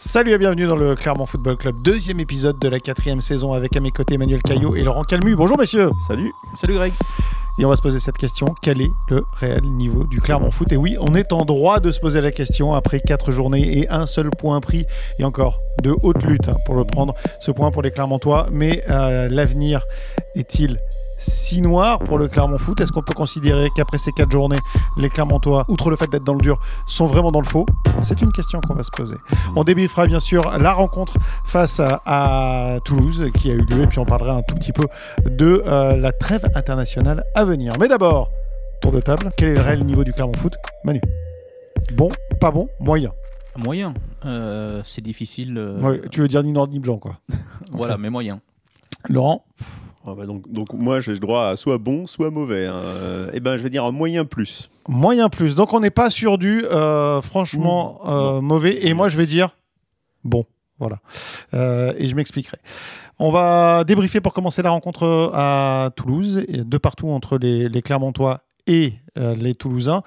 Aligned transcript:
Salut 0.00 0.30
et 0.30 0.38
bienvenue 0.38 0.68
dans 0.68 0.76
le 0.76 0.94
Clermont 0.94 1.26
Football 1.26 1.56
Club, 1.56 1.82
deuxième 1.82 2.20
épisode 2.20 2.56
de 2.60 2.68
la 2.68 2.78
quatrième 2.78 3.20
saison 3.20 3.52
avec 3.52 3.76
à 3.76 3.80
mes 3.80 3.90
côtés 3.90 4.14
Emmanuel 4.14 4.40
Caillot 4.42 4.76
et 4.76 4.84
Laurent 4.84 5.02
Calmu. 5.02 5.34
Bonjour 5.34 5.58
messieurs. 5.58 5.90
Salut. 6.06 6.30
Salut 6.54 6.74
Greg. 6.74 6.92
Et 7.58 7.64
on 7.64 7.68
va 7.68 7.74
se 7.74 7.82
poser 7.82 7.98
cette 7.98 8.16
question, 8.16 8.46
quel 8.62 8.80
est 8.80 8.90
le 9.10 9.24
réel 9.40 9.64
niveau 9.64 10.04
du 10.04 10.20
Clermont 10.20 10.52
Foot? 10.52 10.70
Et 10.72 10.76
oui, 10.76 10.96
on 11.00 11.16
est 11.16 11.32
en 11.32 11.44
droit 11.44 11.80
de 11.80 11.90
se 11.90 11.98
poser 11.98 12.20
la 12.20 12.30
question 12.30 12.74
après 12.74 13.00
quatre 13.00 13.32
journées 13.32 13.76
et 13.76 13.88
un 13.88 14.06
seul 14.06 14.30
point 14.30 14.60
pris, 14.60 14.86
et 15.18 15.24
encore 15.24 15.58
de 15.82 15.92
haute 16.02 16.22
lutte 16.22 16.48
hein, 16.48 16.56
pour 16.64 16.76
le 16.76 16.84
prendre, 16.84 17.16
ce 17.40 17.50
point 17.50 17.72
pour 17.72 17.82
les 17.82 17.90
Clermontois, 17.90 18.46
mais 18.52 18.84
euh, 18.88 19.28
l'avenir 19.28 19.84
est-il 20.36 20.78
si 21.18 21.60
noir 21.60 21.98
pour 21.98 22.18
le 22.18 22.28
Clermont 22.28 22.58
Foot 22.58 22.80
Est-ce 22.80 22.92
qu'on 22.92 23.02
peut 23.02 23.14
considérer 23.14 23.70
qu'après 23.74 23.98
ces 23.98 24.12
quatre 24.12 24.30
journées, 24.30 24.58
les 24.96 25.10
Clermontois, 25.10 25.64
outre 25.68 25.90
le 25.90 25.96
fait 25.96 26.08
d'être 26.08 26.24
dans 26.24 26.34
le 26.34 26.40
dur, 26.40 26.58
sont 26.86 27.06
vraiment 27.06 27.32
dans 27.32 27.40
le 27.40 27.46
faux? 27.46 27.66
C'est 28.00 28.22
une 28.22 28.32
question 28.32 28.60
qu'on 28.60 28.74
va 28.74 28.84
se 28.84 28.90
poser. 28.90 29.16
On 29.56 29.64
débriefera 29.64 30.06
bien 30.06 30.20
sûr 30.20 30.56
la 30.58 30.72
rencontre 30.72 31.14
face 31.44 31.80
à, 31.80 32.00
à, 32.06 32.80
Toulouse 32.84 33.30
qui 33.34 33.50
a 33.50 33.54
eu 33.54 33.62
lieu 33.62 33.82
et 33.82 33.86
puis 33.86 33.98
on 33.98 34.04
parlera 34.04 34.34
un 34.34 34.42
tout 34.42 34.54
petit 34.54 34.72
peu 34.72 34.86
de 35.26 35.62
euh, 35.66 35.96
la 35.96 36.12
trêve 36.12 36.48
internationale 36.54 37.24
à 37.34 37.44
venir. 37.44 37.72
Mais 37.80 37.88
d'abord, 37.88 38.30
tour 38.80 38.92
de 38.92 39.00
table, 39.00 39.30
quel 39.36 39.48
est 39.48 39.54
le 39.54 39.60
réel 39.60 39.84
niveau 39.84 40.04
du 40.04 40.12
Clermont 40.12 40.32
Foot? 40.38 40.56
Manu 40.84 41.00
Bon, 41.94 42.08
pas 42.40 42.50
bon, 42.50 42.68
moyen 42.80 43.12
Moyen. 43.56 43.94
Euh, 44.24 44.82
c'est 44.84 45.00
difficile. 45.00 45.56
Euh... 45.58 45.80
Ouais, 45.80 46.00
tu 46.10 46.20
veux 46.20 46.28
dire 46.28 46.42
ni 46.44 46.52
noir 46.52 46.68
ni 46.68 46.78
blanc, 46.78 46.98
quoi. 46.98 47.16
voilà, 47.72 47.98
mais 47.98 48.08
moyen. 48.08 48.40
Laurent? 49.08 49.44
Ah 50.10 50.14
bah 50.16 50.26
donc, 50.26 50.50
donc, 50.50 50.72
moi 50.72 51.00
j'ai 51.00 51.12
le 51.12 51.18
droit 51.18 51.48
à 51.48 51.56
soit 51.56 51.78
bon, 51.78 52.06
soit 52.06 52.30
mauvais. 52.30 52.66
Hein. 52.66 52.80
Euh, 52.82 53.30
et 53.32 53.40
ben 53.40 53.56
je 53.56 53.62
vais 53.62 53.70
dire 53.70 53.84
un 53.84 53.92
moyen 53.92 54.24
plus. 54.24 54.68
Moyen 54.88 55.28
plus. 55.28 55.54
Donc 55.54 55.72
on 55.72 55.80
n'est 55.80 55.90
pas 55.90 56.10
sur 56.10 56.38
du 56.38 56.64
euh, 56.64 57.20
franchement 57.20 58.00
mmh. 58.04 58.40
mauvais. 58.40 58.86
Et 58.86 58.94
moi 58.94 59.08
je 59.08 59.16
vais 59.16 59.26
dire 59.26 59.56
bon. 60.24 60.44
Voilà. 60.78 61.00
Euh, 61.54 61.92
et 61.96 62.06
je 62.06 62.14
m'expliquerai. 62.14 62.58
On 63.18 63.32
va 63.32 63.82
débriefer 63.82 64.20
pour 64.20 64.32
commencer 64.32 64.62
la 64.62 64.70
rencontre 64.70 65.32
à 65.34 65.90
Toulouse, 65.96 66.44
de 66.48 66.78
partout 66.78 67.08
entre 67.08 67.36
les, 67.36 67.68
les 67.68 67.82
Clermontois 67.82 68.42
et 68.68 68.92
euh, 69.16 69.34
les 69.34 69.54
Toulousains. 69.54 70.02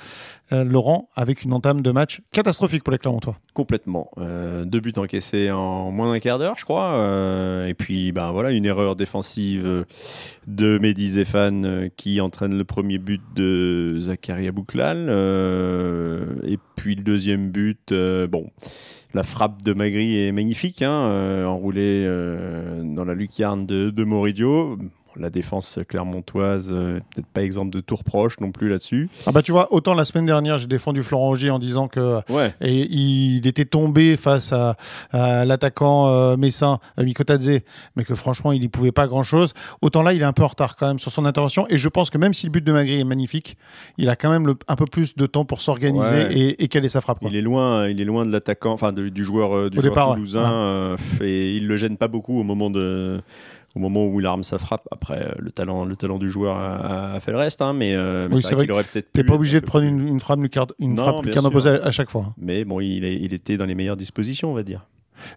Euh, 0.54 0.66
Laurent, 0.66 1.10
avec 1.16 1.44
une 1.44 1.54
entame 1.54 1.82
de 1.82 1.92
match 1.92 2.22
catastrophique 2.34 2.84
pour 2.84 2.92
les 2.92 2.98
Clermontois. 2.98 3.38
Complètement. 3.54 4.12
Euh, 4.18 4.66
deux 4.66 4.82
buts 4.82 4.94
encaissés 4.98 5.50
en 5.50 5.92
moins 5.92 6.12
d'un 6.12 6.20
quart 6.20 6.40
d'heure, 6.40 6.56
je 6.58 6.66
crois. 6.66 6.96
Euh, 6.96 7.68
et 7.68 7.74
puis, 7.74 8.12
ben 8.12 8.32
voilà, 8.32 8.52
une 8.52 8.66
erreur 8.66 8.98
défensive 8.98 9.86
de 10.48 10.78
Mehdi 10.78 11.12
Zéphane 11.12 11.90
qui 11.96 12.20
entraîne 12.20 12.58
le 12.58 12.66
premier 12.66 12.98
but 12.98 13.22
de 13.34 13.98
Zakaria 14.00 14.52
Bouklal. 14.52 15.10
et 16.44 16.58
puis 16.76 16.96
le 16.96 17.04
deuxième 17.04 17.50
but, 17.50 17.94
bon 18.30 18.50
la 19.14 19.24
frappe 19.24 19.62
de 19.62 19.74
Magri 19.74 20.26
est 20.26 20.32
magnifique, 20.32 20.82
hein, 20.82 21.46
enroulée 21.46 22.06
dans 22.06 23.04
la 23.04 23.14
lucarne 23.14 23.66
de, 23.66 23.90
de 23.90 24.04
Moridio 24.06 24.78
la 25.16 25.30
défense 25.30 25.80
clermontoise, 25.88 26.70
euh, 26.72 27.00
peut-être 27.14 27.28
pas 27.28 27.44
exemple 27.44 27.72
de 27.72 27.82
tour 27.82 28.04
proche 28.04 28.40
non 28.40 28.52
plus 28.52 28.70
là-dessus. 28.70 29.10
Ah 29.26 29.32
bah 29.32 29.42
tu 29.42 29.52
vois, 29.52 29.74
autant 29.74 29.94
la 29.94 30.06
semaine 30.06 30.26
dernière 30.26 30.58
j'ai 30.58 30.68
défendu 30.68 31.04
Florent 31.04 31.30
Augier 31.30 31.50
en 31.50 31.60
disant 31.60 31.88
que 31.88 32.20
ouais. 32.30 32.54
et 32.62 32.88
il 32.92 33.46
était 33.48 33.66
tombé 33.66 34.16
face 34.16 34.54
à, 34.54 34.76
à 35.12 35.46
l'attaquant 35.46 36.08
euh, 36.08 36.38
messin 36.38 36.80
Mikotadze, 36.98 37.62
mais 37.96 38.04
que 38.04 38.16
franchement 38.16 38.52
il 38.52 38.62
n'y 38.62 38.68
pouvait 38.68 38.92
pas 38.92 39.08
grand-chose. 39.08 39.54
Autant 39.82 40.02
là 40.02 40.14
il 40.14 40.22
est 40.22 40.26
un 40.26 40.34
peu 40.34 40.44
en 40.44 40.48
retard 40.48 40.76
quand 40.76 40.88
même 40.88 41.00
sur 41.00 41.12
son 41.12 41.26
intervention 41.26 41.66
et 41.70 41.78
je 41.78 41.90
pense 41.90 42.10
que 42.10 42.18
même 42.18 42.34
si 42.34 42.46
le 42.46 42.52
but 42.52 42.64
de 42.64 42.72
Magri 42.72 43.00
est 43.00 43.04
magnifique, 43.04 43.58
il 43.98 44.10
a 44.10 44.16
quand 44.16 44.32
même 44.32 44.48
le, 44.48 44.56
un 44.68 44.76
peu 44.76 44.86
plus 44.86 45.16
de 45.16 45.26
temps 45.26 45.46
pour 45.46 45.62
s'organiser 45.62 46.16
ouais. 46.16 46.34
et, 46.34 46.64
et 46.64 46.68
caler 46.68 46.90
sa 46.90 47.02
frappe. 47.02 47.20
Quoi. 47.20 47.30
Il 47.30 47.36
est 47.36 47.42
loin, 47.42 47.88
il 47.88 48.00
est 48.00 48.06
loin 48.06 48.26
de 48.26 48.32
l'attaquant, 48.32 48.72
enfin 48.72 48.92
du 48.94 49.24
joueur, 49.24 49.56
euh, 49.56 49.70
du 49.70 49.78
joueur 49.78 49.90
départ, 49.90 50.14
toulousain 50.14 50.42
ouais. 50.42 50.48
euh, 50.52 50.98
et 51.22 51.56
il 51.56 51.68
le 51.68 51.78
gêne 51.78 51.98
pas 51.98 52.08
beaucoup 52.08 52.40
au 52.40 52.44
moment 52.44 52.70
de 52.70 53.22
au 53.76 53.80
moment 53.80 54.06
où 54.06 54.20
il 54.20 54.26
arme 54.26 54.44
sa 54.44 54.58
frappe. 54.58 54.88
Après, 54.92 55.26
euh, 55.26 55.32
le 55.40 55.52
talent, 55.52 55.86
le 55.86 55.96
talent 55.96 56.18
du 56.18 56.30
joueur 56.30 56.58
a, 56.58 57.14
a 57.14 57.20
fait 57.20 57.32
le 57.32 57.38
reste, 57.38 57.62
hein, 57.62 57.74
mais, 57.74 57.96
euh, 57.96 58.28
mais 58.30 58.36
oui, 58.36 58.42
c'est 58.42 58.56
vrai, 58.56 58.66
qu'il 58.66 58.72
aurait 58.74 58.84
peut-être. 58.84 59.12
T'es 59.14 59.24
pas 59.24 59.34
obligé 59.36 59.62
de 59.62 59.66
prendre 59.66 59.86
une, 59.86 60.08
une 60.08 60.20
frappe 60.20 60.40
une 60.80 60.94
Non, 60.96 61.04
frappe 61.04 61.26
lucarne 61.26 61.46
opposée 61.46 61.70
à, 61.70 61.86
à 61.86 61.92
chaque 61.92 62.10
fois. 62.10 62.34
Mais 62.38 62.66
bon, 62.66 62.80
il, 62.80 63.04
est- 63.06 63.16
il 63.16 63.34
était 63.34 63.58
dans 63.58 63.66
les 63.66 63.76
meilleures 63.76 63.98
dispositions, 63.98 64.52
on 64.52 64.56
va 64.56 64.64
dire. 64.64 64.86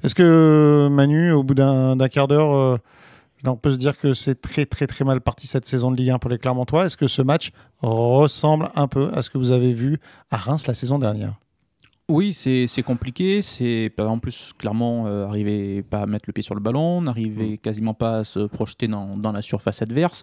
Est-ce 0.02 0.14
que 0.14 0.88
Manu, 0.90 1.32
au 1.32 1.42
bout 1.42 1.54
d'un 1.54 1.94
d'un 1.96 2.08
quart 2.08 2.26
d'heure, 2.26 2.54
euh, 2.54 2.76
on 3.46 3.56
peut 3.56 3.72
se 3.72 3.76
dire 3.76 3.98
que 3.98 4.14
c'est 4.14 4.40
très 4.40 4.64
très 4.64 4.86
très 4.86 5.04
mal 5.04 5.20
parti 5.20 5.46
cette 5.46 5.66
saison 5.66 5.90
de 5.90 5.96
Ligue 5.96 6.10
1 6.10 6.18
pour 6.18 6.30
les 6.30 6.38
Clermontois? 6.38 6.86
Est-ce 6.86 6.96
que 6.96 7.06
ce 7.06 7.20
match 7.20 7.50
ressemble 7.82 8.70
un 8.74 8.88
peu 8.88 9.10
à 9.14 9.20
ce 9.22 9.28
que 9.30 9.36
vous 9.38 9.50
avez 9.52 9.72
vu 9.74 9.98
à 10.30 10.38
Reims 10.38 10.66
la 10.66 10.72
saison 10.74 10.98
dernière? 10.98 11.34
Oui, 12.10 12.34
c'est 12.34 12.82
compliqué. 12.82 13.40
C'est 13.40 13.90
en 13.98 14.18
plus 14.18 14.52
clairement 14.58 15.06
euh, 15.06 15.24
arriver 15.24 15.82
pas 15.82 16.02
à 16.02 16.06
mettre 16.06 16.26
le 16.26 16.34
pied 16.34 16.42
sur 16.42 16.54
le 16.54 16.60
ballon, 16.60 17.00
n'arrivait 17.00 17.56
quasiment 17.56 17.94
pas 17.94 18.18
à 18.18 18.24
se 18.24 18.40
projeter 18.40 18.88
dans, 18.88 19.16
dans 19.16 19.32
la 19.32 19.40
surface 19.40 19.80
adverse. 19.80 20.22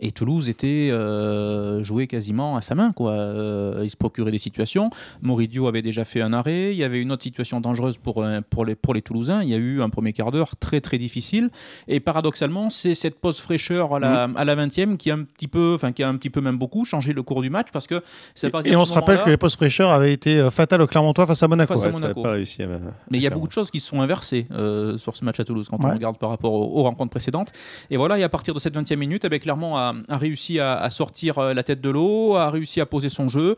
Et 0.00 0.10
Toulouse 0.10 0.48
était 0.48 0.90
euh, 0.90 1.84
joué 1.84 2.08
quasiment 2.08 2.56
à 2.56 2.62
sa 2.62 2.74
main. 2.74 2.90
Quoi. 2.90 3.12
Euh, 3.12 3.82
il 3.84 3.90
se 3.90 3.96
procurait 3.96 4.32
des 4.32 4.38
situations. 4.38 4.90
Moridio 5.22 5.68
avait 5.68 5.82
déjà 5.82 6.04
fait 6.04 6.20
un 6.20 6.32
arrêt. 6.32 6.72
Il 6.72 6.76
y 6.76 6.82
avait 6.82 7.00
une 7.00 7.12
autre 7.12 7.22
situation 7.22 7.60
dangereuse 7.60 7.96
pour, 7.96 8.24
euh, 8.24 8.40
pour, 8.50 8.64
les, 8.64 8.74
pour 8.74 8.92
les 8.92 9.00
Toulousains. 9.00 9.44
Il 9.44 9.50
y 9.50 9.54
a 9.54 9.58
eu 9.58 9.82
un 9.82 9.88
premier 9.88 10.12
quart 10.12 10.32
d'heure 10.32 10.56
très 10.56 10.80
très 10.80 10.98
difficile. 10.98 11.50
Et 11.86 12.00
paradoxalement, 12.00 12.70
c'est 12.70 12.96
cette 12.96 13.20
pause 13.20 13.38
fraîcheur 13.38 13.94
à 13.94 14.00
la, 14.00 14.24
à 14.34 14.44
la 14.44 14.56
20e 14.56 14.96
qui 14.96 15.12
a 15.12 15.14
un 15.14 15.22
petit 15.22 15.46
peu, 15.46 15.74
enfin 15.76 15.92
qui 15.92 16.02
a 16.02 16.08
un 16.08 16.16
petit 16.16 16.30
peu 16.30 16.40
même 16.40 16.58
beaucoup 16.58 16.84
changé 16.84 17.12
le 17.12 17.22
cours 17.22 17.40
du 17.40 17.50
match 17.50 17.68
parce 17.72 17.86
que 17.86 18.02
c'est 18.34 18.48
Et 18.64 18.72
de 18.72 18.76
on 18.76 18.84
se 18.84 18.94
rappelle 18.94 19.22
que 19.22 19.30
les 19.30 19.36
postes 19.36 19.58
fraîcheurs 19.58 19.92
avaient 19.92 20.12
été 20.12 20.50
fatales 20.50 20.82
aux 20.82 20.88
Clermontois 20.88 21.19
face 21.26 21.42
à 21.42 21.48
Monaco. 21.48 21.74
Face 21.74 21.82
à 21.82 21.86
Ouais, 21.86 21.92
ça 21.92 21.98
n'a 21.98 22.06
Monaco. 22.08 22.22
pas 22.22 22.32
réussi 22.32 22.62
à. 22.62 22.66
Mais 23.10 23.18
il 23.18 23.22
y 23.22 23.26
a 23.26 23.30
beaucoup 23.30 23.46
de 23.48 23.52
choses 23.52 23.70
qui 23.70 23.80
se 23.80 23.86
sont 23.88 24.00
inversées 24.00 24.46
euh, 24.52 24.96
sur 24.98 25.16
ce 25.16 25.24
match 25.24 25.40
à 25.40 25.44
Toulouse 25.44 25.68
quand 25.70 25.78
Ouais. 25.82 25.90
on 25.90 25.94
regarde 25.94 26.18
par 26.18 26.30
rapport 26.30 26.52
aux, 26.52 26.78
aux 26.80 26.82
rencontres 26.82 27.10
précédentes. 27.10 27.52
Et 27.90 27.96
voilà, 27.96 28.18
et 28.18 28.22
à 28.22 28.28
partir 28.28 28.54
de 28.54 28.60
cette 28.60 28.74
20e 28.76 28.96
minute, 28.96 29.24
eh 29.24 29.28
bien, 29.28 29.38
Clermont 29.38 29.76
a, 29.76 29.94
a 30.08 30.16
réussi 30.18 30.58
à, 30.60 30.78
à 30.78 30.90
sortir 30.90 31.38
euh, 31.38 31.54
la 31.54 31.62
tête 31.62 31.80
de 31.80 31.90
l'eau, 31.90 32.34
a 32.36 32.50
réussi 32.50 32.80
à 32.80 32.86
poser 32.86 33.08
son 33.08 33.28
jeu 33.28 33.56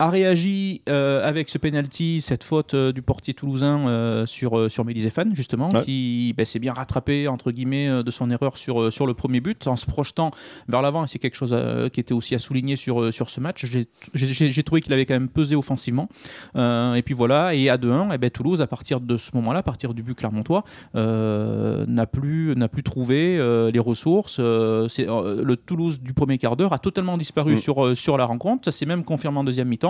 a 0.00 0.10
réagi 0.10 0.82
euh, 0.88 1.26
avec 1.28 1.48
ce 1.48 1.58
penalty, 1.58 2.20
cette 2.20 2.44
faute 2.44 2.74
euh, 2.74 2.92
du 2.92 3.02
portier 3.02 3.34
toulousain 3.34 3.88
euh, 3.88 4.26
sur, 4.26 4.70
sur 4.70 4.84
justement, 5.32 5.70
Ouais. 5.70 5.82
qui 5.82 6.34
ben, 6.36 6.46
s'est 6.46 6.58
bien 6.60 6.72
rattrapé, 6.72 7.26
entre 7.28 7.50
guillemets, 7.50 8.02
de 8.02 8.10
son 8.10 8.30
erreur 8.30 8.56
sur, 8.56 8.92
sur 8.92 9.06
le 9.06 9.14
premier 9.14 9.40
but, 9.40 9.66
en 9.66 9.76
se 9.76 9.86
projetant 9.86 10.30
vers 10.68 10.82
l'avant, 10.82 11.04
et 11.04 11.08
c'est 11.08 11.18
quelque 11.18 11.34
chose 11.34 11.54
qui 11.92 12.00
était 12.00 12.14
aussi 12.14 12.34
à 12.34 12.38
souligner 12.38 12.76
sur, 12.76 13.12
sur 13.12 13.28
ce 13.30 13.40
match. 13.40 13.66
J'ai- 13.66 14.62
trouvé 14.62 14.80
qu'il 14.80 14.92
avait 14.92 15.06
quand 15.06 15.14
même 15.14 15.28
pesé 15.28 15.56
offensivement. 15.56 16.08
Et 16.54 17.02
puis 17.04 17.14
voilà, 17.14 17.54
et 17.54 17.68
à 17.68 17.76
2-1, 17.76 18.10
eh 18.14 18.18
ben, 18.18 18.30
Toulouse, 18.30 18.60
à 18.60 18.66
partir 18.66 19.00
de 19.00 19.16
ce 19.16 19.30
moment-là, 19.34 19.60
à 19.60 19.62
partir 19.62 19.94
du 19.94 20.02
but 20.02 20.14
clermontois, 20.14 20.64
n'a 20.94 22.06
plus, 22.06 22.54
n'a 22.56 22.68
plus 22.68 22.82
trouvé 22.82 23.36
les 23.72 23.78
ressources. 23.80 24.38
Le 24.40 25.54
Toulouse 25.56 26.00
du 26.00 26.12
premier 26.12 26.38
quart 26.38 26.56
d'heure 26.56 26.72
a 26.72 26.78
totalement 26.78 27.16
disparu 27.18 27.54
Mm. 27.54 27.56
sur, 27.56 27.96
sur 27.96 28.16
la 28.18 28.24
rencontre. 28.24 28.64
Ça 28.64 28.72
s'est 28.72 28.86
même 28.86 29.04
confirmé 29.04 29.38
en 29.38 29.44
deuxième 29.44 29.68
mi-temps. 29.68 29.87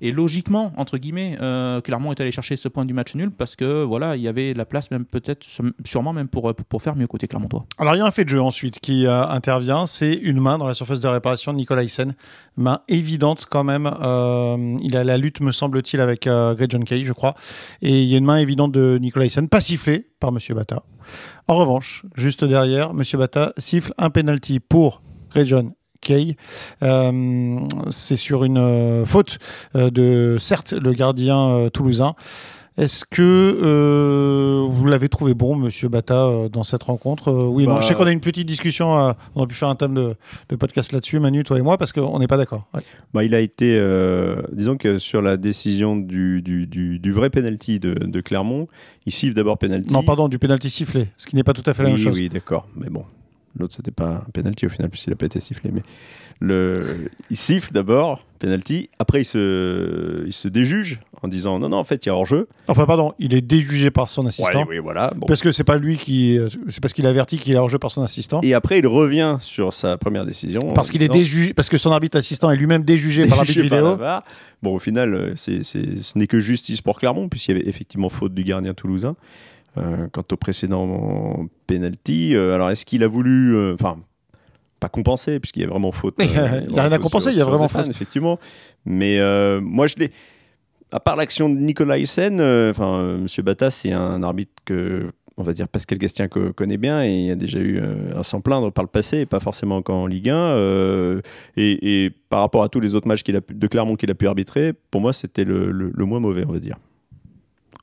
Et 0.00 0.12
logiquement, 0.12 0.72
entre 0.76 0.98
guillemets, 0.98 1.36
euh, 1.40 1.80
Clermont 1.80 2.12
est 2.12 2.20
allé 2.20 2.32
chercher 2.32 2.56
ce 2.56 2.68
point 2.68 2.84
du 2.84 2.94
match 2.94 3.14
nul 3.14 3.30
parce 3.30 3.56
que 3.56 3.82
voilà, 3.82 4.16
il 4.16 4.22
y 4.22 4.28
avait 4.28 4.52
de 4.52 4.58
la 4.58 4.64
place, 4.64 4.90
même 4.90 5.04
peut-être, 5.04 5.46
sûrement 5.84 6.12
même 6.12 6.28
pour, 6.28 6.54
pour 6.54 6.82
faire 6.82 6.96
mieux 6.96 7.06
côté 7.06 7.28
Clermontois. 7.28 7.64
Alors 7.78 7.94
il 7.94 7.98
y 7.98 8.02
a 8.02 8.06
un 8.06 8.10
fait 8.10 8.24
de 8.24 8.30
jeu 8.30 8.40
ensuite 8.40 8.80
qui 8.80 9.06
euh, 9.06 9.26
intervient, 9.26 9.86
c'est 9.86 10.14
une 10.14 10.40
main 10.40 10.58
dans 10.58 10.66
la 10.66 10.74
surface 10.74 11.00
de 11.00 11.08
réparation 11.08 11.52
de 11.52 11.58
Nicolas 11.58 11.82
Hyssen. 11.82 12.14
Main 12.56 12.80
évidente 12.88 13.46
quand 13.50 13.64
même. 13.64 13.90
Euh, 14.00 14.76
il 14.80 14.96
a 14.96 15.04
la 15.04 15.18
lutte, 15.18 15.40
me 15.40 15.52
semble-t-il, 15.52 16.00
avec 16.00 16.26
euh, 16.26 16.54
Greg 16.54 16.70
John 16.70 16.84
Kay, 16.84 17.04
je 17.04 17.12
crois. 17.12 17.34
Et 17.82 18.02
il 18.02 18.08
y 18.08 18.14
a 18.14 18.18
une 18.18 18.24
main 18.24 18.38
évidente 18.38 18.72
de 18.72 18.98
Nicolas 19.00 19.26
Hyssen, 19.26 19.48
pas 19.48 19.60
sifflée 19.60 20.08
par 20.20 20.32
Monsieur 20.32 20.54
Bata. 20.54 20.82
En 21.48 21.56
revanche, 21.56 22.04
juste 22.14 22.44
derrière, 22.44 22.92
Monsieur 22.94 23.18
Bata 23.18 23.52
siffle 23.58 23.92
un 23.98 24.10
penalty 24.10 24.60
pour 24.60 25.02
Greg 25.30 25.46
John 25.46 25.72
Kay. 26.00 26.36
Euh, 26.82 27.58
c'est 27.90 28.16
sur 28.16 28.44
une 28.44 28.58
euh, 28.58 29.04
faute 29.04 29.38
euh, 29.74 29.90
de, 29.90 30.36
certes, 30.38 30.72
le 30.72 30.92
gardien 30.92 31.68
toulousain. 31.72 32.14
Est-ce 32.78 33.04
que 33.04 33.20
euh, 33.22 34.64
vous 34.70 34.86
l'avez 34.86 35.10
trouvé 35.10 35.34
bon, 35.34 35.54
Monsieur 35.56 35.88
Bata, 35.88 36.24
euh, 36.24 36.48
dans 36.48 36.64
cette 36.64 36.82
rencontre? 36.84 37.28
Euh, 37.28 37.46
Oui, 37.48 37.66
non. 37.66 37.74
Bah, 37.74 37.80
Je 37.82 37.88
sais 37.88 37.94
qu'on 37.94 38.06
a 38.06 38.12
une 38.12 38.20
petite 38.20 38.46
discussion. 38.46 38.86
on 39.34 39.42
a 39.42 39.46
pu 39.46 39.54
faire 39.54 39.68
un 39.68 39.74
thème 39.74 39.92
de, 39.92 40.14
de 40.48 40.56
podcast 40.56 40.92
là-dessus, 40.92 41.18
Manu, 41.20 41.42
toi 41.44 41.58
et 41.58 41.62
moi, 41.62 41.76
parce 41.76 41.92
qu'on 41.92 42.18
n'est 42.18 42.28
pas 42.28 42.38
d'accord. 42.38 42.68
Ouais. 42.72 42.80
Bah, 43.12 43.24
il 43.24 43.34
a 43.34 43.40
été, 43.40 43.76
disons 44.52 44.76
que 44.78 44.96
sur 44.96 45.20
la 45.20 45.36
décision 45.36 45.96
du, 45.96 46.40
du, 46.40 46.66
du, 46.66 46.98
du 46.98 47.12
vrai 47.12 47.28
penalty 47.28 47.80
de, 47.80 47.92
de 47.92 48.20
Clermont, 48.22 48.66
il 49.04 49.12
siffle 49.12 49.34
d'abord 49.34 49.58
penalty. 49.58 49.92
Non, 49.92 50.02
pardon, 50.02 50.28
du 50.28 50.38
penalty 50.38 50.70
sifflé, 50.70 51.08
ce 51.18 51.26
qui 51.26 51.36
n'est 51.36 51.44
pas 51.44 51.52
tout 51.52 51.68
à 51.68 51.74
fait 51.74 51.82
la 51.82 51.90
oui, 51.90 51.96
même 51.96 52.02
chose. 52.04 52.16
oui, 52.18 52.28
d'accord. 52.30 52.66
Mais 52.76 52.88
bon, 52.88 53.04
L'autre, 53.58 53.74
c'était 53.74 53.90
pas 53.90 54.24
un 54.26 54.30
penalty 54.32 54.66
au 54.66 54.68
final, 54.68 54.90
puisqu'il 54.90 55.10
n'a 55.10 55.16
pas 55.16 55.26
été 55.26 55.40
sifflé. 55.40 55.70
Mais 55.72 55.82
le, 56.40 57.10
il 57.30 57.36
siffle 57.36 57.72
d'abord, 57.72 58.24
penalty. 58.38 58.88
Après, 58.98 59.22
il 59.22 59.24
se, 59.24 60.24
il 60.26 60.32
se 60.32 60.48
déjuge 60.48 61.00
en 61.22 61.28
disant 61.28 61.58
non, 61.58 61.68
non, 61.68 61.76
en 61.78 61.84
fait, 61.84 62.06
il 62.06 62.08
y 62.08 62.10
a 62.10 62.14
hors-jeu. 62.14 62.46
Enfin, 62.68 62.86
pardon, 62.86 63.12
il 63.18 63.34
est 63.34 63.40
déjugé 63.42 63.90
par 63.90 64.08
son 64.08 64.24
assistant. 64.26 64.60
Ouais, 64.60 64.66
oui, 64.68 64.78
voilà. 64.78 65.12
Bon. 65.16 65.26
Parce 65.26 65.42
que 65.42 65.52
c'est 65.52 65.64
pas 65.64 65.76
lui 65.78 65.98
qui. 65.98 66.38
euh, 66.38 66.48
C'est 66.68 66.80
parce 66.80 66.94
qu'il 66.94 67.06
a 67.06 67.10
averti 67.10 67.38
qu'il 67.38 67.52
est 67.52 67.58
hors-jeu 67.58 67.78
par 67.78 67.90
son 67.90 68.02
assistant. 68.02 68.40
Et 68.42 68.54
après, 68.54 68.78
il 68.78 68.86
revient 68.86 69.36
sur 69.40 69.72
sa 69.72 69.98
première 69.98 70.24
décision. 70.24 70.60
Parce 70.72 70.90
qu'il 70.90 71.02
est 71.02 71.08
déjugé, 71.08 71.52
parce 71.52 71.68
que 71.68 71.76
son 71.76 71.90
arbitre 71.90 72.16
assistant 72.16 72.50
est 72.50 72.56
lui-même 72.56 72.84
déjugé 72.84 73.26
par 73.26 73.36
l'arbitre 73.36 73.58
la 73.58 73.64
vidéo. 73.64 73.96
Bon, 74.62 74.74
au 74.74 74.78
final, 74.78 75.14
euh, 75.14 75.32
c'est- 75.36 75.64
ce 75.64 76.16
n'est 76.18 76.26
que 76.26 76.38
justice 76.40 76.80
pour 76.80 76.98
Clermont, 76.98 77.28
puisqu'il 77.28 77.56
y 77.56 77.58
avait 77.60 77.68
effectivement 77.68 78.08
faute 78.08 78.32
du 78.32 78.44
gardien 78.44 78.74
toulousain. 78.74 79.16
Euh, 79.78 80.08
quant 80.12 80.24
au 80.32 80.36
précédent 80.36 81.46
penalty, 81.66 82.34
euh, 82.34 82.54
alors 82.54 82.70
est-ce 82.70 82.84
qu'il 82.84 83.02
a 83.04 83.08
voulu. 83.08 83.54
euh, 83.56 83.74
Enfin. 83.74 83.98
pas 84.80 84.88
compenser, 84.88 85.38
puisqu'il 85.40 85.60
y 85.62 85.64
a 85.66 85.68
vraiment 85.68 85.92
faute. 85.92 86.14
Il 86.18 86.30
y 86.30 86.36
a- 86.36 86.46
rien 86.48 86.92
à 86.92 86.98
compenser, 86.98 87.30
il 87.32 87.36
y 87.38 87.40
a 87.40 87.44
vraiment 87.44 87.68
Zéphane, 87.68 87.82
faute. 87.84 87.90
Effectivement. 87.94 88.38
Mais 88.86 89.18
moi, 89.60 89.86
je 89.86 89.96
l'ai. 89.96 90.10
À 90.92 90.98
part 90.98 91.14
l'action 91.16 91.48
de 91.48 91.54
Nicolas 91.54 91.98
Hyssen, 91.98 92.40
enfin, 92.70 93.16
Monsieur 93.18 93.42
Bata, 93.44 93.70
c'est 93.70 93.92
un 93.92 94.22
arbitre 94.24 94.50
que, 94.64 95.12
on 95.36 95.44
va 95.44 95.52
dire, 95.52 95.68
Pascal 95.68 95.98
Gastien 95.98 96.26
co- 96.26 96.52
connaît 96.52 96.78
bien 96.78 97.04
et 97.04 97.26
il 97.26 97.30
a 97.30 97.36
déjà 97.36 97.60
eu 97.60 97.80
à 98.16 98.24
s'en 98.24 98.40
plaindre 98.40 98.72
par 98.72 98.82
le 98.82 98.88
passé, 98.88 99.18
et 99.20 99.26
pas 99.26 99.38
forcément 99.38 99.76
encore 99.76 99.98
en 99.98 100.06
Ligue 100.08 100.30
1. 100.30 100.34
euh, 100.34 101.20
et, 101.56 102.06
et 102.06 102.10
par 102.28 102.40
rapport 102.40 102.64
à 102.64 102.68
tous 102.68 102.80
les 102.80 102.94
autres 102.96 103.06
matchs 103.06 103.22
qu'il 103.22 103.36
a 103.36 103.40
pu- 103.40 103.54
de 103.54 103.66
Clermont 103.68 103.94
qu'il 103.94 104.10
a 104.10 104.14
pu 104.14 104.26
arbitrer, 104.26 104.72
pour 104.90 105.00
moi, 105.00 105.12
c'était 105.12 105.44
le, 105.44 105.70
le- 105.70 105.92
le 105.94 106.04
moins 106.06 106.18
mauvais, 106.18 106.44
on 106.48 106.52
va 106.52 106.58
dire. 106.58 106.76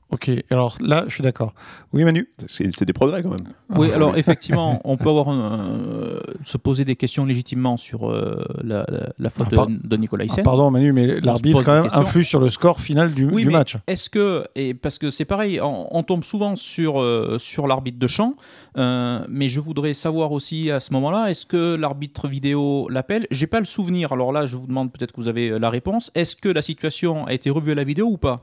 Ok, 0.09 0.31
alors 0.51 0.77
là, 0.79 1.03
je 1.07 1.13
suis 1.15 1.21
d'accord. 1.21 1.53
Oui, 1.91 2.05
Manu? 2.05 2.29
C'est 2.47 2.85
des 2.85 2.93
progrès 2.93 3.21
quand 3.23 3.29
même. 3.31 3.47
Oui, 3.75 3.91
alors 3.91 4.17
effectivement, 4.17 4.79
on 4.85 4.95
peut 4.95 5.09
avoir 5.09 5.27
un- 5.27 5.59
euh, 5.59 6.19
se 6.45 6.55
poser 6.57 6.85
des 6.85 6.95
questions 6.95 7.25
légitimement 7.25 7.75
sur 7.75 8.09
euh, 8.09 8.41
la, 8.63 8.85
la- 8.87 9.09
la 9.19 9.29
faute 9.29 9.47
Ah, 9.57 9.65
de, 9.65 9.85
de 9.85 9.97
Nicolas 9.97 10.23
Ah. 10.29 10.41
Pardon, 10.43 10.71
Manu, 10.71 10.93
mais 10.93 11.19
l'arbitre, 11.19 11.61
quand 11.61 11.73
même, 11.73 11.83
questions. 11.83 11.99
influe 12.01 12.23
sur 12.23 12.39
le 12.39 12.49
score 12.49 12.79
final 12.79 13.13
du, 13.13 13.25
Oui, 13.25 13.41
du 13.41 13.47
mais 13.49 13.53
match. 13.55 13.75
Est-ce 13.85 14.09
que, 14.09 14.45
et 14.55 14.73
parce 14.73 14.97
que 14.97 15.11
c'est 15.11 15.25
pareil, 15.25 15.59
on, 15.61 15.93
on 15.93 16.03
tombe 16.03 16.23
souvent 16.23 16.55
sur, 16.55 17.01
euh, 17.01 17.37
sur 17.37 17.67
l'arbitre 17.67 17.99
de 17.99 18.07
champ, 18.07 18.35
euh, 18.77 19.19
mais 19.27 19.49
je 19.49 19.59
voudrais 19.59 19.93
savoir 19.93 20.31
aussi 20.31 20.71
à 20.71 20.79
ce 20.79 20.93
moment-là, 20.93 21.29
est-ce 21.31 21.45
que 21.45 21.75
l'arbitre 21.75 22.29
vidéo 22.29 22.87
l'appelle? 22.89 23.27
J'ai 23.29 23.47
pas 23.47 23.59
le 23.59 23.65
souvenir, 23.65 24.13
alors 24.13 24.31
là 24.31 24.47
je 24.47 24.55
vous 24.55 24.67
demande 24.67 24.89
peut-être 24.93 25.11
que 25.11 25.19
vous 25.19 25.27
avez 25.27 25.59
la 25.59 25.69
réponse. 25.69 26.11
Est-ce 26.15 26.37
que 26.37 26.47
la 26.47 26.61
situation 26.61 27.25
a 27.27 27.33
été 27.33 27.49
revue 27.49 27.73
à 27.73 27.75
la 27.75 27.83
vidéo 27.83 28.05
ou 28.07 28.17
pas? 28.17 28.41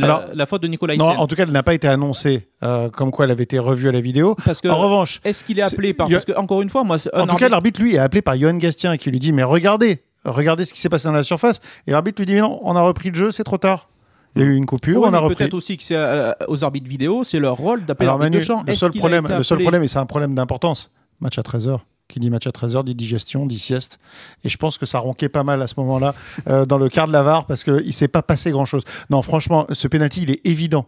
Alors, 0.00 0.22
la 0.32 0.46
faute 0.46 0.62
de 0.62 0.68
Nicolas 0.68 0.96
Non, 0.96 1.06
en 1.08 1.26
tout 1.26 1.34
cas, 1.36 1.42
elle 1.44 1.52
n'a 1.52 1.62
pas 1.62 1.74
été 1.74 1.88
annoncée 1.88 2.48
euh, 2.62 2.88
comme 2.90 3.10
quoi 3.10 3.24
elle 3.26 3.30
avait 3.30 3.44
été 3.44 3.58
revue 3.58 3.88
à 3.88 3.92
la 3.92 4.00
vidéo. 4.00 4.36
Parce 4.44 4.60
que, 4.60 4.68
En 4.68 4.78
revanche, 4.78 5.20
est-ce 5.24 5.44
qu'il 5.44 5.58
est 5.58 5.62
appelé 5.62 5.92
par. 5.92 6.06
a- 6.06 6.10
Parce 6.10 6.24
que, 6.24 6.32
encore 6.32 6.62
une 6.62 6.70
fois, 6.70 6.84
moi. 6.84 6.96
un 7.12 7.20
en 7.20 7.26
tout 7.26 7.36
cas, 7.36 7.46
arbitre- 7.46 7.50
l'arbitre, 7.50 7.80
lui, 7.82 7.94
est 7.96 7.98
appelé 7.98 8.22
par 8.22 8.36
Johan 8.36 8.54
Gastien 8.54 8.96
qui 8.96 9.10
lui 9.10 9.18
dit 9.18 9.32
Mais 9.32 9.42
regardez, 9.42 10.02
regardez 10.24 10.64
ce 10.64 10.72
qui 10.72 10.80
s'est 10.80 10.88
passé 10.88 11.08
dans 11.08 11.12
la 11.12 11.22
surface. 11.22 11.60
Et 11.86 11.90
l'arbitre 11.90 12.20
lui 12.22 12.26
dit 12.26 12.34
Mais 12.34 12.40
non, 12.40 12.60
on 12.62 12.74
a 12.76 12.80
repris 12.82 13.10
le 13.10 13.16
jeu, 13.16 13.32
c'est 13.32 13.44
trop 13.44 13.58
tard. 13.58 13.88
Il 14.34 14.40
y 14.40 14.44
a 14.44 14.48
eu 14.48 14.54
une 14.54 14.64
coupure, 14.64 15.02
Oui, 15.02 15.08
on 15.10 15.12
a 15.14 15.18
repris. 15.18 15.36
Peut-être 15.36 15.52
aussi 15.54 15.76
que 15.76 15.82
c'est 15.84 15.94
euh, 15.94 16.32
aux 16.48 16.64
arbitres 16.64 16.88
vidéo, 16.88 17.22
c'est 17.22 17.38
leur 17.38 17.56
rôle 17.58 17.84
d'appeler 17.84 18.06
l'arbitre 18.06 18.30
de 18.30 18.40
champ. 18.40 18.62
le 18.66 18.74
seul, 18.74 18.90
problème, 18.92 19.26
le 19.28 19.42
seul 19.42 19.58
problème, 19.58 19.82
et 19.82 19.88
c'est 19.88 19.98
un 19.98 20.06
problème 20.06 20.34
d'importance, 20.34 20.90
match 21.20 21.38
à 21.38 21.42
13h. 21.42 21.80
Qui 22.12 22.20
dit 22.20 22.28
match 22.28 22.46
à 22.46 22.50
13h 22.50 22.84
dit 22.84 22.94
digestion, 22.94 23.46
dit 23.46 23.58
sieste. 23.58 23.98
Et 24.44 24.50
je 24.50 24.58
pense 24.58 24.76
que 24.76 24.84
ça 24.84 24.98
ronquait 24.98 25.30
pas 25.30 25.44
mal 25.44 25.62
à 25.62 25.66
ce 25.66 25.74
moment-là 25.78 26.14
euh, 26.46 26.66
dans 26.66 26.76
le 26.76 26.90
quart 26.90 27.08
de 27.08 27.12
la 27.14 27.22
VAR 27.22 27.46
parce 27.46 27.64
qu'il 27.64 27.86
ne 27.86 27.90
s'est 27.90 28.06
pas 28.06 28.20
passé 28.20 28.50
grand-chose. 28.50 28.82
Non, 29.08 29.22
franchement, 29.22 29.66
ce 29.72 29.88
penalty, 29.88 30.24
il 30.24 30.30
est 30.30 30.46
évident. 30.46 30.84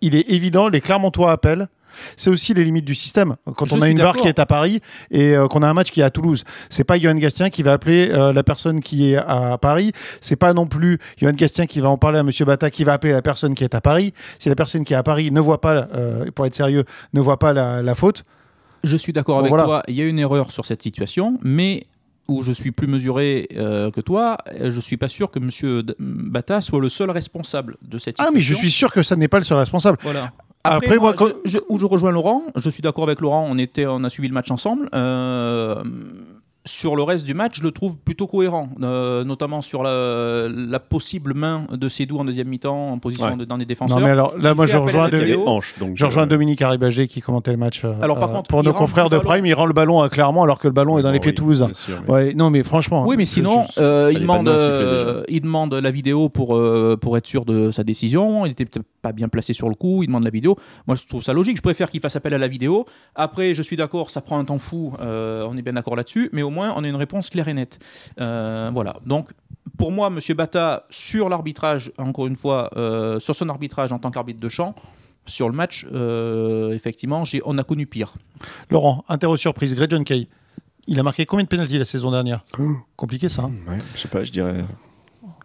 Il 0.00 0.16
est 0.16 0.28
évident, 0.28 0.66
les 0.66 0.80
Clermontois 0.80 1.30
appellent. 1.30 1.68
C'est 2.16 2.30
aussi 2.30 2.52
les 2.52 2.64
limites 2.64 2.84
du 2.84 2.96
système. 2.96 3.36
Quand 3.56 3.64
Je 3.66 3.76
on 3.76 3.80
a 3.80 3.88
une 3.88 4.00
VAR 4.00 4.16
qui 4.16 4.26
est 4.26 4.40
à 4.40 4.44
Paris 4.44 4.80
et 5.12 5.36
euh, 5.36 5.46
qu'on 5.46 5.62
a 5.62 5.68
un 5.68 5.72
match 5.72 5.92
qui 5.92 6.00
est 6.00 6.04
à 6.04 6.10
Toulouse, 6.10 6.42
c'est 6.68 6.82
pas 6.82 6.98
Johan 6.98 7.14
Gastien 7.14 7.48
qui 7.48 7.62
va 7.62 7.72
appeler 7.72 8.10
euh, 8.10 8.32
la 8.32 8.42
personne 8.42 8.82
qui 8.82 9.12
est 9.12 9.16
à 9.16 9.56
Paris. 9.56 9.92
C'est 10.20 10.34
pas 10.36 10.52
non 10.52 10.66
plus 10.66 10.98
Johan 11.16 11.32
Gastien 11.32 11.66
qui 11.66 11.80
va 11.80 11.88
en 11.88 11.96
parler 11.96 12.18
à 12.18 12.24
Monsieur 12.24 12.44
Bata 12.44 12.70
qui 12.70 12.82
va 12.82 12.94
appeler 12.94 13.12
la 13.12 13.22
personne 13.22 13.54
qui 13.54 13.62
est 13.62 13.74
à 13.76 13.80
Paris. 13.80 14.12
Si 14.40 14.48
la 14.48 14.56
personne 14.56 14.84
qui 14.84 14.94
est 14.94 14.96
à 14.96 15.04
Paris 15.04 15.30
ne 15.30 15.40
voit 15.40 15.60
pas, 15.60 15.88
euh, 15.94 16.26
pour 16.34 16.44
être 16.44 16.54
sérieux, 16.54 16.84
ne 17.14 17.20
voit 17.20 17.38
pas 17.38 17.52
la, 17.52 17.82
la 17.82 17.94
faute, 17.94 18.24
Je 18.86 18.96
suis 18.96 19.12
d'accord 19.12 19.34
Bon, 19.36 19.40
avec 19.40 19.48
voilà. 19.50 19.64
toi, 19.64 19.82
il 19.88 19.94
y 19.94 20.02
a 20.02 20.06
une 20.06 20.18
erreur 20.18 20.50
sur 20.50 20.64
cette 20.64 20.82
situation, 20.82 21.38
mais 21.42 21.86
où 22.28 22.42
je 22.42 22.52
suis 22.52 22.72
plus 22.72 22.86
mesuré 22.88 23.48
euh, 23.56 23.90
que 23.90 24.00
toi, 24.00 24.36
euh, 24.60 24.70
je 24.70 24.80
suis 24.80 24.96
pas 24.96 25.08
sûr 25.08 25.30
que 25.30 25.38
M. 25.38 25.82
Bata 25.98 26.60
soit 26.60 26.80
le 26.80 26.88
seul 26.88 27.10
responsable 27.10 27.76
de 27.82 27.98
cette 27.98 28.16
Ah, 28.18 28.24
situation. 28.24 28.34
mais 28.34 28.40
je 28.40 28.54
suis 28.54 28.70
sûr 28.70 28.92
que 28.92 29.02
ça 29.02 29.14
n'est 29.16 29.28
pas 29.28 29.38
le 29.38 29.44
seul 29.44 29.58
responsable. 29.58 29.98
Voilà. 30.02 30.32
Après, 30.64 30.86
Après, 30.86 30.96
moi, 30.96 31.04
moi, 31.10 31.14
quand- 31.14 31.28
je- 31.44 31.52
je- 31.52 31.58
où 31.68 31.78
je 31.78 31.84
rejoins 31.86 32.10
Laurent, 32.10 32.42
je 32.56 32.68
suis 32.70 32.82
d'accord 32.82 33.04
avec 33.04 33.20
Laurent, 33.20 33.46
on, 33.48 33.56
était, 33.58 33.86
on 33.86 34.02
a 34.02 34.10
suivi 34.10 34.26
le 34.28 34.34
match 34.34 34.50
ensemble. 34.50 34.88
Euh, 34.94 35.84
sur 36.66 36.96
le 36.96 37.02
reste 37.02 37.24
du 37.24 37.32
match, 37.32 37.58
je 37.58 37.62
le 37.62 37.70
trouve 37.70 37.96
plutôt 37.96 38.26
cohérent, 38.26 38.68
euh, 38.82 39.24
notamment 39.24 39.62
sur 39.62 39.82
la, 39.82 40.48
la 40.48 40.78
possible 40.80 41.32
main 41.34 41.66
de 41.72 41.88
Sédou 41.88 42.18
en 42.18 42.24
deuxième 42.24 42.48
mi-temps 42.48 42.90
en 42.90 42.98
position 42.98 43.26
Ouais. 43.26 43.36
de, 43.36 43.44
dans 43.44 43.56
les 43.56 43.64
défenseurs. 43.64 43.98
Non, 43.98 44.04
mais 44.04 44.10
alors 44.10 44.36
là, 44.38 44.50
Il 44.50 44.56
moi, 44.56 44.66
je 44.66 44.76
rejoins, 44.76 45.08
hanches, 45.46 45.74
donc, 45.78 45.96
je 45.96 46.04
euh, 46.04 46.26
Dominique 46.26 46.60
Arribagé 46.62 47.08
qui 47.08 47.20
commentait 47.20 47.52
le 47.52 47.56
match. 47.56 47.84
euh, 47.84 47.92
Alors, 48.02 48.18
par 48.18 48.30
euh, 48.30 48.34
contre, 48.34 48.48
pour 48.48 48.62
nos 48.62 48.72
confrères 48.72 49.08
de 49.10 49.18
Prime, 49.18 49.46
il 49.46 49.54
rend 49.54 49.66
le 49.66 49.72
ballon 49.72 50.00
à 50.02 50.08
Clermont 50.08 50.42
alors 50.42 50.58
que 50.58 50.66
le 50.68 50.72
ballon 50.74 50.98
est 50.98 51.02
dans 51.02 51.10
les 51.12 51.20
pieds 51.20 51.30
oui, 51.30 51.34
toulousains. 51.36 51.66
bien 51.66 51.74
sûr, 51.74 52.02
mais- 52.06 52.12
Ouais, 52.12 52.34
non, 52.34 52.50
mais 52.50 52.62
franchement. 52.62 53.04
Oui, 53.06 53.16
mais 53.16 53.24
sinon, 53.24 53.64
je- 53.76 53.80
euh, 53.82 54.12
il, 54.12 54.20
demande, 54.20 54.46
de 54.46 54.50
main 54.50 54.58
sifflée, 54.58 54.72
euh, 54.74 55.22
il 55.28 55.40
demande 55.40 55.74
la 55.74 55.90
vidéo 55.90 56.28
pour, 56.28 56.56
euh, 56.56 56.96
pour 57.00 57.16
être 57.16 57.26
sûr 57.26 57.44
de 57.44 57.70
sa 57.70 57.84
décision. 57.84 58.44
Il 58.46 58.52
était 58.52 58.64
peut-être 58.64 58.86
pas 59.02 59.12
bien 59.12 59.28
placé 59.28 59.52
sur 59.52 59.68
le 59.68 59.74
coup. 59.76 60.02
Il 60.02 60.08
demande 60.08 60.24
la 60.24 60.30
vidéo. 60.30 60.56
Moi, 60.86 60.96
je 60.96 61.06
trouve 61.06 61.22
ça 61.22 61.32
logique. 61.32 61.56
Je 61.58 61.62
préfère 61.62 61.90
qu'il 61.90 62.00
fasse 62.00 62.16
appel 62.16 62.34
à 62.34 62.38
la 62.38 62.48
vidéo. 62.48 62.86
Après, 63.14 63.54
je 63.54 63.62
suis 63.62 63.76
d'accord, 63.76 64.10
ça 64.10 64.20
prend 64.20 64.38
un 64.38 64.44
temps 64.44 64.58
fou. 64.58 64.94
euh, 65.00 65.46
on 65.48 65.56
est 65.56 65.62
bien 65.62 65.72
d'accord 65.74 65.94
là-dessus. 65.96 66.28
Mais 66.32 66.42
au 66.42 66.50
moins, 66.56 66.72
on 66.76 66.82
a 66.84 66.88
une 66.88 66.96
réponse 67.06 67.30
claire 67.30 67.48
et 67.48 67.54
nette. 67.54 67.78
Euh, 68.20 68.70
voilà. 68.72 68.94
Donc, 69.04 69.30
pour 69.78 69.90
moi, 69.92 70.10
Monsieur 70.10 70.34
Bata, 70.34 70.86
sur 70.90 71.28
l'arbitrage, 71.28 71.92
encore 71.98 72.26
une 72.26 72.36
fois, 72.36 72.70
euh, 72.76 73.20
sur 73.20 73.34
son 73.36 73.48
arbitrage 73.48 73.92
en 73.92 73.98
tant 73.98 74.10
qu'arbitre 74.10 74.40
de 74.40 74.48
champ, 74.48 74.74
sur 75.26 75.48
le 75.48 75.54
match, 75.54 75.86
euh, 75.92 76.72
effectivement, 76.72 77.24
j'ai, 77.24 77.40
on 77.44 77.58
a 77.58 77.64
connu 77.64 77.86
pire. 77.86 78.14
Laurent, 78.70 79.04
interro 79.08 79.36
surprise, 79.36 79.74
Greg 79.74 79.90
John 79.90 80.04
Kay. 80.04 80.28
Il 80.86 80.98
a 81.00 81.02
marqué 81.02 81.26
combien 81.26 81.44
de 81.44 81.48
pénalties 81.48 81.78
la 81.78 81.84
saison 81.84 82.10
dernière? 82.12 82.44
Compliqué 82.96 83.28
ça. 83.28 83.42
hein? 83.42 83.52
Ouais, 83.68 83.78
je 83.94 84.00
sais 84.00 84.08
pas, 84.08 84.22
je 84.24 84.30
dirais 84.30 84.64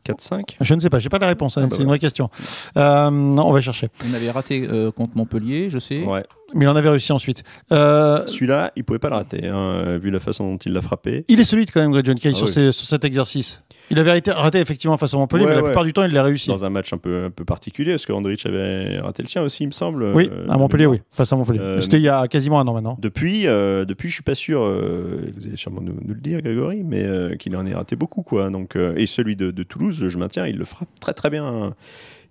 4-5. 0.05 0.55
je 0.61 0.73
ne 0.73 0.79
sais 0.79 0.89
pas, 0.89 0.99
j'ai 0.99 1.09
pas 1.09 1.19
la 1.19 1.27
réponse, 1.27 1.57
hein, 1.57 1.61
Ah 1.63 1.67
bah 1.67 1.75
c'est 1.75 1.81
une 1.83 1.87
vraie 1.87 1.99
question. 1.99 2.29
Euh, 2.77 3.09
non, 3.09 3.47
on 3.47 3.51
va 3.51 3.61
chercher. 3.61 3.89
On 4.09 4.13
avait 4.13 4.31
raté 4.31 4.67
euh, 4.69 4.91
contre 4.91 5.15
Montpellier, 5.15 5.69
je 5.69 5.79
sais. 5.79 6.03
Ouais. 6.03 6.23
Mais 6.53 6.65
il 6.65 6.67
en 6.67 6.75
avait 6.75 6.89
réussi 6.89 7.11
ensuite. 7.13 7.43
Euh, 7.71 8.25
Celui-là, 8.27 8.71
il 8.75 8.83
pouvait 8.83 8.99
pas 8.99 9.09
le 9.09 9.15
rater, 9.15 9.47
hein, 9.47 9.97
vu 9.97 10.09
la 10.11 10.19
façon 10.19 10.51
dont 10.51 10.57
il 10.57 10.73
l'a 10.73 10.81
frappé. 10.81 11.23
il 11.27 11.39
est 11.39 11.45
solide 11.45 11.69
quand 11.73 11.81
même, 11.81 11.91
Greg 11.91 12.05
John 12.05 12.19
Kay, 12.19 12.31
Ah 12.33 12.37
sur, 12.37 12.47
oui. 12.47 12.53
ces- 12.53 12.71
sur 12.71 12.87
cet 12.87 13.05
exercice. 13.05 13.61
Il 13.91 13.99
avait 13.99 14.17
été 14.17 14.31
raté 14.31 14.59
effectivement 14.59 14.97
face 14.97 15.13
à 15.13 15.17
Montpellier, 15.17 15.43
Ouais, 15.43 15.49
mais 15.49 15.55
la 15.57 15.61
ouais. 15.61 15.69
plupart 15.69 15.83
du 15.83 15.93
temps, 15.93 16.03
il 16.03 16.11
l'a 16.13 16.23
réussi. 16.23 16.47
Dans 16.47 16.63
un 16.65 16.69
match 16.69 16.91
un 16.93 16.97
peu, 16.97 17.25
un 17.25 17.29
peu 17.29 17.45
particulier, 17.45 17.91
parce 17.91 18.05
que 18.05 18.13
Andrich 18.13 18.45
avait 18.45 18.99
raté 18.99 19.21
le 19.21 19.27
sien 19.27 19.41
aussi, 19.43 19.63
il 19.63 19.67
me 19.67 19.71
semble. 19.71 20.03
Oui, 20.15 20.29
euh, 20.31 20.47
à 20.49 20.57
Montpellier, 20.57 20.85
oui, 20.87 21.01
face 21.11 21.31
à 21.31 21.35
Montpellier. 21.35 21.59
Euh, 21.59 21.81
C'était 21.81 21.97
il 21.97 22.03
y 22.03 22.09
a 22.09 22.27
quasiment 22.27 22.59
un 22.59 22.67
an 22.67 22.73
maintenant. 22.73 22.97
Depuis, 23.01 23.45
euh, 23.47 23.85
depuis, 23.85 24.09
je 24.09 24.13
suis 24.15 24.23
pas 24.23 24.33
sûr. 24.35 24.61
euh, 24.63 25.17
vous 25.37 25.45
allez 25.47 25.57
sûrement 25.57 25.81
nous, 25.81 25.93
nous 26.03 26.13
le 26.13 26.19
dire, 26.21 26.41
Grégory, 26.41 26.81
mais 26.83 27.03
euh, 27.03 27.35
qu'il 27.35 27.55
en 27.55 27.65
ait 27.65 27.73
raté 27.75 27.95
beaucoup, 27.95 28.21
quoi. 28.23 28.49
Donc, 28.49 28.75
et 28.95 29.05
celui 29.05 29.35
de, 29.35 29.51
de 29.51 29.63
Toulouse, 29.63 30.05
je 30.07 30.17
maintiens, 30.17 30.47
il 30.47 30.57
le 30.57 30.65
frappe 30.65 30.89
très 30.99 31.13
très 31.13 31.29
bien. 31.29 31.73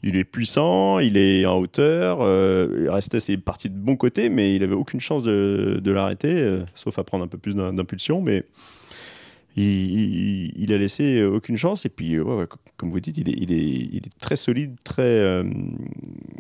Il 0.03 0.17
est 0.17 0.25
puissant, 0.25 0.99
il 0.99 1.19
est 1.19 1.45
en 1.45 1.59
hauteur. 1.59 2.21
il 2.23 2.89
restait 2.89 3.21
ses 3.21 3.37
parties 3.37 3.69
de 3.69 3.77
bon 3.77 3.97
côté, 3.97 4.31
mais 4.31 4.55
il 4.57 4.62
avait 4.62 4.75
aucune 4.75 4.99
chance 5.00 5.23
de, 5.23 5.79
de 5.85 5.90
l'arrêter, 5.93 6.61
sauf 6.75 6.99
à 6.99 7.05
prendre 7.05 7.23
un 7.25 7.29
peu 7.29 7.37
plus 7.37 7.55
d'im- 7.55 7.75
d'impulsion, 7.75 8.23
mais. 8.23 8.45
Il, 9.57 9.64
il- 9.64 10.52
il 10.57 10.73
a 10.73 10.78
laissé 10.78 11.25
aucune 11.25 11.57
chance 11.57 11.85
et 11.85 11.88
puis 11.88 12.19
ouais, 12.21 12.35
ouais, 12.37 12.47
comme 12.76 12.90
vous 12.90 13.00
dites 13.00 13.19
il 13.19 13.28
est, 13.28 13.35
il 13.37 13.52
est, 13.52 13.88
il 13.92 13.97
est 14.07 14.19
très 14.21 14.37
solide 14.37 14.76
très 14.85 15.02
euh, 15.02 15.42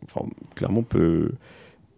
enfin, 0.04 0.26
clairement 0.54 0.82
peut 0.82 1.32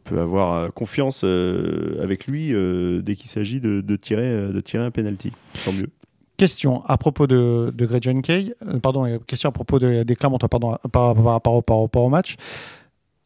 peut 0.05 0.21
avoir 0.21 0.53
euh, 0.55 0.69
confiance 0.71 1.21
euh, 1.25 2.03
avec 2.03 2.27
lui 2.27 2.53
euh, 2.55 3.03
dès 3.03 3.15
qu'il 3.15 3.29
s'agit 3.31 3.61
de, 3.61 3.81
de 3.83 3.97
tirer, 3.97 4.49
de 4.49 4.61
tirer 4.61 4.85
un 4.85 4.91
penalty. 4.91 5.33
Tant 5.65 5.73
mieux. 5.73 5.91
Question 6.39 6.83
à 6.87 6.97
propos 6.99 7.27
de, 7.29 7.73
de 7.73 7.87
Greg 7.87 8.03
John 8.03 8.21
Kay, 8.21 8.53
pardon, 8.83 9.19
question 9.29 9.49
à 9.51 9.53
propos 9.53 9.79
de- 9.79 10.03
des 10.03 10.17
Clermontois, 10.17 10.49
pardon, 10.49 10.77
par, 10.91 11.15
rapport 11.23 11.63
au 12.05 12.09
match. 12.09 12.35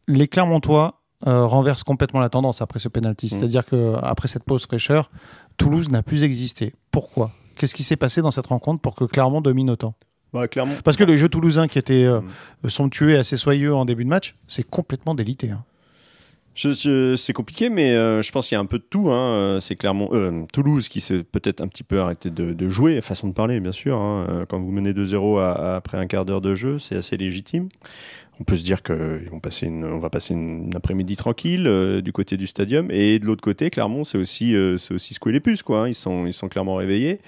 Les 0.06 0.28
Clermontois 0.28 1.00
renversent 1.24 1.84
complètement 1.84 2.20
la 2.20 2.28
tendance 2.28 2.60
après 2.60 2.78
ce 2.78 2.88
penalty. 2.88 3.30
C'est-à-dire 3.30 3.64
qu'après 3.64 4.28
cette 4.28 4.44
pause 4.44 4.66
fraîcheur, 4.66 5.10
Toulouse 5.56 5.88
n'a 5.90 6.02
plus 6.02 6.24
existé. 6.24 6.74
Pourquoi? 6.90 7.30
Qu'est-ce 7.56 7.74
qui 7.74 7.82
s'est 7.82 7.96
passé 7.96 8.22
dans 8.22 8.30
cette 8.30 8.46
rencontre 8.46 8.80
pour 8.80 8.94
que 8.94 9.04
Clermont 9.04 9.40
domine 9.40 9.70
autant? 9.70 9.94
Bah. 10.32 10.46
Parce 10.84 10.96
que 10.96 11.04
le 11.04 11.16
jeu 11.16 11.28
toulousain 11.28 11.66
qui 11.68 11.78
était 11.78 12.04
euh, 12.04 12.20
Mm. 12.62 12.68
somptueux 12.68 13.10
et 13.10 13.16
assez 13.16 13.36
soyeux 13.36 13.74
en 13.74 13.84
début 13.84 14.04
de 14.04 14.08
match, 14.10 14.34
c'est 14.46 14.68
complètement 14.68 15.14
délité. 15.14 15.50
hein. 15.50 15.64
Je- 16.54 16.72
je- 16.72 17.16
c'est 17.16 17.34
compliqué, 17.34 17.68
mais 17.68 17.92
euh, 17.94 18.22
je 18.22 18.32
pense 18.32 18.48
qu'il 18.48 18.54
y 18.54 18.58
a 18.58 18.60
un 18.60 18.64
peu 18.66 18.78
de 18.78 18.84
tout. 18.88 19.10
hein. 19.10 19.58
C'est 19.60 19.76
clairement 19.76 20.08
euh, 20.12 20.44
Toulouse 20.54 20.88
qui 20.88 21.00
s'est 21.02 21.22
peut-être 21.22 21.60
un 21.60 21.68
petit 21.68 21.82
peu 21.84 22.00
arrêté 22.00 22.30
de, 22.30 22.52
de 22.54 22.68
jouer, 22.70 23.00
façon 23.02 23.28
de 23.28 23.34
parler, 23.34 23.60
bien 23.60 23.72
sûr. 23.72 23.96
hein. 23.98 24.46
Quand 24.48 24.58
vous 24.58 24.70
menez 24.70 24.94
2-0 24.94 25.36
à- 25.38 25.52
à- 25.52 25.76
après 25.76 25.98
un 25.98 26.06
quart 26.06 26.24
d'heure 26.24 26.40
de 26.40 26.54
jeu, 26.54 26.78
c'est 26.78 26.96
assez 26.96 27.16
légitime. 27.18 27.68
On 28.40 28.44
peut 28.44 28.56
se 28.56 28.64
dire 28.64 28.82
qu'on 28.82 29.28
va 29.98 30.10
passer 30.10 30.34
une, 30.34 30.70
après-midi 30.74 31.16
tranquille 31.16 31.66
euh, 31.66 32.02
du 32.02 32.12
côté 32.12 32.36
du 32.36 32.46
stadium. 32.46 32.90
Et 32.90 33.18
de 33.18 33.26
l'autre 33.26 33.42
côté, 33.42 33.70
Clermont, 33.70 34.04
c'est 34.04 34.18
aussi, 34.18 34.54
euh, 34.54 34.76
c'est 34.76 34.92
aussi 34.92 35.14
secouer 35.14 35.32
les 35.32 35.40
puces. 35.40 35.62
Quoi, 35.62 35.82
hein. 35.82 35.88
Ils, 35.88 35.94
sont, 35.94 36.26
ils 36.26 36.32
sont 36.32 36.48
clairement 36.48 36.74
réveillés. 36.74 37.20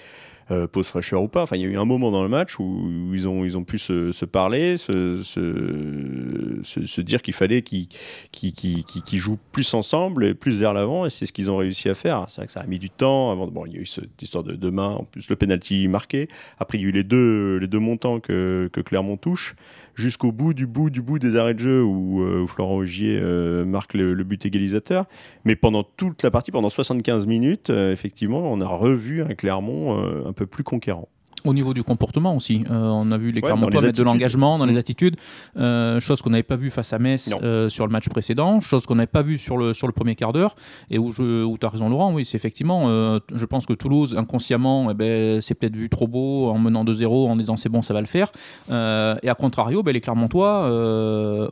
Euh, 0.50 0.66
pause 0.66 0.86
fraîcheur 0.86 1.22
ou 1.22 1.28
pas. 1.28 1.42
Enfin, 1.42 1.56
il 1.56 1.62
y 1.62 1.66
a 1.66 1.68
eu 1.68 1.76
un 1.76 1.84
moment 1.84 2.10
dans 2.10 2.22
le 2.22 2.28
match 2.30 2.58
où, 2.58 3.12
ils, 3.12 3.28
ont, 3.28 3.44
ils 3.44 3.58
ont 3.58 3.64
pu 3.64 3.78
se, 3.78 4.12
se 4.12 4.24
parler, 4.24 4.78
se, 4.78 5.22
se, 5.22 6.62
se, 6.62 7.00
dire 7.02 7.20
qu'il 7.20 7.34
fallait 7.34 7.60
qu'ils 7.60 7.88
qu 8.32 9.18
jouent 9.18 9.38
plus 9.52 9.74
ensemble 9.74 10.24
et 10.24 10.32
plus 10.32 10.58
vers 10.58 10.72
l'avant. 10.72 11.04
Et 11.04 11.10
c'est 11.10 11.26
ce 11.26 11.34
qu'ils 11.34 11.50
ont 11.50 11.58
réussi 11.58 11.90
à 11.90 11.94
faire. 11.94 12.24
C'est 12.28 12.40
vrai 12.40 12.46
que 12.46 12.52
ça 12.52 12.60
a 12.60 12.66
mis 12.66 12.78
du 12.78 12.88
temps. 12.88 13.30
Avant, 13.30 13.46
bon, 13.46 13.66
il 13.66 13.74
y 13.74 13.76
a 13.76 13.80
eu 13.80 13.86
cette 13.86 14.22
histoire 14.22 14.42
de, 14.42 14.54
de 14.54 14.70
main, 14.70 14.92
en 14.92 15.04
plus 15.04 15.28
le 15.28 15.36
penalty 15.36 15.86
marqué. 15.86 16.28
Après, 16.58 16.78
il 16.78 16.80
y 16.80 16.84
a 16.84 16.88
eu 16.88 16.92
les 16.92 17.04
deux, 17.04 17.58
les 17.58 17.68
deux 17.68 17.78
montants 17.78 18.18
que, 18.18 18.70
que 18.72 18.80
Clermont 18.80 19.18
touche 19.18 19.54
jusqu'au 19.98 20.30
bout 20.30 20.54
du 20.54 20.66
bout 20.66 20.90
du 20.90 21.02
bout 21.02 21.18
des 21.18 21.36
arrêts 21.36 21.54
de 21.54 21.58
jeu 21.58 21.82
où, 21.82 22.22
euh, 22.22 22.46
Florent 22.46 22.76
Augier 22.76 23.18
euh, 23.20 23.64
marque 23.64 23.94
le, 23.94 24.14
but 24.22 24.46
égalisateur. 24.46 25.06
Mais 25.44 25.56
pendant 25.56 25.82
toute 25.82 26.22
la 26.22 26.30
partie, 26.30 26.52
pendant 26.52 26.70
75 26.70 27.26
minutes, 27.26 27.70
euh, 27.70 27.92
effectivement, 27.92 28.50
on 28.50 28.60
a 28.60 28.66
revu 28.66 29.22
un 29.22 29.34
Clermont 29.34 30.32
peu 30.37 30.37
plus 30.46 30.64
conquérant. 30.64 31.08
Au 31.44 31.54
niveau 31.54 31.74
du 31.74 31.82
comportement 31.82 32.34
aussi, 32.36 32.64
euh, 32.70 32.74
on 32.74 33.10
a 33.12 33.18
vu 33.18 33.32
les 33.32 33.40
Clermontois 33.40 33.80
mettre 33.80 33.98
de 33.98 34.02
l'engagement 34.02 34.58
dans 34.58 34.66
les 34.66 34.74
mm. 34.74 34.78
attitudes, 34.78 35.16
euh, 35.56 36.00
chose 36.00 36.22
qu'on 36.22 36.30
n'avait 36.30 36.42
pas 36.42 36.56
vu 36.56 36.70
face 36.70 36.92
à 36.92 36.98
Metz 36.98 37.30
euh, 37.42 37.68
sur 37.68 37.86
le 37.86 37.92
match 37.92 38.08
précédent, 38.08 38.60
chose 38.60 38.86
qu'on 38.86 38.96
n'avait 38.96 39.06
pas 39.06 39.22
vu 39.22 39.38
sur 39.38 39.56
le, 39.56 39.74
sur 39.74 39.86
le 39.86 39.92
premier 39.92 40.14
quart 40.14 40.32
d'heure, 40.32 40.54
et 40.90 40.98
où, 40.98 41.08
où 41.08 41.58
tu 41.58 41.66
as 41.66 41.68
raison 41.68 41.88
Laurent, 41.88 42.12
oui, 42.12 42.24
c'est 42.24 42.36
effectivement, 42.36 42.88
je 43.34 43.44
pense 43.46 43.66
que 43.66 43.72
Toulouse, 43.72 44.14
inconsciemment, 44.16 44.90
eh 44.90 44.94
ben, 44.94 45.40
c'est 45.40 45.54
peut-être 45.54 45.76
vu 45.76 45.88
trop 45.88 46.06
beau 46.06 46.48
en 46.48 46.58
menant 46.58 46.84
2-0, 46.84 47.28
en 47.28 47.36
disant 47.36 47.56
c'est 47.56 47.68
bon, 47.68 47.82
ça 47.82 47.94
va 47.94 48.00
le 48.00 48.06
faire, 48.06 48.30
et 48.70 49.28
à 49.28 49.34
contrario, 49.34 49.82
ben, 49.82 49.92
les 49.92 50.00
Clermontois 50.00 50.68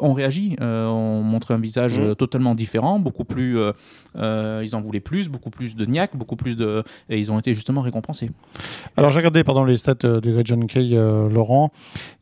ont 0.00 0.12
réagi, 0.12 0.56
ont 0.60 1.22
montré 1.22 1.54
un 1.54 1.60
visage 1.60 2.00
mm. 2.00 2.16
totalement 2.16 2.54
différent, 2.54 2.98
beaucoup 2.98 3.24
plus, 3.24 3.58
ils 4.16 4.74
en 4.74 4.80
voulaient 4.80 5.00
plus, 5.00 5.28
beaucoup 5.28 5.50
plus 5.50 5.76
de 5.76 5.86
niaque, 5.86 6.16
beaucoup 6.16 6.36
plus 6.36 6.56
de... 6.56 6.82
et 7.08 7.18
ils 7.18 7.30
ont 7.30 7.38
été 7.38 7.54
justement 7.54 7.80
récompensés. 7.80 8.30
Alors 8.96 9.10
j'ai 9.10 9.18
regardé 9.18 9.44
pendant 9.44 9.64
les 9.64 9.75
stats 9.78 9.94
euh, 10.04 10.20
de 10.20 10.42
John 10.44 10.66
Kay, 10.66 10.96
euh, 10.96 11.28
Laurent. 11.28 11.70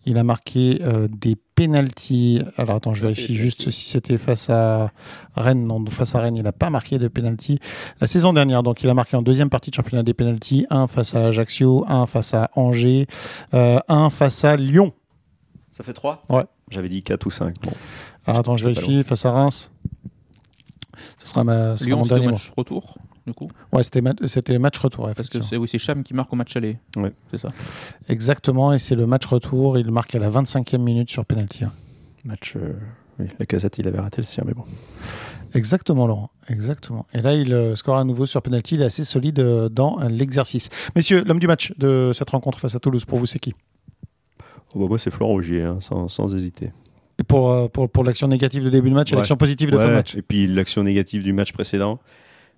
Il 0.07 0.19
a 0.19 0.25
marqué 0.25 0.81
euh, 0.83 1.09
des 1.09 1.37
penalties. 1.55 2.43
Alors 2.57 2.77
attends, 2.77 2.95
je 2.95 3.03
vérifie 3.03 3.35
juste 3.35 3.71
si 3.71 3.89
c'était 3.89 4.19
face 4.19 4.51
à 4.51 4.93
Rennes. 5.35 5.67
Non, 5.67 5.85
face 5.87 6.15
à 6.15 6.21
Rennes, 6.21 6.37
il 6.37 6.43
n'a 6.43 6.53
pas 6.53 6.71
marqué 6.71 6.99
de 6.99 7.09
penalty. 7.09 7.59
La 8.01 8.07
saison 8.07 8.33
dernière, 8.33 8.63
donc 8.63 8.83
il 8.83 8.91
a 8.91 8.95
marqué 8.95 9.17
en 9.17 9.23
deuxième 9.23 9.51
partie 9.51 9.71
de 9.71 9.75
championnat 9.75 10.03
des 10.03 10.15
penalties. 10.15 10.67
Un 10.71 10.87
face 10.87 11.15
à 11.15 11.27
Ajaccio, 11.27 11.85
un 11.89 12.07
face 12.07 12.35
à 12.35 12.51
Angers, 12.55 13.07
un 13.53 14.11
face 14.11 14.45
à 14.45 14.57
Lyon. 14.57 14.93
Ça 15.71 15.83
fait 15.83 15.93
trois? 15.93 16.23
Ouais. 16.29 16.45
J'avais 16.71 16.89
dit 16.89 17.03
4 17.03 17.27
ou 17.27 17.31
5. 17.31 17.57
Bon. 17.63 17.73
Alors 18.27 18.41
attends, 18.41 18.57
je 18.57 18.67
vérifie. 18.67 19.03
Face 19.03 19.25
à 19.25 19.33
Reims. 19.33 19.71
Ce 21.19 21.29
sera, 21.29 21.45
ma, 21.45 21.75
Lyon, 21.75 21.99
mon 21.99 22.07
dernier 22.07 22.27
match 22.29 22.53
retour? 22.57 22.97
Du 23.27 23.33
coup 23.33 23.49
Ouais, 23.73 23.83
c'était, 23.83 24.03
c'était 24.27 24.59
match 24.59 24.79
retour. 24.79 25.11
Parce 25.15 25.29
que 25.29 25.41
c'est, 25.43 25.57
oui, 25.57 25.69
c'est 25.71 25.79
Cham 25.79 26.03
qui 26.03 26.15
marque 26.15 26.33
au 26.33 26.37
match 26.37 26.57
aller. 26.57 26.79
Ouais. 26.97 27.13
C'est 27.31 27.39
ça. 27.39 27.49
Exactement, 28.09 28.73
et 28.73 28.79
c'est 28.79 28.95
le 28.95 29.07
match 29.07 29.27
retour. 29.27 29.79
Il 29.79 29.91
marque 29.91 30.15
à 30.15 30.19
la 30.19 30.31
25e 30.31 30.79
minute 30.79 31.11
sur 31.11 31.25
penalty. 31.25 31.65
Match. 32.25 32.55
Euh, 32.57 32.73
oui, 33.19 33.27
la 33.39 33.47
casette, 33.47 33.79
il 33.79 33.89
avait 33.89 34.01
raté 34.01 34.21
le 34.21 34.27
sien, 34.27 34.45
mais 34.47 34.55
bon. 34.55 34.65
Exactement, 35.55 36.07
Laurent. 36.07 36.31
Exactement. 36.49 37.07
Et 37.15 37.23
là, 37.23 37.35
il 37.35 37.55
euh, 37.55 37.77
score 37.77 37.97
à 37.97 38.05
nouveau 38.05 38.27
sur 38.27 38.43
penalty. 38.43 38.75
Il 38.75 38.83
est 38.83 38.87
assez 38.87 39.05
solide 39.05 39.39
euh, 39.39 39.69
dans 39.69 40.01
l'exercice. 40.09 40.69
Messieurs, 40.97 41.23
l'homme 41.25 41.39
du 41.39 41.47
match 41.47 41.73
de 41.79 42.11
cette 42.13 42.31
rencontre 42.31 42.59
face 42.59 42.75
à 42.75 42.81
Toulouse, 42.81 43.05
pour 43.05 43.19
vous, 43.19 43.27
c'est 43.27 43.39
qui? 43.39 43.55
Oh, 44.75 44.81
bah, 44.81 44.87
Moi, 44.89 44.99
c'est 44.99 45.11
Florent 45.11 45.35
Augier, 45.35 45.63
hein, 45.63 45.79
sans, 45.81 46.09
sans, 46.09 46.35
hésiter. 46.35 46.73
Et 47.21 47.23
pour, 47.23 47.71
pour, 47.71 47.89
pour, 47.89 48.03
l'action 48.03 48.27
négative 48.27 48.65
de 48.65 48.71
début 48.71 48.91
de 48.91 48.95
match 48.95 49.13
et 49.13 49.17
l'action 49.17 49.37
positive 49.37 49.71
de 49.71 49.79
fin 49.79 49.87
de 49.87 49.93
match 49.93 50.17
Et 50.17 50.23
puis 50.23 50.49
l'action 50.49 50.83
négative 50.83 51.23
du 51.23 51.33
match 51.33 51.53
précédent. 51.53 52.01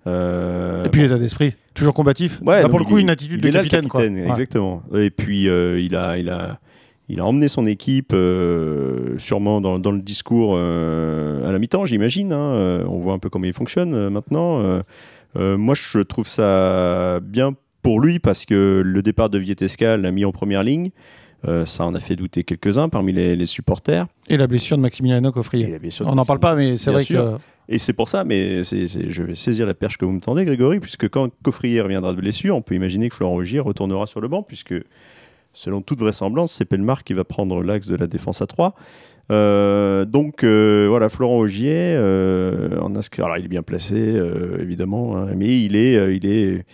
Euh, 0.07 0.85
et 0.85 0.89
puis 0.89 1.03
l'état 1.03 1.19
d'esprit, 1.19 1.55
toujours 1.75 1.95
combatif. 1.95 2.41
Ouais, 2.43 2.63
pour 2.69 2.79
le 2.79 2.85
coup, 2.85 2.99
une 2.99 3.11
attitude 3.11 3.41
de 3.41 3.51
capitaine. 3.51 4.19
Exactement. 4.19 4.83
Et 4.95 5.11
puis 5.11 5.49
euh, 5.49 5.81
il, 5.81 5.97
a, 5.97 6.19
il, 6.19 6.29
a, 6.29 6.61
il 7.09 7.21
a 7.21 7.25
emmené 7.25 7.49
son 7.49 7.67
équipe, 7.67 8.13
euh, 8.13 9.19
sûrement 9.19 9.61
dans, 9.61 9.79
dans, 9.79 9.91
le 9.91 10.01
discours 10.01 10.57
à 10.57 11.53
la 11.53 11.59
mi-temps, 11.59 11.85
j'imagine. 11.85 12.33
Hein. 12.33 12.85
on 12.89 12.99
voit 12.99 13.15
un 13.15 13.19
peu 13.19 13.31
comment 13.31 13.47
il 13.47 13.53
fonctionne 13.53 14.09
maintenant. 14.09 14.83
moi, 15.35 15.75
je 15.75 15.99
trouve 16.01 16.29
ça 16.29 17.21
bien 17.21 17.55
pour 17.83 18.01
lui 18.01 18.19
parce 18.19 18.45
que 18.45 18.83
le 18.85 19.03
départ 19.03 19.31
de 19.31 19.39
Vietesca 19.39 19.97
l'a 19.97 20.11
mis 20.11 20.25
en 20.25 20.33
première 20.33 20.63
ligne. 20.63 20.91
ça 21.65 21.85
en 21.85 21.95
a 21.95 22.01
fait 22.01 22.15
douter 22.15 22.45
quelques-uns 22.45 22.89
parmi 22.89 23.13
les, 23.13 23.47
supporters. 23.47 24.07
Et 24.29 24.37
la 24.37 24.47
blessure 24.47 24.77
de 24.77 24.83
Maximiliano 24.83 25.33
Coffrier. 25.33 25.79
On 26.05 26.15
n'en 26.15 26.25
parle 26.25 26.41
pas, 26.41 26.55
mais 26.55 26.77
c'est 26.77 26.93
vrai 26.93 27.05
que 27.05 27.39
et 27.68 27.78
c'est 27.78 27.92
pour 27.92 28.08
ça, 28.08 28.25
mais 28.25 28.62
je 28.64 29.23
vais 29.23 29.35
saisir 29.35 29.66
la 29.66 29.75
perche 29.75 29.99
que 29.99 30.04
vous 30.04 30.12
me 30.12 30.20
tendez, 30.20 30.44
Grégory, 30.44 30.78
puisque 30.80 31.08
quand 31.08 31.30
Coffrier 31.42 31.80
reviendra 31.80 32.12
de 32.12 32.20
blessure, 32.20 32.56
on 32.56 32.62
peut 32.62 32.75
imaginer 32.75 33.08
que 33.08 33.14
Florent 33.14 33.35
Augier 33.35 33.61
retournera 33.61 34.06
sur 34.06 34.20
le 34.20 34.28
banc, 34.28 34.42
puisque 34.42 34.75
selon 35.52 35.80
toute 35.80 35.99
vraisemblance, 35.99 36.52
c'est 36.52 36.64
Pelmar 36.64 37.02
qui 37.02 37.14
va 37.14 37.25
prendre 37.25 37.62
l'axe 37.62 37.88
de 37.88 37.96
la 37.96 38.06
défense 38.06 38.42
à 38.42 38.46
3. 38.46 38.75
Euh, 39.32 40.04
donc 40.04 40.44
euh, 40.44 40.87
voilà, 40.88 41.08
Florent 41.08 41.38
Augier, 41.38 41.96
euh, 41.96 42.78
alors 43.18 43.38
il 43.38 43.44
est 43.44 43.49
bien 43.49 43.62
placé, 43.62 44.20
évidemment, 44.61 45.16
hein, 45.16 45.28
mais 45.35 45.61
il 45.61 45.75
est, 45.75 46.16
il 46.16 46.26
est 46.26 46.64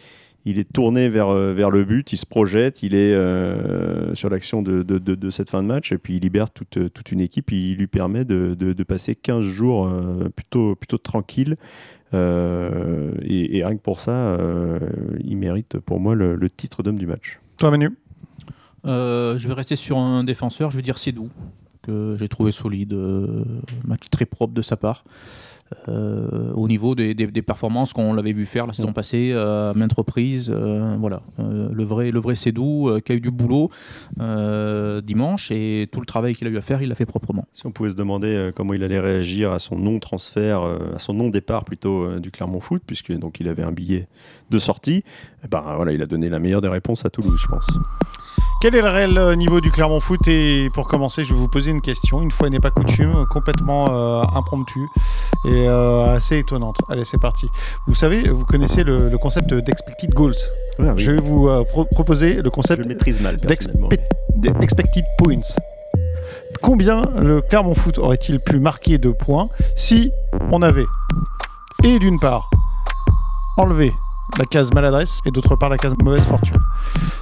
il 0.45 0.59
est 0.59 0.71
tourné 0.73 1.09
vers, 1.09 1.29
euh, 1.29 1.53
vers 1.53 1.71
le 1.71 1.85
but, 1.85 2.13
il 2.13 2.17
se 2.17 2.27
projette, 2.27 2.83
il 2.83 2.95
est 2.95 3.15
euh, 3.15 4.15
sur 4.15 4.29
l'action 4.29 4.63
de, 4.63 4.83
de, 4.83 4.99
de, 4.99 5.31
cette 5.31 5.51
fin 5.51 5.63
de 5.63 5.69
match 5.69 5.93
et 5.93 5.99
puis 5.99 6.17
il 6.17 6.23
libère 6.23 6.51
toute, 6.51 6.77
euh, 6.79 6.89
toute 6.89 7.13
une 7.13 7.21
équipe. 7.21 7.53
Il 7.53 7.77
lui 7.77 7.87
permet 7.87 8.25
de, 8.25 8.83
passer 8.83 9.15
15 9.15 9.45
jours 9.45 9.91
plutôt, 10.35 10.75
plutôt 10.75 10.99
tranquille. 10.99 11.57
Et, 12.13 12.17
rien 13.65 13.77
que 13.77 13.81
pour 13.81 14.01
ça, 14.01 14.37
il 15.23 15.37
mérite 15.37 15.79
pour 15.79 16.01
moi 16.01 16.15
le, 16.15 16.35
le 16.35 16.51
titre 16.51 16.83
d'homme 16.83 16.99
du 16.99 17.07
match. 17.07 17.39
Toi, 17.59 17.71
Manu? 17.71 17.97
Je 18.85 19.49
vais 19.49 19.55
rester 19.55 19.77
sur 19.77 19.99
un 19.99 20.25
défenseur, 20.25 20.71
je 20.71 20.77
vais 20.77 20.83
dire 20.83 20.99
Cédou, 20.99 21.31
que 21.83 22.17
j'ai 22.19 22.29
trouvé 22.29 22.51
solide, 22.51 22.93
match 23.87 24.11
très 24.11 24.27
propre 24.27 24.53
de 24.53 24.63
sa 24.63 24.77
part. 24.77 25.05
Euh, 25.89 26.53
au 26.55 26.69
niveau 26.69 26.95
des, 26.95 27.15
performances 27.43 27.93
qu'on 27.93 28.15
l'avait 28.15 28.33
vu 28.33 28.47
faire 28.47 28.67
la 28.67 28.73
saison 28.73 28.93
passée 28.93 29.33
euh, 29.33 29.71
à 29.71 29.75
maintes 29.75 29.93
reprises. 29.93 30.51
Euh, 30.53 30.97
voilà, 30.99 31.23
le 31.39 31.85
vrai, 31.85 32.11
le 32.11 32.21
vrai 32.21 32.35
Cédou 32.35 32.91
qui 33.05 33.13
a 33.13 33.15
eu 33.15 33.21
du 33.21 33.31
boulot 33.31 33.71
dimanche 35.03 35.51
et 35.51 35.89
tout 35.91 36.01
le 36.01 36.07
travail 36.07 36.35
qu'il 36.35 36.47
a 36.47 36.51
eu 36.51 36.57
à 36.57 36.63
faire, 36.63 36.83
il 36.83 36.89
l'a 36.89 36.95
fait 36.95 37.07
proprement. 37.07 37.47
Si 37.53 37.67
on 37.67 37.73
pouvait 37.73 37.91
se 37.91 37.97
demander 37.97 38.51
comment 38.55 38.75
il 38.75 38.83
allait 38.83 39.01
réagir 39.01 39.53
à 39.53 39.59
son 39.59 39.77
non-transfert, 39.77 40.63
à 40.63 40.99
son 40.99 41.15
non-départ 41.15 41.65
plutôt 41.65 42.19
du 42.19 42.31
Clermont 42.31 42.61
Foot, 42.61 42.83
puisque 42.87 43.13
donc 43.13 43.41
il 43.41 43.49
avait 43.49 43.63
un 43.63 43.73
billet 43.73 44.09
de 44.51 44.59
sortie, 44.59 45.05
eh 45.45 45.49
ben 45.49 45.63
voilà, 45.77 45.93
il 45.93 46.03
a 46.03 46.07
donné 46.07 46.29
la 46.29 46.39
meilleure 46.39 46.61
des 46.61 46.69
réponses 46.69 47.05
à 47.05 47.11
Toulouse, 47.11 47.41
je 47.41 47.49
pense. 47.49 47.67
Quel 48.63 48.77
est 48.77 48.81
le 48.81 48.89
réel 48.89 49.19
euh, 49.19 49.35
niveau 49.35 49.61
du 49.61 49.73
Clermont 49.73 49.99
Foot? 49.99 50.29
Et 50.29 50.71
pour 50.73 50.87
commencer, 50.87 51.25
je 51.25 51.35
vais 51.35 51.41
vous 51.41 51.49
poser 51.49 51.73
une 51.73 51.81
question, 51.81 52.23
une 52.23 52.31
fois 52.31 52.49
n'est 52.49 52.61
pas 52.61 52.71
coutume, 52.71 53.27
complètement 53.29 53.91
euh, 53.91 54.23
impromptue 54.37 54.87
et 55.45 55.69
euh, 55.69 56.15
assez 56.15 56.39
étonnante. 56.39 56.77
Allez, 56.89 57.05
c'est 57.05 57.21
parti. 57.21 57.49
Vous 57.87 57.95
savez, 57.95 58.29
vous 58.29 58.45
connaissez 58.45 58.85
le, 58.85 59.17
concept 59.19 59.55
d'expected 59.55 60.13
goals. 60.15 60.35
Je 60.97 61.11
vais 61.11 61.21
vous 61.21 61.49
proposer 61.93 62.43
le 62.43 62.51
concept 62.51 62.87
d'expected 62.87 65.05
points. 65.19 65.41
Combien 66.63 67.03
le 67.17 67.41
Clermont 67.41 67.75
Foot 67.75 67.99
aurait-il 67.99 68.39
pu 68.39 68.61
marquer 68.61 68.99
de 68.99 69.11
points 69.11 69.49
si 69.75 70.13
on 70.53 70.63
avait, 70.63 70.87
et 71.83 71.99
d'une 71.99 72.21
part, 72.21 72.49
enlevé 73.57 73.93
la 74.39 74.45
case 74.45 74.73
maladresse 74.73 75.21
et 75.27 75.31
d'autre 75.31 75.57
part 75.57 75.69
la 75.69 75.77
case 75.77 75.95
mauvaise 76.03 76.25
fortune. 76.25 76.57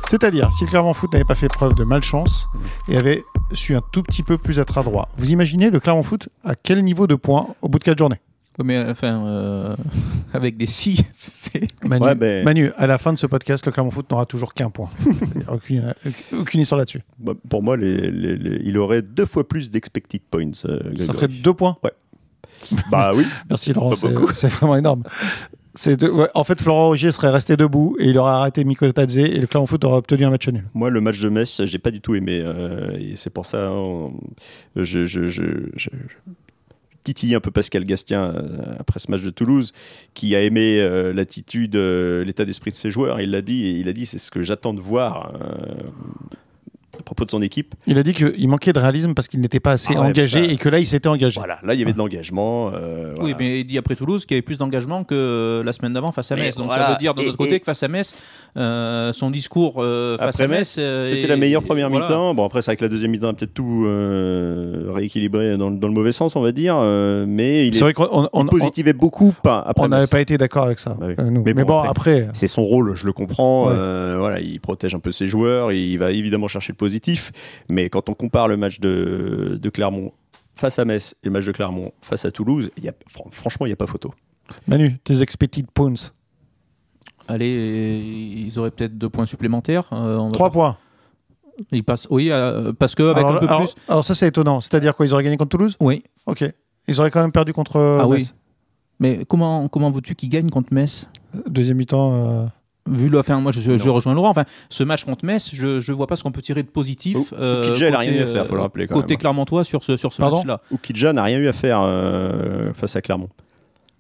C'est-à-dire, 0.09 0.53
si 0.53 0.65
le 0.65 0.71
Clermont 0.71 0.93
Foot 0.93 1.13
n'avait 1.13 1.25
pas 1.25 1.35
fait 1.35 1.49
preuve 1.49 1.75
de 1.75 1.85
malchance 1.85 2.47
et 2.89 2.97
avait 2.97 3.25
su 3.53 3.77
un 3.77 3.83
tout 3.93 4.03
petit 4.03 4.23
peu 4.23 4.39
plus 4.39 4.59
être 4.59 4.79
adroit, 4.79 5.09
vous 5.17 5.31
imaginez 5.31 5.71
le 5.71 5.81
Clermont 5.81 6.03
Foot 6.03 6.29
à 6.45 6.55
quel 6.55 6.83
niveau 6.85 7.07
de 7.07 7.15
points 7.15 7.49
au 7.63 7.69
bout 7.69 7.79
de 7.79 7.85
4 7.85 7.99
journées? 7.99 8.21
Mais 8.63 8.79
enfin, 8.91 9.25
euh, 9.27 9.77
avec 10.35 10.57
des 10.57 10.67
si, 10.67 11.01
Manu, 11.85 12.15
ben- 12.15 12.45
Manu, 12.45 12.73
à 12.77 12.87
la 12.87 12.99
fin 12.99 13.13
de 13.13 13.19
ce 13.19 13.27
podcast, 13.27 13.65
le 13.65 13.73
Clermont 13.73 13.91
Foot 13.91 14.11
n'aura 14.11 14.27
toujours 14.27 14.53
qu'un 14.53 14.71
point. 14.71 14.91
aucune, 15.49 15.95
aucune, 16.39 16.61
histoire 16.61 16.79
là-dessus. 16.79 17.03
Bah, 17.19 17.33
pour 17.49 17.63
moi, 17.63 17.77
il 17.81 18.77
aurait 18.79 19.03
deux 19.03 19.27
fois 19.27 19.47
plus 19.47 19.71
d'expected 19.71 20.21
points. 20.31 20.51
Euh, 20.67 20.81
Ça 20.97 21.13
ferait 21.13 21.29
deux 21.29 21.55
points 21.55 21.77
Ouais. 21.83 21.93
Bah 22.91 23.13
oui. 23.15 23.27
Merci 23.49 23.73
Laurent, 23.73 23.95
c'est 24.33 24.49
vraiment 24.49 24.77
énorme 24.77 25.05
en 26.35 26.45
fait, 26.45 26.61
Florent 26.61 26.89
Rogier 26.89 27.13
serait 27.13 27.31
resté 27.31 27.57
debout 27.57 27.97
et 27.99 28.09
il 28.09 28.19
aurait 28.19 28.33
arrêté 28.33 28.65
Miko 28.65 28.91
Tadze 28.93 29.19
et 29.19 29.39
le 29.39 29.47
Clermont 29.47 29.67
Foot 29.67 29.85
aurait 29.85 29.99
obtenu 29.99 30.25
un 30.25 30.31
match 30.31 30.49
nul. 30.49 30.65
Moi, 30.75 30.91
le 30.91 31.01
match 31.01 31.21
de 31.21 31.29
Metz, 31.29 31.65
j'ai 31.65 31.79
pas 31.79 31.91
du 31.91 32.01
tout 32.01 32.15
aimé. 32.15 32.41
Euh, 32.41 33.15
c'est 33.15 33.31
pour 33.31 33.47
ça, 33.47 33.69
hein, 33.69 34.11
je, 34.77 35.05
je, 35.05 35.29
je, 35.29 35.41
un 37.35 37.41
peu 37.41 37.51
Pascal 37.51 37.85
Gastien 37.85 38.35
euh, 38.35 38.75
après 38.79 39.01
ce 39.01 39.11
match 39.11 39.23
de 39.23 39.31
Toulouse, 39.31 39.73
qui 40.15 40.37
a 40.37 40.43
aimé 40.43 40.81
euh, 40.81 41.13
l'attitude, 41.13 41.77
l'état 41.77 42.45
d'esprit 42.45 42.71
de 42.71 42.77
ses 42.77 42.91
joueurs. 42.91 43.21
Il 43.21 43.31
l'a 43.31 43.43
dit, 43.43 43.79
il 43.81 43.89
a 43.89 43.93
dit, 43.93 44.07
c'est 44.07 44.19
ce 44.19 44.31
que 44.31 44.43
j'attends 44.43 44.75
de 44.75 44.81
voir 44.81 45.33
tempo 47.01 47.25
de 47.25 47.31
son 47.31 47.43
équipe. 47.43 47.75
Il 47.87 47.99
a 47.99 48.03
dit 48.03 48.13
qu'il 48.13 48.49
manquait 48.49 48.73
de 48.73 48.79
réalisme 48.79 49.15
parce 49.15 49.29
qu'il 49.29 49.41
n'était 49.41 49.61
pas 49.61 49.73
assez 49.73 49.93
Ah 49.97 50.01
ouais, 50.03 50.09
engagé 50.09 50.47
ça- 50.47 50.53
et 50.53 50.57
que 50.57 50.69
là, 50.69 50.79
il 50.79 50.87
s'était 50.87 51.09
engagé. 51.09 51.39
Voilà, 51.41 51.59
là 51.63 51.75
il 51.75 51.81
y 51.81 51.83
avait 51.83 51.93
de 51.93 51.99
l'engagement. 51.99 52.71
euh, 52.75 53.13
Oui, 53.21 53.35
mais 53.39 53.61
il 53.61 53.65
dit 53.65 53.79
après 53.79 53.97
Toulouse 53.97 54.25
qu'il 54.27 54.35
y 54.35 54.39
avait 54.39 54.43
plus 54.43 54.59
d'engagement 54.59 55.05
que 55.05 55.63
la 55.65 55.73
semaine 55.73 55.93
d'avant 55.93 56.13
face 56.13 56.31
à 56.33 56.37
Metz. 56.37 56.55
Donc 56.57 56.67
voilà, 56.67 56.87
ça 56.87 56.93
veut 56.93 56.99
dire 56.99 57.15
de 57.15 57.23
notre 57.23 57.37
côté 57.37 57.55
et- 57.57 57.61
que 57.61 57.65
face 57.65 57.83
à 57.83 57.89
Metz, 57.89 58.15
euh, 58.57 59.13
son 59.13 59.31
discours 59.31 59.75
euh, 59.79 60.17
face 60.19 60.29
Après 60.35 60.45
à 60.45 60.49
Metz, 60.49 60.77
euh, 60.79 61.05
C'était 61.05 61.27
la 61.29 61.37
meilleure 61.37 61.63
première 61.63 61.89
voilà. 61.91 62.07
mi-temps. 62.07 62.35
Bon, 62.35 62.45
après, 62.45 62.63
c'est 62.63 62.67
vrai 62.71 62.77
que 62.77 62.85
la 62.85 62.89
deuxième 62.89 63.11
mi-temps 63.11 63.29
a 63.29 63.33
peut-être 63.35 63.55
tout 63.55 63.85
euh, 63.87 64.91
rééquilibré 64.95 65.57
dans, 65.57 65.71
le- 65.71 65.77
dans 65.79 65.89
le 65.89 65.95
mauvais 65.95 66.13
sens, 66.13 66.37
on 66.37 66.41
va 66.41 66.53
dire. 66.53 66.77
euh, 66.79 67.25
mais 67.29 67.67
il, 67.67 67.77
est, 67.77 67.81
vrai 67.81 67.93
qu'on 67.95 68.09
on, 68.11 68.25
il 68.25 68.29
on- 68.33 68.47
positivait 68.47 68.93
beaucoup 68.93 69.33
pas, 69.43 69.63
après 69.67 69.87
on 69.87 69.89
n'avait 69.89 70.07
pas 70.07 70.21
été 70.21 70.37
d'accord 70.39 70.65
avec 70.65 70.79
ça. 70.79 70.97
Bah 70.99 71.07
oui. 71.09 71.15
euh, 71.19 71.31
nous. 71.31 71.43
Mais 71.45 71.55
Mais, 71.55 71.65
bon, 71.65 71.83
bon, 71.83 71.89
après, 71.89 72.29
C'est 72.33 72.47
son 72.47 72.63
rôle, 72.65 72.95
je 72.97 73.05
le 73.07 73.13
comprends. 73.13 73.69
Ouais. 73.69 74.17
voilà, 74.19 74.41
il 74.41 74.61
protège 74.61 74.95
un 74.95 74.99
peu 74.99 75.13
ses 75.13 75.27
joueurs. 75.27 75.73
Il 75.73 75.97
va 75.99 76.11
évidemment 76.13 76.49
chercher 76.49 76.73
le 76.73 76.77
positif. 76.77 76.90
Mais 77.69 77.89
quand 77.91 78.09
on 78.09 78.15
compare 78.15 78.49
le 78.49 78.57
match 78.57 78.81
de, 78.81 79.59
de 79.61 79.71
Clermont 79.71 80.13
face 80.57 80.79
à 80.79 80.85
Metz 80.85 81.15
et 81.23 81.27
le 81.27 81.33
match 81.33 81.47
de 81.47 81.53
Clermont 81.53 81.93
face 82.03 82.25
à 82.25 82.31
Toulouse, 82.31 82.71
y 82.83 82.89
a, 82.89 82.93
franchement, 83.31 83.67
il 83.67 83.71
n'y 83.71 83.75
a 83.75 83.77
pas 83.77 83.87
photo. 83.87 84.13
Manu, 84.67 84.99
tes 85.05 85.23
expected 85.23 85.67
points. 85.73 85.95
Allez, 87.29 88.01
ils 88.47 88.59
auraient 88.59 88.71
peut-être 88.71 88.99
deux 88.99 89.09
points 89.09 89.27
supplémentaires. 89.27 89.85
euh, 89.93 90.17
on 90.19 90.29
va 90.29 90.33
3 90.33 90.49
pas- 90.49 90.53
points. 90.53 90.77
Ils 91.73 91.85
passent, 91.85 92.07
oui, 92.11 92.31
euh, 92.31 92.73
parce 92.73 92.95
que 92.95 93.03
avec 93.03 93.19
alors, 93.19 93.37
un 93.37 93.39
peu 93.39 93.47
alors- 93.47 93.61
plus. 93.61 93.75
alors 93.87 94.05
ça, 94.05 94.15
c'est 94.15 94.27
étonnant. 94.29 94.61
C'est-à-dire 94.61 94.97
quoi 94.97 95.05
Ils 95.07 95.13
auraient 95.13 95.23
gagné 95.25 95.37
contre 95.37 95.51
Toulouse? 95.57 95.77
Oui, 95.81 96.03
Ok. 96.27 96.45
Ils 96.89 96.99
auraient 97.01 97.11
quand 97.11 97.21
même 97.21 97.31
perdu 97.33 97.53
contre 97.53 97.79
Ah 98.01 98.09
oui. 98.09 98.19
Metz. 98.19 98.35
mais 98.99 99.25
comment 99.29 99.69
comment 99.69 99.91
veux-tu 99.91 100.15
qu'ils 100.17 100.31
gagnent 100.31 100.49
contre 100.49 100.73
Metz? 100.75 101.07
Deuxième 101.47 101.77
mi-temps. 101.77 102.15
euh, 102.15 102.47
Vu 102.89 103.09
le, 103.09 103.19
enfin, 103.19 103.41
moi 103.41 103.53
je, 103.53 103.89
rejoins 103.89 104.15
Laurent. 104.15 104.31
Enfin, 104.31 104.45
ce 104.71 104.83
match 104.85 105.05
contre 105.05 105.25
Metz, 105.25 105.51
je 105.53 105.81
je 105.81 105.93
vois 105.93 106.07
pas 106.07 106.17
ce 106.17 106.23
qu'on 106.23 106.33
peut 106.33 106.43
tirer 106.43 106.63
de 106.63 106.69
positif. 106.69 107.17
Ou- 107.19 107.35
Ukidja, 107.35 107.89
il 107.89 107.95
a 107.95 107.99
rien 107.99 108.13
eu 108.13 108.23
à 108.23 108.27
faire, 108.27 108.47
faut 108.47 108.55
le 108.55 108.61
rappeler 108.63 108.87
quand 108.87 108.95
côté 108.95 109.15
même. 109.15 109.19
Clermontois 109.19 109.65
sur 109.65 109.85
ce 109.85 109.97
sur 109.97 110.13
ce 110.13 110.23
match-là. 110.23 110.61
Oukidja 110.71 111.13
n'a 111.13 111.23
rien 111.23 111.39
eu 111.39 111.47
à 111.49 111.53
faire 111.53 111.81
euh, 111.83 112.73
face 112.73 112.97
à 112.97 113.03
Clermont, 113.03 113.29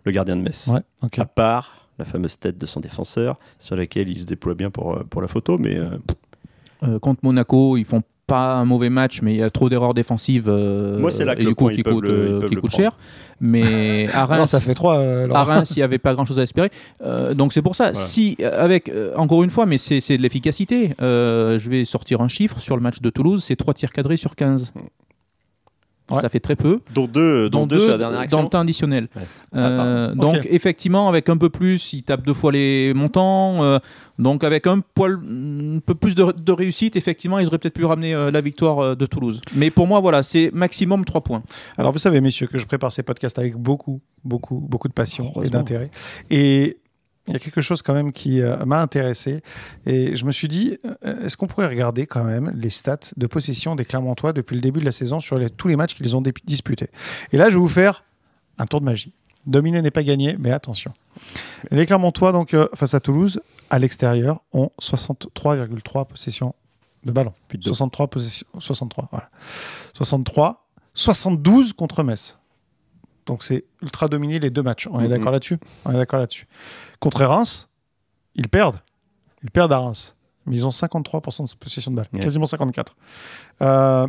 le 0.04 0.12
gardien 0.12 0.36
de 0.36 0.42
Metz. 0.42 0.66
Ouais, 0.66 0.80
ok. 1.02 1.18
À 1.18 1.24
part 1.26 1.76
la 1.98 2.04
fameuse 2.06 2.38
tête 2.38 2.56
de 2.56 2.64
son 2.64 2.80
défenseur, 2.80 3.38
sur 3.58 3.76
laquelle 3.76 4.08
il 4.08 4.18
se 4.20 4.24
déploie 4.24 4.54
bien 4.54 4.70
pour, 4.70 4.94
euh, 4.94 5.04
pour 5.08 5.20
la 5.20 5.28
photo. 5.28 5.58
Mais 5.58 5.76
euh, 5.76 5.90
Euh, 6.82 6.98
contre 6.98 7.20
Monaco, 7.22 7.76
ils 7.76 7.84
font 7.84 8.02
pas 8.30 8.54
un 8.54 8.64
mauvais 8.64 8.88
match, 8.90 9.20
mais 9.22 9.34
il 9.34 9.38
y 9.38 9.42
a 9.42 9.50
trop 9.50 9.68
d'erreurs 9.68 9.92
défensives. 9.94 10.48
euh, 10.48 10.98
Moi, 10.98 11.10
c'est 11.10 11.24
là 11.24 11.34
que 11.34 11.40
et 11.40 11.44
le 11.44 11.50
du 11.50 11.54
coup 11.54 11.64
point, 11.66 11.74
qui 11.74 11.82
coûte, 11.82 12.02
le- 12.04 12.42
euh, 12.44 12.48
qui 12.48 12.54
coûte 12.56 12.70
cher. 12.74 12.92
Mais 13.40 14.08
à 14.14 14.20
Non, 14.20 14.26
Reims, 14.26 14.50
ça 14.50 14.60
fait 14.60 14.74
3. 14.74 14.94
à 15.34 15.44
Reims, 15.44 15.72
il 15.74 15.78
n'y 15.78 15.82
avait 15.82 15.98
pas 15.98 16.14
grand 16.14 16.24
chose 16.24 16.38
à 16.38 16.42
espérer. 16.42 16.70
Euh, 17.04 17.34
donc 17.34 17.52
c'est 17.52 17.62
pour 17.62 17.74
ça, 17.76 17.92
si, 17.94 18.36
euh, 18.40 18.62
avec, 18.64 18.88
euh, 18.88 19.12
encore 19.16 19.42
une 19.42 19.50
fois, 19.50 19.66
mais 19.66 19.78
c'est 19.78 20.00
c'est 20.00 20.16
de 20.16 20.22
l'efficacité. 20.22 20.90
Euh, 21.02 21.58
je 21.58 21.68
vais 21.70 21.84
sortir 21.84 22.20
un 22.20 22.28
chiffre 22.28 22.58
sur 22.60 22.76
le 22.76 22.82
match 22.82 23.00
de 23.00 23.10
Toulouse 23.10 23.42
c'est 23.46 23.56
3 23.56 23.74
tirs 23.74 23.92
cadrés 23.92 24.16
sur 24.16 24.34
15. 24.34 24.72
Ouais. 26.10 26.20
Ça 26.20 26.28
fait 26.28 26.40
très 26.40 26.56
peu. 26.56 26.80
dont 26.94 27.06
deux, 27.06 27.48
dont 27.50 27.66
deux, 27.66 27.78
sur 27.80 27.88
la 27.90 27.98
dernière 27.98 28.18
dans 28.18 28.24
action. 28.24 28.42
le 28.42 28.48
temps 28.48 28.60
additionnel. 28.60 29.08
Ouais. 29.14 29.22
Euh, 29.56 30.08
Ah, 30.10 30.14
donc 30.14 30.46
effectivement, 30.50 31.08
avec 31.08 31.28
un 31.28 31.36
peu 31.36 31.50
plus, 31.50 31.92
il 31.92 32.02
tape 32.02 32.24
deux 32.26 32.34
fois 32.34 32.52
les 32.52 32.92
montants. 32.94 33.62
euh, 33.64 33.78
donc 34.18 34.44
avec 34.44 34.66
un 34.66 34.80
poil, 34.80 35.14
un 35.24 35.78
peu 35.78 35.94
plus 35.94 36.14
de, 36.14 36.32
de 36.32 36.52
réussite, 36.52 36.96
effectivement, 36.96 37.38
ils 37.38 37.46
auraient 37.46 37.58
peut-être 37.58 37.74
pu 37.74 37.84
ramener 37.84 38.14
euh, 38.14 38.30
la 38.30 38.40
victoire 38.40 38.78
euh, 38.80 38.94
de 38.94 39.06
Toulouse. 39.06 39.40
Mais 39.54 39.70
pour 39.70 39.86
moi, 39.86 40.00
voilà, 40.00 40.22
c'est 40.22 40.50
maximum 40.52 41.04
3 41.04 41.22
points. 41.22 41.42
Alors, 41.78 41.92
vous 41.92 41.98
savez, 41.98 42.20
messieurs, 42.20 42.46
que 42.46 42.58
je 42.58 42.66
prépare 42.66 42.92
ces 42.92 43.02
podcasts 43.02 43.38
avec 43.38 43.56
beaucoup, 43.56 44.00
beaucoup, 44.24 44.58
beaucoup 44.60 44.88
de 44.88 44.92
passion 44.92 45.32
et 45.42 45.48
d'intérêt. 45.48 45.90
Et 46.28 46.76
il 47.26 47.32
y 47.34 47.36
a 47.36 47.38
quelque 47.38 47.60
chose 47.60 47.82
quand 47.82 47.94
même 47.94 48.12
qui 48.12 48.40
euh, 48.40 48.64
m'a 48.64 48.80
intéressé. 48.80 49.42
Et 49.86 50.16
je 50.16 50.24
me 50.24 50.32
suis 50.32 50.48
dit, 50.48 50.78
euh, 51.04 51.24
est-ce 51.24 51.36
qu'on 51.36 51.46
pourrait 51.46 51.68
regarder 51.68 52.06
quand 52.06 52.24
même 52.24 52.50
les 52.54 52.70
stats 52.70 52.98
de 53.16 53.26
possession 53.26 53.76
des 53.76 53.84
Clermontois 53.84 54.32
depuis 54.32 54.54
le 54.56 54.60
début 54.62 54.80
de 54.80 54.84
la 54.84 54.92
saison 54.92 55.20
sur 55.20 55.38
les- 55.38 55.50
tous 55.50 55.68
les 55.68 55.76
matchs 55.76 55.94
qu'ils 55.94 56.16
ont 56.16 56.22
disputés? 56.44 56.88
Et 57.32 57.36
là, 57.36 57.50
je 57.50 57.54
vais 57.54 57.60
vous 57.60 57.68
faire 57.68 58.04
un 58.58 58.66
tour 58.66 58.80
de 58.80 58.86
magie. 58.86 59.12
Dominer 59.46 59.80
n'est 59.80 59.90
pas 59.90 60.02
gagné, 60.02 60.36
mais 60.38 60.50
attention. 60.50 60.92
Les 61.70 61.86
Clermontois, 61.86 62.32
donc, 62.32 62.52
euh, 62.54 62.68
face 62.74 62.94
à 62.94 63.00
Toulouse, 63.00 63.40
à 63.70 63.78
l'extérieur, 63.78 64.40
ont 64.52 64.70
63,3 64.78 66.04
possessions 66.06 66.54
de 67.04 67.12
ballon. 67.12 67.32
Plus 67.48 67.56
de 67.58 67.62
deux. 67.64 67.68
63 67.70 68.08
possessions. 68.08 68.46
63, 68.58 69.08
voilà. 69.10 69.30
63, 69.94 70.66
72 70.94 71.72
contre 71.72 72.02
Metz. 72.02 72.36
Donc 73.26 73.44
c'est 73.44 73.64
ultra 73.80 74.08
dominé 74.08 74.38
les 74.38 74.50
deux 74.50 74.62
matchs. 74.62 74.88
On 74.90 74.98
est 75.00 75.04
Mhm. 75.04 75.10
d'accord 75.10 75.30
là-dessus? 75.32 75.58
On 75.84 75.92
est 75.92 75.96
d'accord 75.96 76.18
là-dessus. 76.20 76.46
Contre 77.00 77.24
Reims, 77.24 77.68
ils 78.34 78.48
perdent. 78.48 78.80
Ils 79.42 79.50
perdent 79.50 79.72
à 79.72 79.78
Reims. 79.78 80.16
Mais 80.46 80.56
ils 80.56 80.66
ont 80.66 80.70
53% 80.70 81.50
de 81.50 81.56
possession 81.56 81.90
de 81.90 81.96
balle. 81.96 82.08
Quasiment 82.20 82.46
54. 82.46 82.94
Euh, 83.62 84.08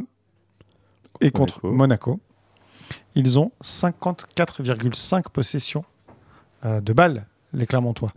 et 1.19 1.31
contre 1.31 1.65
Monaco. 1.65 2.11
Monaco, 2.11 2.19
ils 3.15 3.39
ont 3.39 3.51
54,5 3.63 5.29
possessions 5.29 5.83
euh, 6.65 6.81
de 6.81 6.93
balles, 6.93 7.25
les 7.53 7.65
Clermontois. 7.65 8.11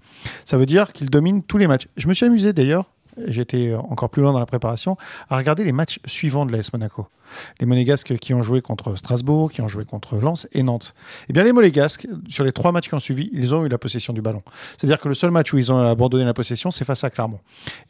Ça 0.44 0.56
veut 0.56 0.66
dire 0.66 0.92
qu'ils 0.92 1.10
dominent 1.10 1.42
tous 1.42 1.58
les 1.58 1.66
matchs. 1.66 1.88
Je 1.96 2.06
me 2.08 2.14
suis 2.14 2.26
amusé 2.26 2.52
d'ailleurs, 2.52 2.90
j'étais 3.26 3.74
encore 3.74 4.10
plus 4.10 4.22
loin 4.22 4.32
dans 4.32 4.38
la 4.38 4.46
préparation, 4.46 4.96
à 5.28 5.36
regarder 5.36 5.64
les 5.64 5.72
matchs 5.72 6.00
suivants 6.06 6.46
de 6.46 6.52
l'AS 6.52 6.72
Monaco. 6.72 7.08
Les 7.60 7.66
Monégasques 7.66 8.18
qui 8.18 8.34
ont 8.34 8.42
joué 8.42 8.60
contre 8.60 8.96
Strasbourg, 8.96 9.50
qui 9.50 9.60
ont 9.62 9.68
joué 9.68 9.84
contre 9.84 10.16
Lens 10.16 10.46
et 10.52 10.62
Nantes. 10.62 10.94
Eh 11.28 11.32
bien, 11.32 11.42
les 11.42 11.52
Monégasques, 11.52 12.06
sur 12.28 12.44
les 12.44 12.52
trois 12.52 12.72
matchs 12.72 12.88
qui 12.88 12.94
ont 12.94 13.00
suivi, 13.00 13.30
ils 13.32 13.54
ont 13.54 13.64
eu 13.64 13.68
la 13.68 13.78
possession 13.78 14.12
du 14.12 14.20
ballon. 14.20 14.42
C'est-à-dire 14.76 15.00
que 15.00 15.08
le 15.08 15.14
seul 15.14 15.30
match 15.30 15.52
où 15.52 15.58
ils 15.58 15.72
ont 15.72 15.78
abandonné 15.78 16.24
la 16.24 16.34
possession, 16.34 16.70
c'est 16.70 16.84
face 16.84 17.04
à 17.04 17.10
Clermont. 17.10 17.40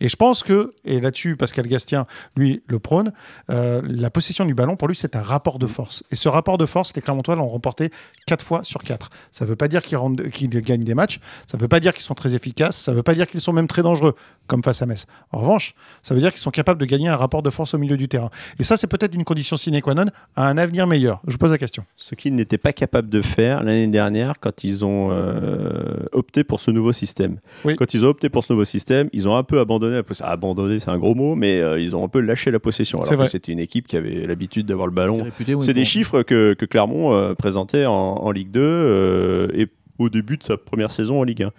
Et 0.01 0.09
je 0.09 0.17
pense 0.17 0.43
que, 0.43 0.75
et 0.85 1.01
là-dessus, 1.01 1.37
Pascal 1.37 1.67
Gastien, 1.67 2.07
lui, 2.37 2.63
le 2.67 2.79
prône, 2.79 3.13
euh, 3.51 3.83
la 3.85 4.11
possession 4.11 4.45
du 4.45 4.55
ballon, 4.55 4.77
pour 4.77 4.89
lui, 4.89 4.97
c'est 4.97 5.17
un 5.17 5.23
rapport 5.23 5.59
de 5.59 5.67
force. 5.67 6.05
Et 6.11 6.17
ce 6.17 6.29
rapport 6.29 6.59
de 6.59 6.67
force, 6.67 6.95
les 6.95 7.03
Clermontois 7.03 7.37
l'ont 7.37 7.49
remporté 7.49 7.91
4 8.27 8.45
fois 8.45 8.65
sur 8.65 8.83
4. 8.83 9.11
Ça 9.33 9.45
ne 9.45 9.51
veut 9.51 9.57
pas 9.57 9.69
dire 9.69 9.83
qu'ils 9.83 9.99
qu'ils 10.31 10.49
gagnent 10.49 10.85
des 10.85 10.95
matchs, 10.95 11.21
ça 11.47 11.57
ne 11.57 11.63
veut 11.63 11.69
pas 11.69 11.81
dire 11.81 11.93
qu'ils 11.93 12.03
sont 12.03 12.15
très 12.15 12.35
efficaces, 12.35 12.77
ça 12.77 12.93
ne 12.93 12.97
veut 12.97 13.03
pas 13.03 13.15
dire 13.15 13.27
qu'ils 13.27 13.41
sont 13.41 13.53
même 13.53 13.67
très 13.67 13.83
dangereux, 13.83 14.15
comme 14.47 14.63
face 14.63 14.83
à 14.83 14.87
Metz. 14.87 15.07
En 15.33 15.39
revanche, 15.39 15.75
ça 16.03 16.15
veut 16.15 16.21
dire 16.21 16.31
qu'ils 16.31 16.41
sont 16.41 16.51
capables 16.51 16.81
de 16.81 16.87
gagner 16.87 17.09
un 17.09 17.17
rapport 17.17 17.43
de 17.43 17.51
force 17.51 17.75
au 17.75 17.79
milieu 17.79 17.97
du 17.97 18.09
terrain. 18.09 18.31
Et 18.59 18.65
ça, 18.65 18.77
c'est 18.77 18.87
peut-être 18.87 19.15
une 19.15 19.25
condition 19.25 19.57
sine 19.57 19.81
qua 19.81 19.95
non 19.95 20.07
à 20.37 20.49
un 20.49 20.57
avenir 20.59 20.87
meilleur. 20.87 21.21
Je 21.27 21.33
vous 21.33 21.39
pose 21.39 21.51
la 21.51 21.59
question. 21.59 21.85
Ce 21.97 22.15
qu'ils 22.15 22.35
n'étaient 22.35 22.59
pas 22.59 22.73
capables 22.73 23.09
de 23.09 23.21
faire 23.21 23.63
l'année 23.63 23.89
dernière 23.89 24.35
quand 24.41 24.63
ils 24.63 24.85
ont 24.85 25.09
euh, 25.11 26.07
opté 26.13 26.45
pour 26.45 26.61
ce 26.61 26.71
nouveau 26.71 26.93
système. 26.93 27.39
Oui. 27.65 27.75
Quand 27.77 27.95
ils 27.95 28.05
ont 28.05 28.09
opté 28.09 28.29
pour 28.29 28.45
ce 28.45 28.53
nouveau 28.53 28.65
système, 28.65 29.09
ils 29.13 29.29
ont 29.29 29.37
un 29.37 29.43
peu 29.43 29.59
abandonné 29.59 29.97
la 29.97 30.03
possession. 30.03 30.27
Abandonné, 30.27 30.79
c'est 30.79 30.91
un 30.91 30.99
gros 30.99 31.15
mot, 31.15 31.35
mais 31.35 31.61
euh, 31.61 31.81
ils 31.81 31.97
ont 31.97 32.05
un 32.05 32.09
peu 32.09 32.21
lâché 32.21 32.51
la 32.51 32.61
possession. 32.61 33.03
C'est 33.03 33.15
Alors 33.15 33.29
c'était 33.29 33.53
une 33.53 33.61
équipe 33.61 33.87
qui 33.87 33.97
avait 33.97 34.27
l'habitude 34.27 34.67
d'avoir 34.67 34.87
le 34.87 34.95
ballon. 34.95 35.27
C'est 35.63 35.73
des 35.73 35.81
bon. 35.81 35.85
chiffres 35.85 36.23
que, 36.23 36.55
que 36.55 36.65
Clermont 36.65 37.13
euh, 37.13 37.35
présentait 37.35 37.87
en, 37.87 37.93
en 37.93 38.31
Ligue 38.31 38.51
2 38.51 38.61
euh, 38.61 39.49
et 39.55 39.69
au 39.99 40.09
début 40.09 40.37
de 40.37 40.43
sa 40.43 40.57
première 40.57 40.91
saison 40.91 41.21
en 41.21 41.23
Ligue 41.23 41.45
1. 41.45 41.53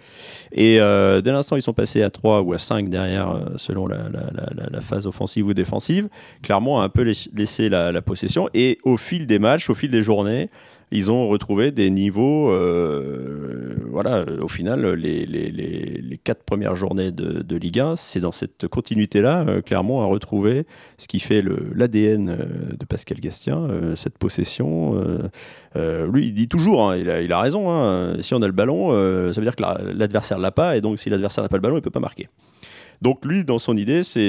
Et 0.52 0.80
euh, 0.80 1.20
dès 1.20 1.32
l'instant, 1.32 1.56
ils 1.56 1.62
sont 1.62 1.72
passés 1.72 2.02
à 2.02 2.10
3 2.10 2.42
ou 2.42 2.52
à 2.52 2.58
5 2.58 2.88
derrière, 2.90 3.30
euh, 3.30 3.40
selon 3.56 3.86
la, 3.86 3.98
phase 4.80 5.06
offensive 5.06 5.46
ou 5.46 5.54
défensive. 5.54 6.08
Clermont 6.42 6.78
a 6.78 6.84
un 6.84 6.88
peu 6.88 7.02
laiss- 7.04 7.28
laissé 7.34 7.68
la, 7.68 7.92
la 7.92 8.02
possession. 8.02 8.48
Et 8.54 8.78
au 8.84 8.96
fil 8.96 9.26
des 9.26 9.38
matchs, 9.38 9.70
au 9.70 9.74
fil 9.74 9.90
des 9.90 10.02
journées, 10.02 10.50
ils 10.92 11.10
ont 11.10 11.28
retrouvé 11.28 11.72
des 11.72 11.90
niveaux. 11.90 12.50
euh, 12.50 13.76
voilà, 13.96 14.26
au 14.42 14.48
final, 14.48 14.86
les, 14.92 16.20
quatre 16.22 16.42
premières 16.44 16.76
journées 16.76 17.12
de, 17.12 17.42
de 17.42 17.56
Ligue 17.56 17.80
1, 17.80 17.96
c'est 17.96 18.20
dans 18.20 18.30
cette 18.30 18.68
continuité-là, 18.68 19.46
euh, 19.48 19.62
Clermont 19.62 20.02
a 20.02 20.04
retrouvé 20.04 20.66
ce 20.98 21.08
qui 21.08 21.18
fait 21.18 21.42
l'ADN 21.74 22.28
euh, 22.28 22.76
de 22.78 22.84
Pascal 22.84 23.18
Gastien, 23.20 23.58
euh, 23.58 23.96
cette 23.96 24.18
possession. 24.18 25.02
lui, 25.74 26.26
il 26.26 26.34
dit 26.34 26.48
toujours, 26.48 26.90
hein, 26.90 26.96
il, 26.98 27.32
a, 27.32 27.40
raison, 27.40 27.70
hein, 27.70 28.16
si 28.20 28.34
on 28.34 28.42
a 28.42 28.46
le 28.46 28.52
ballon, 28.52 28.90
ça 29.32 29.40
veut 29.40 29.46
dire 29.46 29.56
que 29.56 29.62
la- 29.62 29.80
l'adversaire 29.94 30.38
l'a 30.38 30.50
pas, 30.50 30.76
et 30.76 30.82
donc 30.82 30.98
si 30.98 31.08
l'adversaire 31.08 31.42
n'a 31.42 31.48
pas 31.48 31.56
le 31.56 31.62
ballon, 31.62 31.76
il 31.76 31.82
peut 31.82 31.90
pas 31.90 32.00
marquer. 32.00 32.28
Donc 33.00 33.24
lui, 33.24 33.44
dans 33.44 33.58
son 33.58 33.78
idée, 33.78 34.02
c'est 34.02 34.28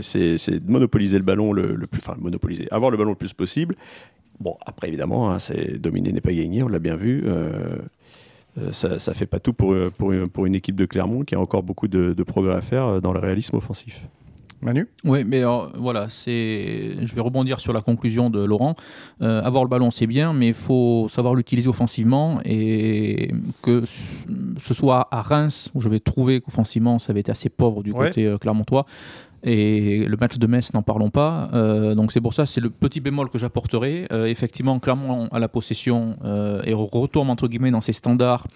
de 0.00 0.70
monopoliser 0.70 1.18
le 1.18 1.24
ballon 1.24 1.52
le 1.52 1.86
plus, 1.86 2.00
enfin 2.00 2.16
monopoliser, 2.18 2.66
avoir 2.72 2.90
le 2.90 2.96
ballon 2.96 3.10
le 3.10 3.16
plus 3.16 3.32
possible. 3.32 3.76
Bon, 4.40 4.56
après 4.64 4.88
évidemment, 4.88 5.30
hein, 5.30 5.38
c'est 5.38 5.78
dominer 5.78 6.12
n'est 6.12 6.20
pas 6.20 6.32
gagner, 6.32 6.62
on 6.62 6.68
l'a 6.68 6.78
bien 6.78 6.96
vu. 6.96 7.24
euh, 7.26 7.76
euh, 8.58 8.72
ça, 8.72 8.98
ça 8.98 9.14
fait 9.14 9.26
pas 9.26 9.40
tout 9.40 9.52
pour, 9.52 9.74
pour, 9.96 10.12
pour 10.32 10.46
une 10.46 10.54
équipe 10.54 10.74
de 10.76 10.84
Clermont 10.86 11.22
qui 11.22 11.34
a 11.34 11.40
encore 11.40 11.62
beaucoup 11.62 11.88
de, 11.88 12.12
de 12.12 12.22
progrès 12.22 12.54
à 12.54 12.60
faire 12.60 12.84
euh, 12.86 13.00
dans 13.00 13.12
le 13.12 13.18
réalisme 13.20 13.56
offensif. 13.56 14.06
Manu? 14.60 14.88
Oui, 15.04 15.22
mais 15.24 15.38
alors, 15.38 15.70
voilà, 15.76 16.08
c'est. 16.08 16.96
Je 17.00 17.14
vais 17.14 17.20
rebondir 17.20 17.60
sur 17.60 17.72
la 17.72 17.80
conclusion 17.80 18.28
de 18.28 18.42
Laurent. 18.42 18.74
Euh, 19.22 19.40
avoir 19.44 19.62
le 19.62 19.68
ballon, 19.68 19.92
c'est 19.92 20.08
bien, 20.08 20.32
mais 20.32 20.48
il 20.48 20.54
faut 20.54 21.06
savoir 21.08 21.36
l'utiliser 21.36 21.68
offensivement 21.68 22.40
et 22.44 23.30
que 23.62 23.84
ce 23.86 24.74
soit 24.74 25.06
à 25.12 25.22
Reims 25.22 25.70
où 25.74 25.80
je 25.80 25.88
vais 25.88 26.00
trouver 26.00 26.40
qu'offensivement 26.40 26.98
ça 26.98 27.12
avait 27.12 27.20
été 27.20 27.30
assez 27.30 27.50
pauvre 27.50 27.84
du 27.84 27.92
Ouais. 27.92 28.08
côté 28.08 28.26
euh, 28.26 28.36
clermontois. 28.36 28.84
Et 29.42 30.04
le 30.06 30.16
match 30.16 30.38
de 30.38 30.46
Metz, 30.46 30.72
n'en 30.74 30.82
parlons 30.82 31.10
pas. 31.10 31.48
Euh, 31.52 31.94
donc 31.94 32.12
c'est 32.12 32.20
pour 32.20 32.34
ça, 32.34 32.46
c'est 32.46 32.60
le 32.60 32.70
petit 32.70 33.00
bémol 33.00 33.28
que 33.30 33.38
j'apporterai. 33.38 34.06
Euh, 34.12 34.26
effectivement, 34.26 34.78
Clermont 34.78 35.28
a 35.30 35.38
la 35.38 35.48
possession 35.48 36.16
euh, 36.24 36.60
et 36.64 36.74
retombe 36.74 37.30
entre 37.30 37.48
guillemets 37.48 37.70
dans 37.70 37.80
ses 37.80 37.92
standards 37.92 38.46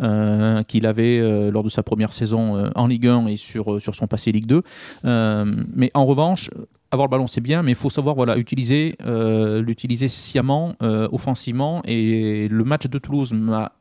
euh, 0.00 0.62
qu'il 0.62 0.86
avait 0.86 1.20
lors 1.50 1.62
de 1.62 1.68
sa 1.68 1.82
première 1.82 2.12
saison 2.12 2.70
en 2.74 2.86
Ligue 2.86 3.06
1 3.06 3.26
et 3.26 3.36
sur, 3.36 3.80
sur 3.80 3.94
son 3.94 4.06
passé 4.06 4.32
Ligue 4.32 4.46
2. 4.46 4.62
Euh, 5.04 5.44
mais 5.74 5.90
en 5.94 6.06
revanche, 6.06 6.50
avoir 6.90 7.06
le 7.06 7.10
ballon, 7.10 7.26
c'est 7.26 7.40
bien, 7.40 7.62
mais 7.62 7.72
il 7.72 7.76
faut 7.76 7.90
savoir 7.90 8.14
voilà, 8.14 8.36
utiliser, 8.36 8.96
l'utiliser 9.06 10.08
sciemment, 10.08 10.74
offensivement. 10.80 11.82
Et 11.84 12.48
le 12.48 12.64
match 12.64 12.86
de 12.86 12.98
Toulouse 12.98 13.32
m'a 13.32 13.72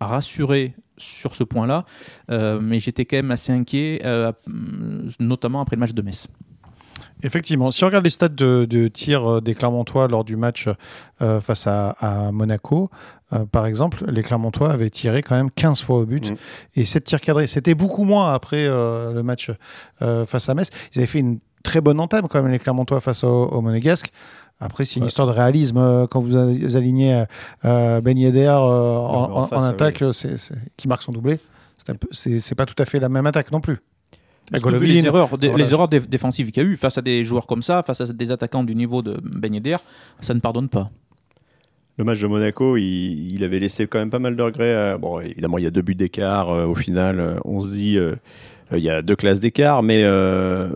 rassuré 0.00 0.74
sur 0.96 1.34
ce 1.34 1.44
point-là, 1.44 1.84
euh, 2.30 2.60
mais 2.62 2.80
j'étais 2.80 3.04
quand 3.04 3.16
même 3.16 3.30
assez 3.30 3.52
inquiet, 3.52 4.00
euh, 4.04 4.32
notamment 5.18 5.60
après 5.60 5.76
le 5.76 5.80
match 5.80 5.92
de 5.94 6.02
Metz. 6.02 6.26
Effectivement, 7.22 7.70
si 7.70 7.84
on 7.84 7.86
regarde 7.88 8.04
les 8.04 8.10
stats 8.10 8.28
de, 8.28 8.64
de 8.64 8.88
tir 8.88 9.30
euh, 9.30 9.40
des 9.42 9.54
Clermontois 9.54 10.08
lors 10.08 10.24
du 10.24 10.36
match 10.36 10.68
euh, 11.20 11.40
face 11.40 11.66
à, 11.66 11.90
à 11.90 12.32
Monaco, 12.32 12.90
euh, 13.34 13.44
par 13.44 13.66
exemple, 13.66 14.04
les 14.10 14.22
Clermontois 14.22 14.72
avaient 14.72 14.88
tiré 14.90 15.22
quand 15.22 15.36
même 15.36 15.50
15 15.50 15.82
fois 15.82 15.98
au 15.98 16.06
but 16.06 16.30
Mhm. 16.30 16.36
et 16.76 16.84
7 16.86 17.04
tirs 17.04 17.20
cadrés. 17.20 17.46
C'était 17.46 17.74
beaucoup 17.74 18.04
moins 18.04 18.32
après 18.32 18.64
euh, 18.66 19.12
le 19.12 19.22
match 19.22 19.50
euh, 20.02 20.24
face 20.24 20.48
à 20.48 20.54
Metz. 20.54 20.70
Ils 20.94 20.98
avaient 20.98 21.06
fait 21.06 21.18
une 21.20 21.40
très 21.62 21.80
bonne 21.80 22.00
entame 22.00 22.26
quand 22.28 22.42
même, 22.42 22.50
les 22.52 22.58
Clermontois 22.58 23.00
face 23.00 23.24
au, 23.24 23.28
au 23.48 23.60
Monégasque. 23.60 24.10
Après, 24.60 24.84
c'est 24.84 24.96
une 24.96 25.02
Ouais. 25.02 25.08
histoire 25.08 25.26
de 25.26 25.32
réalisme. 25.32 25.78
euh, 25.78 26.06
Quand 26.06 26.20
vous 26.20 26.36
alignez 26.76 27.24
euh, 27.64 28.00
Ben 28.02 28.18
Yedder 28.18 28.46
euh, 28.48 28.52
en, 28.56 29.28
mais 29.28 29.34
en 29.34 29.40
en- 29.42 29.46
face, 29.46 29.58
en 29.58 29.62
ouais. 29.62 29.68
attaque, 29.70 30.04
c'est- 30.12 30.36
c'est- 30.36 30.54
qui 30.76 30.86
marque 30.88 31.02
son 31.02 31.12
doublé, 31.12 31.38
c'est 31.78 31.98
peu- 31.98 32.54
pas 32.56 32.66
tout 32.66 32.74
à 32.82 32.84
fait 32.84 33.00
la 33.00 33.08
même 33.08 33.26
attaque 33.26 33.50
non 33.52 33.60
plus. 33.60 33.78
Golovin, 34.52 34.84
les 34.86 35.06
erreurs, 35.06 35.38
des- 35.38 35.48
voilà. 35.48 35.64
les 35.64 35.72
erreurs 35.72 35.88
dé- 35.88 36.00
défensives 36.00 36.50
qu'il 36.50 36.62
y 36.62 36.66
a 36.66 36.68
eu 36.68 36.76
face 36.76 36.98
à 36.98 37.02
des 37.02 37.24
joueurs 37.24 37.46
comme 37.46 37.62
ça, 37.62 37.82
face 37.86 38.00
à 38.00 38.06
des 38.06 38.32
attaquants 38.32 38.64
du 38.64 38.74
niveau 38.74 39.00
de 39.00 39.20
Ben 39.22 39.54
Yedder, 39.54 39.76
ça 40.20 40.34
ne 40.34 40.40
pardonne 40.40 40.68
pas. 40.68 40.88
Le 41.98 42.04
match 42.04 42.20
de 42.20 42.26
Monaco, 42.26 42.76
il, 42.76 43.34
il 43.34 43.44
avait 43.44 43.60
laissé 43.60 43.86
quand 43.86 43.98
même 43.98 44.10
pas 44.10 44.18
mal 44.18 44.34
de 44.34 44.42
regrets. 44.42 44.98
Bon, 44.98 45.20
évidemment, 45.20 45.58
il 45.58 45.64
y 45.64 45.66
a 45.66 45.70
deux 45.70 45.82
buts 45.82 45.94
d'écart. 45.94 46.50
euh, 46.50 46.66
au 46.66 46.74
final, 46.74 47.20
euh, 47.20 47.34
on 47.44 47.60
se 47.60 47.68
dit, 47.68 47.96
il 48.78 48.84
y 48.84 48.90
a 48.90 49.02
deux 49.02 49.16
classes 49.16 49.40
d'écart, 49.40 49.82
mais 49.82 50.02
euh, 50.04 50.68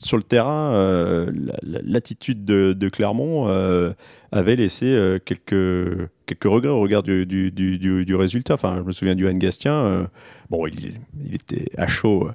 sur 0.00 0.16
le 0.16 0.22
terrain, 0.22 0.74
euh, 0.76 1.30
la- 1.34 1.58
la- 1.62 1.80
l'attitude 1.84 2.44
de, 2.44 2.88
Clermont 2.88 3.48
euh, 3.48 3.92
avait 4.32 4.56
laissé 4.56 4.86
euh, 4.86 5.18
quelques, 5.24 6.08
quelques 6.26 6.44
regrets 6.44 6.70
au 6.72 6.80
regard 6.80 7.02
du, 7.02 7.26
du, 7.26 7.50
du, 7.50 7.78
du- 7.78 8.14
résultat. 8.14 8.54
Enfin, 8.54 8.76
je 8.78 8.82
me 8.82 8.92
souviens 8.92 9.14
du 9.14 9.26
Gastien. 9.38 9.74
euh, 9.74 10.06
bon, 10.50 10.66
il, 10.66 10.98
était 11.34 11.66
à 11.76 11.86
chaud. 11.86 12.30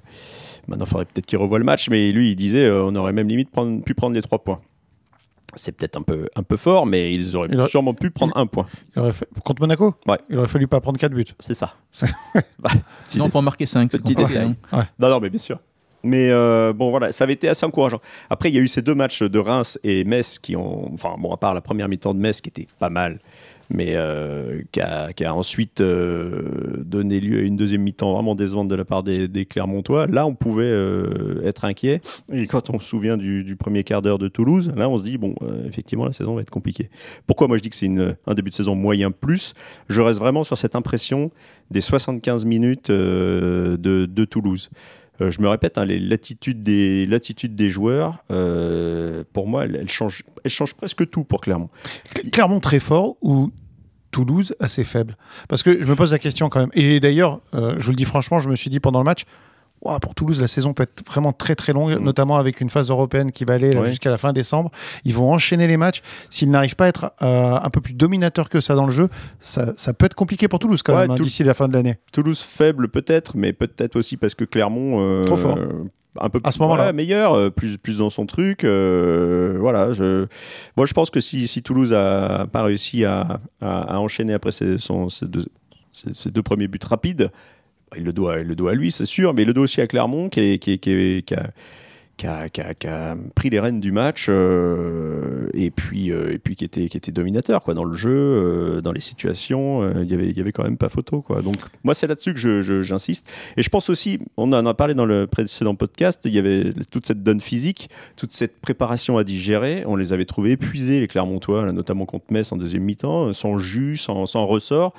Maintenant, 0.68 0.86
il 0.86 0.90
faudrait 0.90 1.06
peut-être 1.06 1.26
qu'il 1.26 1.38
revoie 1.38 1.60
le 1.60 1.66
match, 1.66 1.90
mais 1.90 2.12
lui, 2.12 2.32
il 2.32 2.36
disait, 2.36 2.66
euh, 2.66 2.84
on 2.86 2.96
aurait 2.96 3.14
même 3.14 3.28
limite 3.28 3.50
pu 3.86 3.94
prendre 3.94 4.16
les 4.16 4.22
trois 4.22 4.44
points. 4.44 4.62
C'est 5.56 5.72
peut-être 5.74 5.98
un 5.98 6.02
peu, 6.02 6.28
un 6.36 6.44
peu 6.44 6.58
fort, 6.58 6.86
mais 6.86 7.14
ils 7.14 7.36
auraient 7.36 7.50
Il 7.52 7.60
aurait- 7.60 7.70
sûrement 7.70 7.94
pu 7.94 8.10
prendre 8.12 8.36
un 8.38 8.46
point. 8.48 8.66
Il 8.96 9.00
aurait 9.02 9.14
fait- 9.14 9.28
Contre 9.44 9.62
Monaco 9.62 9.96
Ouais. 10.08 10.18
Il 10.30 10.38
aurait 10.38 10.48
fallu 10.48 10.68
pas 10.68 10.80
prendre 10.82 10.98
4 10.98 11.14
buts. 11.14 11.26
C'est 11.40 11.54
ça. 11.54 11.76
Ça- 11.92 12.08
Bah, 12.60 12.70
Sinon, 13.10 13.26
il 13.26 13.32
faut 13.32 13.40
en 13.40 13.44
marquer 13.44 13.66
5. 13.66 13.92
Petit 13.92 14.16
détail. 14.16 14.56
Non, 15.00 15.10
non, 15.10 15.20
mais 15.20 15.30
bien 15.30 15.40
sûr. 15.40 15.60
Mais 16.04 16.30
euh, 16.32 16.74
bon, 16.74 16.90
voilà, 16.90 17.12
ça 17.12 17.26
avait 17.26 17.34
été 17.34 17.48
assez 17.48 17.64
encourageant. 17.66 18.00
Après, 18.30 18.50
il 18.50 18.56
y 18.56 18.58
a 18.58 18.62
eu 18.62 18.68
ces 18.68 18.82
deux 18.82 18.96
matchs 18.96 19.22
de 19.22 19.38
Reims 19.38 19.78
et 19.84 20.04
Metz 20.04 20.40
qui 20.40 20.56
ont, 20.56 20.92
enfin, 20.94 21.14
bon, 21.20 21.32
à 21.32 21.38
part 21.38 21.54
la 21.54 21.62
première 21.62 21.88
mi-temps 21.88 22.16
de 22.16 22.20
Metz 22.20 22.42
qui 22.42 22.50
était 22.50 22.68
pas 22.80 22.90
mal, 22.90 23.20
mais 23.74 23.92
euh, 23.96 24.62
qui, 24.72 24.82
a, 24.82 25.36
ensuite 25.36 25.82
euh, 25.82 26.84
donné 26.84 27.20
lieu 27.20 27.40
à 27.40 27.42
une 27.42 27.58
deuxième 27.58 27.82
mi-temps 27.82 28.14
vraiment 28.14 28.36
décevante 28.36 28.68
de 28.68 28.76
la 28.76 28.86
part 28.86 29.04
des, 29.04 29.46
Clermontois. 29.46 30.08
Là, 30.08 30.26
on 30.26 30.36
pouvait 30.36 30.64
euh, 30.66 31.42
être 31.44 31.66
inquiet. 31.66 32.02
Et 32.32 32.48
quand 32.48 32.70
on 32.70 32.80
se 32.80 32.88
souvient 32.88 33.18
du, 33.18 33.56
premier 33.56 33.84
quart 33.84 34.02
d'heure 34.02 34.18
de 34.18 34.28
Toulouse, 34.28 34.72
là, 34.76 34.90
on 34.90 34.98
se 34.98 35.04
dit, 35.04 35.18
bon, 35.18 35.36
effectivement, 35.68 36.06
la 36.06 36.14
saison 36.14 36.36
va 36.36 36.42
être 36.42 36.50
compliquée. 36.50 36.90
Pourquoi? 37.28 37.48
Moi 37.48 37.58
je 37.58 37.64
dis 37.64 37.70
que 37.70 37.76
c'est 37.76 37.90
un 37.90 38.34
début 38.34 38.50
de 38.50 38.56
saison 38.56 38.76
moyen 38.76 39.12
plus 39.12 39.54
Je 39.90 40.02
reste 40.02 40.20
vraiment 40.20 40.44
sur 40.44 40.58
cette 40.58 40.76
impression 40.76 41.32
des 41.70 41.82
75 41.82 42.46
minutes 42.46 42.92
de, 42.92 44.26
Toulouse. 44.26 44.70
Je 45.20 45.42
me 45.42 45.48
répète, 45.48 45.78
hein, 45.78 45.86
l'attitude 45.86 46.64
des, 46.64 47.08
des 47.08 47.70
joueurs, 47.70 48.24
pour 49.34 49.48
moi, 49.48 49.66
elle, 49.66 49.76
elle 49.76 49.90
change, 49.90 50.24
elle 50.44 50.52
change 50.52 50.74
presque 50.74 51.10
tout 51.10 51.24
pour 51.24 51.42
Clermont. 51.42 51.70
Cl- 52.16 52.30
Clermont 52.32 52.60
très 52.60 52.80
fort 52.80 53.18
ou 53.22 53.52
Toulouse 54.12 54.54
assez 54.60 54.84
faible 54.84 55.16
Parce 55.50 55.64
que 55.64 55.80
je 55.80 55.86
me 55.86 55.96
pose 55.96 56.12
la 56.12 56.20
question 56.20 56.50
quand 56.50 56.60
même. 56.60 56.70
Et 56.74 57.00
d'ailleurs, 57.00 57.40
euh, 57.56 57.76
je 57.78 57.86
vous 57.86 57.92
le 57.92 57.96
dis 57.98 58.06
franchement, 58.06 58.40
je 58.40 58.50
me 58.50 58.56
suis 58.56 58.70
dit 58.70 58.80
pendant 58.80 59.00
le 59.00 59.06
match, 59.06 59.24
pour 60.02 60.14
Toulouse, 60.14 60.40
la 60.40 60.48
saison 60.48 60.74
peut 60.76 60.84
être 60.84 61.04
vraiment 61.08 61.34
très 61.34 61.56
très 61.56 61.74
longue, 61.74 61.98
Mm. 62.00 62.04
notamment 62.04 62.38
avec 62.38 62.62
une 62.62 62.70
phase 62.70 62.92
européenne 62.92 63.32
qui 63.32 63.46
va 63.46 63.54
aller 63.56 63.72
jusqu'à 63.88 64.12
la 64.12 64.18
fin 64.20 64.32
décembre. 64.32 64.70
Ils 65.06 65.16
vont 65.16 65.32
enchaîner 65.34 65.66
les 65.66 65.76
matchs. 65.78 66.04
S'ils 66.30 66.52
n'arrivent 66.52 66.76
pas 66.76 66.86
à 66.86 66.88
être 66.90 67.14
euh, 67.24 67.58
un 67.60 67.70
peu 67.72 67.82
plus 67.82 67.94
dominateurs 67.94 68.50
que 68.50 68.60
ça 68.60 68.76
dans 68.76 68.86
le 68.86 68.92
jeu, 68.92 69.10
ça, 69.40 69.74
ça 69.78 69.94
peut 69.94 70.06
être 70.06 70.14
compliqué 70.14 70.48
pour 70.48 70.60
Toulouse 70.60 70.84
quand 70.84 70.94
Ouais, 70.94 71.08
même 71.08 71.12
hein, 71.12 71.16
d'ici 71.16 71.44
la 71.44 71.56
fin 71.56 71.68
de 71.68 71.74
l'année. 71.74 71.96
Toulouse 72.14 72.40
faible 72.42 72.90
peut-être, 72.90 73.36
mais 73.36 73.54
peut-être 73.54 73.96
aussi 73.96 74.18
parce 74.18 74.36
que 74.36 74.44
Clermont 74.46 75.00
euh, 75.02 75.24
Trop 75.24 75.38
fort. 75.38 75.58
Un 76.20 76.30
peu 76.30 76.40
À 76.44 76.52
ce 76.52 76.60
moment-là. 76.60 76.88
ouais, 76.88 76.94
meilleur, 76.94 77.34
euh, 77.34 77.50
plus 77.50 77.78
plus 77.78 78.00
dans 78.00 78.10
son 78.10 78.26
truc. 78.26 78.64
euh, 78.64 79.56
voilà, 79.60 79.94
je, 79.94 80.26
moi 80.76 80.86
je 80.86 80.94
pense 80.94 81.10
que 81.10 81.22
si, 81.22 81.48
si 81.48 81.64
Toulouse 81.64 81.94
a 81.94 82.48
pas 82.52 82.64
réussi 82.64 83.06
à, 83.06 83.40
à- 83.62 83.96
à 83.96 83.98
enchaîner 84.00 84.34
après 84.34 84.52
ses, 84.52 84.78
son- 84.78 85.10
ses 85.10 85.28
deux, 85.28 85.46
ses- 85.94 86.14
ses 86.14 86.32
deux 86.32 86.44
premiers 86.44 86.68
buts 86.68 86.80
rapides, 86.84 87.32
il 87.98 88.04
le 88.04 88.14
doit, 88.14 88.40
il 88.40 88.48
le 88.48 88.56
doit 88.56 88.72
à 88.72 88.76
lui, 88.76 88.92
c'est 88.92 89.06
sûr, 89.06 89.34
mais 89.34 89.44
il 89.44 89.48
le 89.48 89.54
doit 89.54 89.64
aussi 89.64 89.80
à 89.82 89.88
Clermont 89.88 90.30
qui, 90.30 90.40
est- 90.42 90.60
qui, 90.60 90.72
est- 90.74 90.78
qui, 90.80 90.92
est- 90.92 91.26
qui 91.26 91.34
a, 91.34 91.50
qui 92.50 92.62
a- 92.88 93.16
pris 93.36 93.50
les 93.50 93.60
rênes 93.60 93.80
du 93.80 93.92
match 93.92 94.28
euh, 94.30 95.48
et 95.54 95.72
puis 95.72 96.12
euh, 96.12 96.34
et 96.34 96.38
puis 96.38 96.56
qui 96.56 96.64
était 96.66 96.88
qui 96.88 96.98
était 96.98 97.12
dominateur 97.12 97.64
quoi 97.64 97.74
dans 97.74 97.84
le 97.84 97.94
jeu, 97.96 98.10
euh, 98.12 98.82
dans 98.82 98.92
les 98.92 99.02
situations, 99.02 99.90
il 100.02 100.10
y 100.10 100.14
avait 100.14 100.32
y 100.32 100.40
avait 100.40 100.52
quand 100.52 100.64
même 100.64 100.78
pas 100.78 100.90
photo 100.90 101.22
quoi. 101.22 101.42
Donc 101.42 101.56
moi 101.84 101.94
c'est 101.94 102.08
là-dessus 102.08 102.34
que 102.34 102.82
j'insiste. 102.82 103.28
Et 103.58 103.64
je 103.64 103.70
pense 103.70 103.90
aussi, 103.90 104.20
on 104.38 104.52
en 104.54 104.66
a 104.66 104.74
parlé 104.74 104.94
dans 104.94 105.06
le 105.06 105.28
précédent 105.28 105.76
podcast, 105.76 106.22
il 106.26 106.34
y 106.34 106.40
avait 106.40 106.72
toute 106.92 107.06
cette 107.06 107.24
donne 107.24 107.40
physique, 107.42 107.90
toute 108.16 108.34
cette 108.34 108.60
préparation 108.60 109.18
à 109.18 109.24
digérer. 109.24 109.84
On 109.86 109.96
les 109.96 110.14
avait 110.14 110.26
trouvés 110.26 110.52
épuisés, 110.52 111.00
les 111.00 111.08
Clermontois, 111.08 111.72
notamment 111.72 112.06
contre 112.06 112.26
Metz 112.32 112.52
en 112.52 112.58
deuxième 112.58 112.84
mi-temps, 112.84 113.34
sans 113.34 113.58
jus, 113.58 113.98
sans, 113.98 114.26
sans 114.26 114.46
ressort. 114.46 114.94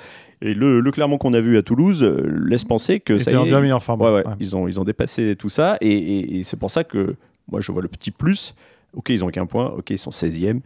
Et 0.45 0.53
le, 0.53 0.81
le 0.81 0.91
Clermont 0.91 1.17
qu'on 1.17 1.33
a 1.33 1.39
vu 1.41 1.57
à 1.57 1.63
Toulouse 1.63 2.03
euh, 2.03 2.21
laisse 2.45 2.65
penser 2.65 2.99
que 2.99 3.17
ça 3.17 3.31
en 3.41 3.45
est, 3.45 3.47
bien 3.49 3.61
meilleure 3.61 3.81
forme. 3.81 4.01
Ouais, 4.01 4.13
ouais, 4.13 4.27
Ouais. 4.27 4.33
Ils, 4.41 4.55
ont, 4.55 4.67
ils 4.67 4.79
ont 4.79 4.83
dépassé 4.83 5.35
tout 5.37 5.47
ça. 5.49 5.77
Et, 5.79 5.89
et- 5.89 6.39
et 6.39 6.43
c'est 6.43 6.57
pour 6.57 6.69
ça 6.69 6.83
que 6.83 7.15
moi, 7.49 7.61
je 7.61 7.71
vois 7.71 7.81
le 7.81 7.87
petit 7.87 8.11
plus. 8.11 8.53
Ok, 8.93 9.09
ils 9.09 9.23
ont 9.23 9.29
qu'un 9.29 9.45
point. 9.45 9.67
Ok, 9.77 9.89
ils 9.91 9.97
sont 9.97 10.11
16e. 10.11 10.59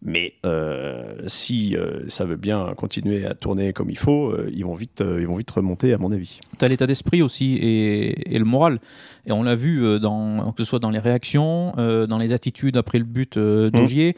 Mais 0.00 0.34
euh, 0.46 1.14
si 1.26 1.76
euh, 1.76 2.04
ça 2.08 2.24
veut 2.24 2.36
bien 2.36 2.72
continuer 2.76 3.26
à 3.26 3.34
tourner 3.34 3.72
comme 3.72 3.90
il 3.90 3.98
faut, 3.98 4.28
euh, 4.30 4.48
ils, 4.54 4.64
vont 4.64 4.74
vite, 4.74 5.02
ils 5.02 5.26
vont 5.26 5.36
vite 5.36 5.50
remonter, 5.50 5.92
à 5.92 5.98
mon 5.98 6.12
avis. 6.12 6.38
Tu 6.56 6.64
as 6.64 6.68
l'état 6.68 6.86
d'esprit 6.86 7.20
aussi 7.20 7.56
et, 7.56 8.34
et 8.34 8.38
le 8.38 8.44
moral. 8.44 8.78
Et 9.26 9.32
on 9.32 9.42
l'a 9.42 9.56
vu, 9.56 10.00
dans, 10.00 10.52
que 10.52 10.64
ce 10.64 10.70
soit 10.70 10.78
dans 10.78 10.88
les 10.88 11.00
réactions, 11.00 11.72
dans 11.76 12.16
les 12.18 12.32
attitudes 12.32 12.78
après 12.78 12.96
le 12.98 13.04
but 13.04 13.38
d'Augier. 13.38 14.16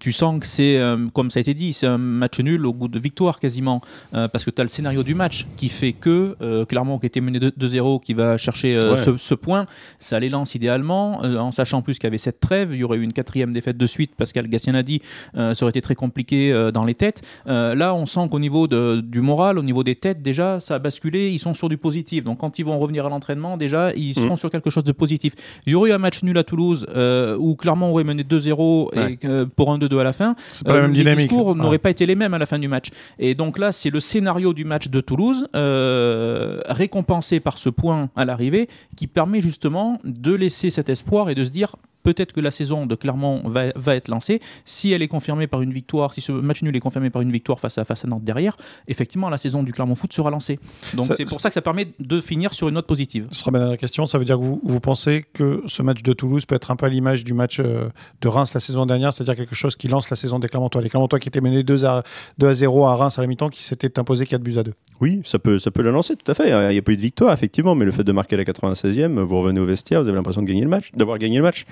Tu 0.00 0.12
sens 0.12 0.38
que 0.40 0.46
c'est, 0.46 0.78
comme 1.14 1.30
ça 1.30 1.38
a 1.38 1.40
été 1.40 1.54
dit, 1.54 1.72
c'est 1.72 1.86
un 1.86 1.96
match 1.96 2.38
nul 2.40 2.66
au 2.66 2.74
goût 2.74 2.88
de 2.88 2.98
victoire 2.98 3.40
quasiment. 3.40 3.80
Parce 4.12 4.44
que 4.44 4.50
tu 4.50 4.60
as 4.60 4.64
le 4.64 4.68
scénario 4.68 5.02
du 5.02 5.14
match 5.14 5.46
qui 5.56 5.70
fait 5.70 5.94
que 5.94 6.36
Clermont, 6.64 6.98
qui 6.98 7.06
était 7.06 7.22
mené 7.22 7.38
2- 7.38 7.52
2-0, 7.58 8.02
qui 8.02 8.12
va 8.12 8.36
chercher 8.36 8.78
Ouais. 8.78 8.98
ce, 8.98 9.16
ce 9.16 9.34
point, 9.34 9.64
ça 9.98 10.20
les 10.20 10.28
lance 10.28 10.54
idéalement. 10.54 11.20
en 11.22 11.50
sachant 11.52 11.80
plus 11.80 11.94
qu'il 11.94 12.04
y 12.04 12.08
avait 12.08 12.18
cette 12.18 12.40
trêve, 12.40 12.74
il 12.74 12.80
y 12.80 12.84
aurait 12.84 12.98
eu 12.98 13.02
une 13.02 13.14
quatrième 13.14 13.54
défaite 13.54 13.78
de 13.78 13.86
suite. 13.86 14.14
Pascal 14.14 14.46
Gatien 14.48 14.74
a 14.74 14.82
dit 14.88 15.00
euh, 15.36 15.54
ça 15.54 15.64
aurait 15.64 15.70
été 15.70 15.80
très 15.80 15.94
compliqué 15.94 16.52
euh, 16.52 16.72
dans 16.72 16.84
les 16.84 16.94
têtes. 16.94 17.22
Euh, 17.46 17.74
là, 17.76 17.94
on 17.94 18.06
sent 18.06 18.26
qu'au 18.30 18.40
niveau 18.40 18.66
de- 18.66 19.00
du 19.00 19.20
moral, 19.20 19.58
au 19.58 19.62
niveau 19.62 19.84
des 19.84 19.94
têtes, 19.94 20.20
déjà, 20.22 20.58
ça 20.60 20.74
a 20.74 20.78
basculé. 20.80 21.30
Ils 21.30 21.38
sont 21.38 21.54
sur 21.54 21.68
du 21.68 21.76
positif. 21.76 22.24
Donc, 22.24 22.38
quand 22.38 22.58
ils 22.58 22.64
vont 22.64 22.78
revenir 22.78 23.06
à 23.06 23.08
l'entraînement, 23.08 23.56
déjà, 23.56 23.92
ils 23.94 24.14
Mhm. 24.16 24.24
seront 24.24 24.36
sur 24.36 24.50
quelque 24.50 24.70
chose 24.70 24.84
de 24.84 24.92
positif. 24.92 25.34
Il 25.66 25.72
y 25.72 25.74
aurait 25.76 25.90
eu 25.90 25.92
un 25.92 25.98
match 25.98 26.22
nul 26.22 26.36
à 26.38 26.42
Toulouse 26.44 26.86
où 27.38 27.54
Clermont 27.56 27.90
aurait 27.90 28.04
mené 28.04 28.24
2-0 28.24 28.90
et, 28.94 28.98
Ouais. 28.98 29.18
pour 29.56 29.70
un 29.72 29.78
2-2 29.78 29.98
à 30.00 30.04
la 30.04 30.12
fin. 30.12 30.34
Pas 30.64 30.72
la 30.74 30.80
même 30.82 30.92
les 30.92 30.98
dynamique. 31.00 31.28
discours 31.28 31.48
Ouais. 31.48 31.54
n'auraient 31.54 31.78
pas 31.78 31.90
été 31.90 32.06
les 32.06 32.14
mêmes 32.16 32.34
à 32.34 32.38
la 32.38 32.46
fin 32.46 32.58
du 32.58 32.68
match. 32.68 32.88
Et 33.18 33.34
donc 33.34 33.58
là, 33.58 33.70
c'est 33.72 33.90
le 33.90 34.00
scénario 34.00 34.52
du 34.54 34.64
match 34.64 34.88
de 34.88 35.00
Toulouse, 35.00 35.46
récompensé 36.66 37.40
par 37.40 37.58
ce 37.58 37.68
point 37.68 38.10
à 38.16 38.24
l'arrivée, 38.24 38.68
qui 38.96 39.06
permet 39.06 39.40
justement 39.40 39.98
de 40.04 40.32
laisser 40.34 40.70
cet 40.70 40.88
espoir 40.88 41.30
et 41.30 41.34
de 41.34 41.44
se 41.44 41.50
dire 41.50 41.76
peut-être 42.02 42.32
que 42.32 42.40
la 42.40 42.50
saison 42.50 42.86
de 42.86 42.94
Clermont 42.94 43.42
va, 43.44 43.66
va 43.74 43.96
être 43.96 44.08
lancée. 44.08 44.40
Si 44.64 44.92
elle 44.92 45.02
est 45.02 45.08
confirmée 45.08 45.46
par 45.46 45.62
une 45.62 45.72
victoire, 45.72 46.12
si 46.12 46.20
ce 46.20 46.32
match 46.32 46.62
nul 46.62 46.74
est 46.74 46.80
confirmé 46.80 47.10
par 47.10 47.22
une 47.22 47.32
victoire 47.32 47.60
face 47.60 47.78
à, 47.78 47.84
face 47.84 48.04
à 48.04 48.08
Nantes 48.08 48.24
derrière, 48.24 48.56
effectivement, 48.86 49.30
la 49.30 49.38
saison 49.38 49.62
du 49.62 49.72
Clermont 49.72 49.94
Foot 49.94 50.12
sera 50.12 50.30
lancée. 50.30 50.58
Donc 50.94 51.04
c'est 51.04 51.24
pour 51.24 51.40
ça 51.40 51.50
que 51.50 51.54
ça 51.54 51.62
permet 51.62 51.88
de 51.98 52.20
finir 52.20 52.54
sur 52.54 52.68
une 52.68 52.74
note 52.74 52.86
positive. 52.86 53.26
Ce 53.30 53.40
sera 53.40 53.50
ma 53.50 53.58
dernière 53.58 53.78
question. 53.78 54.06
Ça 54.06 54.18
veut 54.18 54.24
dire 54.24 54.38
que 54.38 54.44
vous, 54.44 54.60
vous 54.64 54.80
pensez 54.80 55.24
que 55.32 55.62
ce 55.66 55.82
match 55.82 56.02
de 56.02 56.12
Toulouse 56.12 56.46
peut 56.46 56.54
être 56.54 56.70
un 56.70 56.76
peu 56.76 56.86
à 56.86 56.88
l'image 56.88 57.24
du 57.24 57.34
match 57.34 57.60
euh, 57.60 57.88
de 58.20 58.28
Reims 58.28 58.54
la 58.54 58.60
saison 58.60 58.86
dernière, 58.86 59.12
c'est-à-dire 59.12 59.36
quelque 59.36 59.54
chose 59.54 59.76
qui 59.76 59.88
lance 59.88 60.10
la 60.10 60.16
saison 60.16 60.38
des 60.38 60.48
Clermontois. 60.48 60.82
Les 60.82 60.88
Clermontois 60.88 61.18
qui 61.20 61.28
étaient 61.28 61.40
menés 61.40 61.62
2 61.62 61.84
à, 61.84 62.02
2 62.38 62.48
à 62.48 62.54
0 62.54 62.86
à 62.86 62.96
Reims 62.96 63.18
à 63.18 63.22
la 63.22 63.26
mi-temps, 63.26 63.48
qui 63.48 63.62
s'étaient 63.62 63.98
imposés 63.98 64.26
4 64.26 64.42
buts 64.42 64.58
à 64.58 64.62
2. 64.62 64.72
Oui, 65.00 65.20
ça 65.24 65.38
peut, 65.38 65.58
ça 65.58 65.70
peut 65.70 65.82
la 65.82 65.90
lancer, 65.90 66.16
tout 66.16 66.30
à 66.30 66.34
fait. 66.34 66.48
Il 66.48 66.72
n'y 66.72 66.78
a 66.78 66.82
pas 66.82 66.92
eu 66.92 66.96
de 66.96 67.02
victoire, 67.02 67.32
effectivement, 67.32 67.74
mais 67.74 67.84
le 67.84 67.92
fait 67.92 68.04
de 68.04 68.12
marquer 68.12 68.36
la 68.36 68.44
96e, 68.44 69.20
vous 69.20 69.38
revenez 69.40 69.60
au 69.60 69.66
vestiaire, 69.66 70.02
vous 70.02 70.08
avez 70.08 70.16
l'impression 70.16 70.42
de 70.42 70.46
gagner 70.46 70.62
le 70.62 70.68
match, 70.68 70.90
d'avoir 70.94 71.18
gagné 71.18 71.36
le 71.36 71.42
match. 71.42 71.66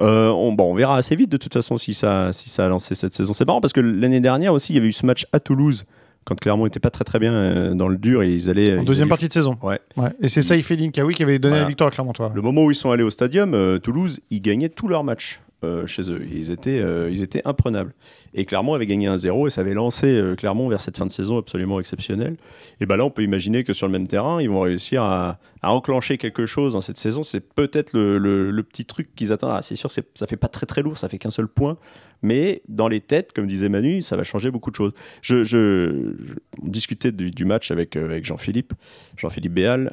Euh, 0.00 0.28
on, 0.30 0.52
bon, 0.52 0.70
on 0.70 0.74
verra 0.74 0.96
assez 0.96 1.16
vite 1.16 1.30
de 1.30 1.36
toute 1.36 1.52
façon 1.54 1.76
si 1.76 1.92
ça, 1.94 2.32
si 2.32 2.48
ça 2.48 2.66
a 2.66 2.68
lancé 2.68 2.94
cette 2.94 3.14
saison. 3.14 3.32
C'est 3.32 3.46
marrant 3.46 3.60
parce 3.60 3.72
que 3.72 3.80
l'année 3.80 4.20
dernière 4.20 4.52
aussi, 4.52 4.72
il 4.72 4.76
y 4.76 4.78
avait 4.78 4.88
eu 4.88 4.92
ce 4.92 5.04
match 5.04 5.26
à 5.32 5.40
Toulouse 5.40 5.84
quand 6.24 6.38
Clermont 6.38 6.66
était 6.66 6.78
pas 6.80 6.90
très 6.90 7.04
très 7.04 7.18
bien 7.18 7.32
euh, 7.32 7.74
dans 7.74 7.88
le 7.88 7.96
dur 7.96 8.22
et 8.22 8.32
ils 8.32 8.50
allaient. 8.50 8.76
En 8.76 8.82
ils 8.82 8.84
deuxième 8.84 9.04
allaient- 9.06 9.08
partie 9.10 9.28
de 9.28 9.32
saison. 9.32 9.56
Ouais. 9.62 9.80
Et 10.20 10.28
c'est 10.28 10.42
Saïf 10.42 10.68
qui 10.68 11.00
avait 11.00 11.38
donné 11.38 11.52
Voilà. 11.52 11.62
la 11.62 11.66
victoire 11.68 11.88
à 11.88 11.90
Clermontois. 11.90 12.30
Le 12.34 12.42
moment 12.42 12.64
où 12.64 12.70
ils 12.70 12.74
sont 12.76 12.90
allés 12.90 13.02
au 13.02 13.10
stadium, 13.10 13.54
euh, 13.54 13.78
Toulouse, 13.78 14.20
ils 14.30 14.40
gagnaient 14.42 14.68
tous 14.68 14.88
leurs 14.88 15.04
matchs 15.04 15.40
euh, 15.64 15.86
chez 15.86 16.10
eux. 16.10 16.22
Ils 16.32 16.50
étaient, 16.50 16.78
euh, 16.78 17.10
ils 17.10 17.22
étaient 17.22 17.42
imprenables. 17.44 17.92
Et 18.34 18.44
Clermont 18.44 18.74
avait 18.74 18.86
gagné 18.86 19.08
1-0 19.08 19.46
et 19.48 19.50
ça 19.50 19.62
avait 19.62 19.74
lancé 19.74 20.06
euh, 20.06 20.36
Clermont 20.36 20.68
vers 20.68 20.80
cette 20.80 20.96
fin 20.96 21.06
de 21.06 21.10
saison 21.12 21.36
absolument 21.38 21.80
exceptionnelle. 21.80 22.36
Et 22.80 22.86
ben 22.86 22.96
là, 22.96 23.04
on 23.04 23.10
peut 23.10 23.22
imaginer 23.22 23.64
que 23.64 23.72
sur 23.72 23.86
le 23.86 23.92
même 23.92 24.06
terrain, 24.06 24.40
ils 24.40 24.48
vont 24.50 24.60
réussir 24.60 25.02
à, 25.02 25.38
à 25.62 25.72
enclencher 25.72 26.16
quelque 26.18 26.46
chose 26.46 26.74
dans 26.74 26.80
cette 26.80 26.98
saison. 26.98 27.22
C'est 27.22 27.40
peut-être 27.40 27.92
le, 27.92 28.18
le- 28.18 28.50
le 28.50 28.62
petit 28.62 28.84
truc 28.84 29.14
qu'ils 29.16 29.32
attendent. 29.32 29.50
Ah, 29.54 29.62
c'est 29.62 29.76
sûr, 29.76 29.90
c'est- 29.90 30.06
ça 30.16 30.26
fait 30.26 30.36
pas 30.36 30.48
très 30.48 30.66
très 30.66 30.82
lourd, 30.82 30.96
ça 30.98 31.08
fait 31.08 31.18
qu'un 31.18 31.30
seul 31.30 31.48
point. 31.48 31.76
Mais 32.20 32.62
dans 32.68 32.88
les 32.88 32.98
têtes, 33.00 33.32
comme 33.32 33.46
disait 33.46 33.68
Manu, 33.68 34.02
ça 34.02 34.16
va 34.16 34.24
changer 34.24 34.50
beaucoup 34.50 34.70
de 34.72 34.76
choses. 34.76 34.92
Je, 35.22 35.44
je- 35.44 36.14
je- 36.26 36.34
on 36.62 36.68
discutait 36.68 37.12
du, 37.12 37.30
du 37.30 37.44
match 37.44 37.70
avec, 37.70 37.94
avec 37.96 38.24
Jean-Philippe, 38.24 38.72
Jean-Philippe 39.16 39.54
Béal. 39.54 39.92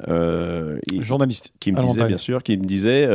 Journaliste. 1.02 1.52
qui 1.60 1.70
me 1.72 1.76
disait 1.86 2.00
bien 2.08 2.18
sûr, 2.18 2.42
qui 2.42 2.56
me 2.56 2.64
disait, 2.64 3.06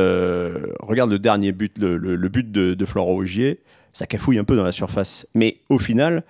regarde 0.79 1.11
le 1.11 1.19
dernier 1.19 1.51
but, 1.51 1.77
le, 1.77 1.97
le- 1.97 2.15
le 2.15 2.29
de, 2.43 2.73
de 2.73 2.85
Florent 2.85 3.13
Augier, 3.13 3.59
ça 3.93 4.05
cafouille 4.05 4.39
un 4.39 4.43
peu 4.43 4.55
dans 4.55 4.63
la 4.63 4.71
surface. 4.71 5.27
Mais 5.33 5.57
au 5.69 5.79
final, 5.79 6.23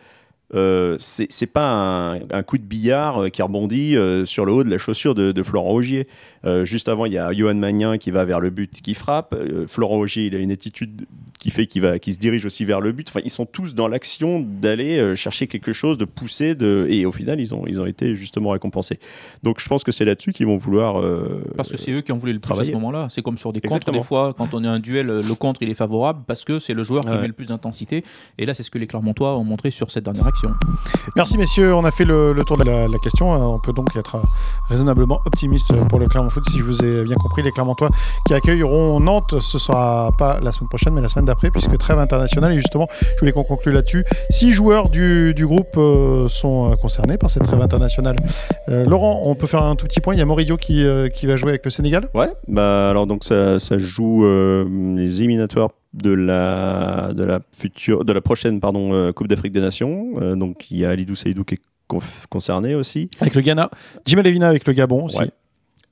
euh, 0.54 0.98
c'est 1.00 1.46
pas 1.52 1.70
un, 1.72 2.16
un 2.30 2.44
coup 2.44 2.58
de 2.58 2.64
billard 2.64 3.24
euh, 3.24 3.30
qui 3.30 3.42
rebondit 3.42 3.96
euh, 3.96 4.26
sur 4.26 4.46
le 4.46 4.52
haut 4.52 4.64
de 4.64 4.70
la 4.70 4.78
chaussure 4.78 5.16
de, 5.16 5.32
de 5.32 5.44
Florent 5.44 5.72
Augier. 5.72 6.08
Euh, 6.46 6.66
juste 6.66 6.90
avant, 6.90 7.06
il 7.06 7.14
y 7.14 7.18
a 7.18 7.32
Johan 7.34 7.56
Magnin 7.56 7.98
qui 7.98 8.12
va 8.12 8.26
vers 8.26 8.40
le 8.40 8.50
but, 8.50 8.82
qui 8.82 8.94
frappe. 8.94 9.36
Florent 9.68 9.98
Augier, 9.98 10.26
il 10.26 10.36
a 10.36 10.40
une 10.40 10.52
attitude 10.52 11.06
qui 11.40 11.50
fait 11.52 11.66
qu'il 11.66 11.82
va, 11.82 11.98
qui 12.00 12.14
se 12.14 12.20
dirige 12.20 12.46
aussi 12.46 12.66
vers 12.66 12.82
le 12.82 12.92
but. 12.92 13.08
Enfin, 13.10 13.22
ils 13.24 13.32
sont 13.32 13.46
tous 13.46 13.74
dans 13.74 13.88
l'action 13.88 14.40
d'aller 14.46 15.16
chercher 15.16 15.48
quelque 15.48 15.74
chose, 15.74 15.98
de 15.98 16.06
pousser, 16.06 16.54
de, 16.56 16.86
et 16.90 17.06
au 17.06 17.12
final, 17.12 17.40
ils 17.40 17.56
ont, 17.56 17.66
ils 17.68 17.82
ont 17.82 17.86
été 17.86 18.16
justement 18.16 18.50
récompensés. 18.52 19.00
Donc, 19.44 19.60
je 19.60 19.68
pense 19.68 19.84
que 19.84 19.92
c'est 19.92 20.06
là-dessus 20.06 20.34
qu'ils 20.34 20.46
vont 20.48 20.58
vouloir. 20.58 21.02
Parce 21.58 21.70
que 21.70 21.78
c'est 21.78 21.92
eux 21.92 22.02
qui 22.02 22.12
ont 22.12 22.18
voulu 22.18 22.34
le 22.34 22.40
plus 22.40 22.48
travailler. 22.50 22.70
à 22.70 22.74
ce 22.74 22.78
moment-là. 22.78 23.08
C'est 23.10 23.22
comme 23.22 23.38
sur 23.38 23.54
des 23.54 23.62
contres, 23.62 23.76
Exactement. 23.78 23.98
des 24.00 24.04
fois, 24.04 24.34
quand 24.38 24.54
on 24.54 24.64
est 24.64 24.68
un 24.68 24.80
duel, 24.80 25.08
le 25.08 25.36
contre 25.36 25.62
il 25.64 25.70
est 25.70 25.74
favorable 25.76 26.24
parce 26.28 26.44
que 26.46 26.60
c'est 26.60 26.74
le 26.74 26.84
joueur 26.84 27.04
qui 27.06 27.10
Ouais. 27.12 27.22
met 27.22 27.28
le 27.28 27.34
plus 27.34 27.48
d'intensité. 27.48 28.04
Et 28.38 28.46
là, 28.46 28.54
c'est 28.54 28.64
ce 28.64 28.70
que 28.72 28.78
les 28.78 28.88
Clermontois 28.88 29.38
ont 29.38 29.44
montré 29.44 29.72
sur 29.72 29.92
cette 29.92 30.04
dernière 30.06 30.28
action. 30.28 30.41
Merci 31.16 31.38
messieurs, 31.38 31.74
on 31.76 31.86
a 31.86 31.92
fait 31.92 32.06
le, 32.06 32.34
le 32.34 32.44
tour 32.44 32.58
de 32.58 32.64
la, 32.64 32.88
la 32.88 32.98
question. 32.98 33.34
Euh, 33.34 33.38
On 33.38 33.60
peut 33.60 33.74
donc 33.74 33.96
être 33.96 34.16
euh, 34.16 34.20
raisonnablement 34.70 35.20
optimiste 35.26 35.74
pour 35.90 36.00
le 36.00 36.08
Clermont 36.08 36.30
Foot. 36.30 36.44
Si 36.50 36.60
je 36.60 36.64
vous 36.64 36.84
ai 36.84 37.04
bien 37.04 37.16
compris, 37.16 37.44
les 37.44 37.52
Clermontois 37.52 37.90
qui 38.26 38.34
accueilleront 38.34 39.00
Nantes, 39.00 39.36
ce 39.42 39.58
sera 39.60 40.12
pas 40.18 40.40
la 40.42 40.52
semaine 40.52 40.70
prochaine, 40.70 40.94
mais 40.94 41.02
la 41.02 41.10
semaine 41.10 41.26
d'après, 41.26 41.52
puisque 41.52 41.78
trêve 41.78 42.00
internationale. 42.00 42.54
Et 42.54 42.58
justement, 42.58 42.88
je 43.02 43.20
voulais 43.20 43.32
qu'on 43.32 43.44
conclue 43.44 43.72
là-dessus. 43.72 44.04
Six 44.30 44.52
joueurs 44.54 44.90
du, 44.90 45.34
du 45.34 45.46
groupe 45.46 45.76
euh, 45.78 46.28
sont 46.28 46.76
concernés 46.82 47.18
par 47.18 47.30
cette 47.30 47.44
trêve 47.44 47.62
internationale. 47.62 48.16
Euh, 48.70 48.86
Laurent, 48.86 49.22
on 49.26 49.36
peut 49.36 49.48
faire 49.48 49.64
un 49.64 49.76
tout 49.76 49.86
petit 49.86 50.00
point. 50.00 50.14
Il 50.16 50.20
y 50.20 50.22
a 50.22 50.26
Moridio 50.26 50.58
qui, 50.58 50.86
euh, 50.86 51.10
qui 51.10 51.26
va 51.26 51.36
jouer 51.36 51.50
avec 51.52 51.66
le 51.66 51.72
Sénégal. 51.72 52.10
Ouais, 52.14 52.32
bah 52.48 52.90
alors 52.90 53.08
donc 53.08 53.24
ça, 53.24 53.60
ça 53.60 53.78
joue 53.78 54.26
euh, 54.26 54.66
les 54.96 55.20
éliminatoires 55.20 55.70
de 55.94 56.12
la 56.12 57.12
de 57.14 57.24
la 57.24 57.42
future 57.52 58.06
de 58.06 58.14
la 58.14 58.22
prochaine 58.22 58.60
pardon 58.62 58.94
euh, 58.94 59.12
Coupe 59.12 59.28
d'Afrique 59.28 59.52
des 59.52 59.62
Nations. 59.62 60.14
Euh, 60.22 60.36
donc 60.36 60.72
il 60.72 60.78
y 60.78 60.86
a 60.86 60.90
Alidou 60.92 61.16
Saïdou 61.16 61.44
qui 61.44 61.56
est 61.56 61.62
concerné 62.30 62.76
aussi. 62.76 63.10
Avec 63.20 63.36
le 63.36 63.42
Ghana. 63.42 63.70
Jim 64.06 64.22
Levina 64.22 64.48
avec 64.48 64.66
le 64.66 64.74
Gabon 64.74 65.06
aussi. 65.06 65.20
Ouais. 65.20 65.30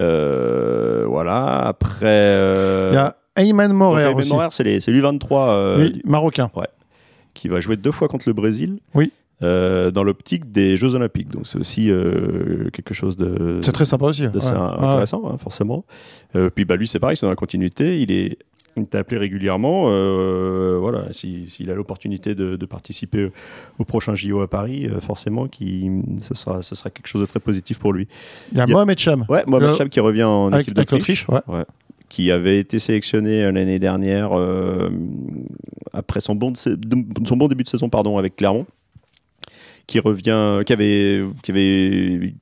Euh, 0.01 1.03
voilà. 1.07 1.45
Après, 1.67 2.05
euh, 2.05 2.89
Il 2.91 2.95
y 2.95 2.97
a 2.97 3.17
Ayman 3.35 3.67
donc, 3.67 3.77
Morer 3.77 4.03
Ayman 4.03 4.19
aussi. 4.19 4.29
Morer, 4.29 4.47
c'est 4.51 4.63
les 4.63 4.79
c'est 4.79 4.91
l'U23 4.91 5.49
euh, 5.49 5.77
Oui, 5.79 6.01
marocain. 6.05 6.49
qui 7.33 7.47
va 7.49 7.59
jouer 7.59 7.75
deux 7.75 7.91
fois 7.91 8.07
contre 8.07 8.27
le 8.27 8.33
Brésil. 8.33 8.79
Oui. 8.93 9.11
euh, 9.43 9.91
dans 9.91 10.03
l'optique 10.03 10.51
des 10.51 10.77
Jeux 10.77 10.95
Olympiques. 10.95 11.29
Donc 11.29 11.47
c'est 11.47 11.57
aussi 11.57 11.91
euh, 11.91 12.69
quelque 12.71 12.93
chose 12.93 13.17
de 13.17 13.59
C'est 13.61 13.71
très 13.73 13.85
sympa 13.85 14.05
aussi. 14.05 14.25
Ouais. 14.25 14.31
intéressant, 14.37 15.23
hein, 15.29 15.37
forcément. 15.37 15.85
Euh, 16.35 16.49
puis 16.49 16.65
bah, 16.65 16.75
lui, 16.77 16.87
c'est 16.87 16.99
pareil, 16.99 17.17
c'est 17.17 17.25
dans 17.25 17.29
la 17.31 17.35
continuité. 17.35 18.01
Il 18.01 18.11
est, 18.11 18.37
il 18.77 18.83
est 18.83 18.95
appelé 18.95 19.17
régulièrement. 19.19 19.85
euh, 19.89 20.77
voilà, 20.79 21.11
si- 21.13 21.49
s'il 21.49 21.69
a 21.71 21.75
l'opportunité 21.75 22.35
de, 22.35 22.55
de 22.55 22.65
participer 22.65 23.31
au 23.79 23.85
prochain 23.85 24.15
JO 24.15 24.41
à 24.41 24.47
Paris, 24.49 24.87
euh, 24.87 24.99
forcément, 24.99 25.47
qui, 25.47 25.89
ce, 26.21 26.33
sera, 26.33 26.61
ce 26.61 26.75
sera 26.75 26.89
quelque 26.89 27.07
chose 27.07 27.21
de 27.21 27.25
très 27.25 27.39
positif 27.39 27.79
pour 27.79 27.93
lui. 27.93 28.07
Il 28.51 28.57
y 28.57 28.61
a 28.61 28.65
Il 28.65 28.69
y 28.69 28.71
a- 28.71 28.75
Mohamed 28.75 28.97
Cham. 28.99 29.25
Ouais, 29.29 29.43
Mohamed 29.47 29.73
Cham 29.73 29.89
qui 29.89 29.99
revient 29.99 30.23
en 30.23 30.51
Avec, 30.53 30.67
équipe 30.67 30.75
d'Autriche, 30.75 31.27
l'Autriche, 31.27 31.47
ouais. 31.49 31.65
qui 32.09 32.31
avait 32.31 32.59
été 32.59 32.79
sélectionné 32.79 33.43
euh, 33.43 33.51
l'année 33.51 33.79
dernière 33.79 34.31
euh, 34.37 34.89
après 35.93 36.19
son 36.21 36.35
bon, 36.35 36.51
de 36.51 37.27
son 37.27 37.37
bon 37.37 37.47
début 37.47 37.63
de 37.63 37.69
saison 37.69 37.89
pardon, 37.89 38.17
avec 38.17 38.35
Clermont, 38.35 38.65
qui 39.87 39.99
revient, 39.99 40.61
qui 40.65 40.73
avait, 40.73 41.23
qui 41.43 41.51
avait 41.51 42.33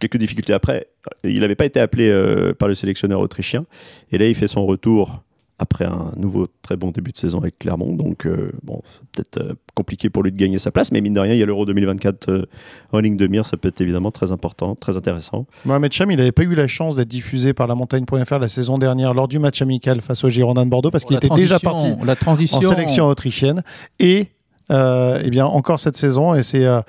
quelques 0.00 0.16
difficultés 0.18 0.52
après. 0.52 0.88
Il 1.24 1.40
n'avait 1.40 1.54
pas 1.54 1.64
été 1.66 1.78
appelé 1.80 2.10
par 2.58 2.68
le 2.68 2.74
sélectionneur 2.74 3.20
autrichien, 3.20 3.64
et 4.10 4.18
là 4.18 4.26
il 4.28 4.34
fait 4.34 4.48
son 4.48 4.66
retour 4.66 5.22
après 5.58 5.86
un 5.86 6.12
nouveau 6.16 6.48
très 6.62 6.76
bon 6.76 6.90
début 6.90 7.12
de 7.12 7.16
saison 7.16 7.38
avec 7.38 7.58
Clermont. 7.58 7.94
Donc 7.94 8.26
euh, 8.26 8.52
bon, 8.62 8.82
c'est 8.92 9.24
peut-être 9.24 9.44
euh, 9.50 9.54
compliqué 9.74 10.10
pour 10.10 10.22
lui 10.22 10.30
de 10.32 10.36
gagner 10.36 10.58
sa 10.58 10.70
place, 10.70 10.92
mais 10.92 11.00
mine 11.00 11.14
de 11.14 11.20
rien, 11.20 11.32
il 11.32 11.38
y 11.38 11.42
a 11.42 11.46
l'Euro 11.46 11.64
2024 11.66 12.28
euh, 12.30 12.46
en 12.92 12.98
ligne 13.00 13.16
de 13.16 13.26
mire, 13.26 13.46
ça 13.46 13.56
peut 13.56 13.68
être 13.68 13.80
évidemment 13.80 14.10
très 14.10 14.32
important, 14.32 14.74
très 14.74 14.96
intéressant. 14.96 15.46
Mohamed 15.64 15.92
Cham, 15.92 16.10
il 16.10 16.18
n'avait 16.18 16.32
pas 16.32 16.42
eu 16.42 16.54
la 16.54 16.68
chance 16.68 16.96
d'être 16.96 17.08
diffusé 17.08 17.54
par 17.54 17.66
la 17.66 17.74
montagne.fr 17.74 18.38
la 18.38 18.48
saison 18.48 18.76
dernière 18.78 19.14
lors 19.14 19.28
du 19.28 19.38
match 19.38 19.62
amical 19.62 20.00
face 20.02 20.24
aux 20.24 20.28
Girondins 20.28 20.66
de 20.66 20.70
Bordeaux 20.70 20.90
parce 20.90 21.04
qu'il 21.04 21.14
La 21.14 21.24
était 21.24 21.34
déjà 21.34 21.58
parti 21.58 21.84
transition- 21.86 22.04
La 22.04 22.16
transition. 22.16 22.58
en 22.58 22.62
sélection 22.62 23.06
autrichienne 23.08 23.62
et 23.98 24.28
euh, 24.70 25.20
eh 25.22 25.30
bien 25.30 25.46
encore 25.46 25.78
cette 25.78 25.96
saison 25.96 26.34
et 26.34 26.42
c'est 26.42 26.64
euh, 26.64 26.80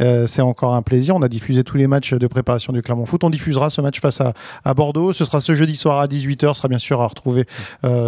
euh, 0.00 0.26
c'est 0.26 0.42
encore 0.42 0.74
un 0.74 0.82
plaisir. 0.82 1.16
On 1.16 1.22
a 1.22 1.28
diffusé 1.28 1.64
tous 1.64 1.76
les 1.76 1.86
matchs 1.86 2.12
de 2.14 2.26
préparation 2.26 2.72
du 2.72 2.82
Clermont 2.82 3.06
Foot. 3.06 3.24
On 3.24 3.30
diffusera 3.30 3.70
ce 3.70 3.80
match 3.80 4.00
face 4.00 4.20
à, 4.20 4.74
Bordeaux. 4.74 5.12
Ce 5.12 5.24
sera 5.24 5.40
ce 5.40 5.54
jeudi 5.54 5.76
soir 5.76 5.98
à 5.98 6.06
18h. 6.06 6.48
Ce 6.48 6.54
sera 6.54 6.68
bien 6.68 6.78
sûr 6.78 7.00
à 7.00 7.06
retrouver 7.06 7.46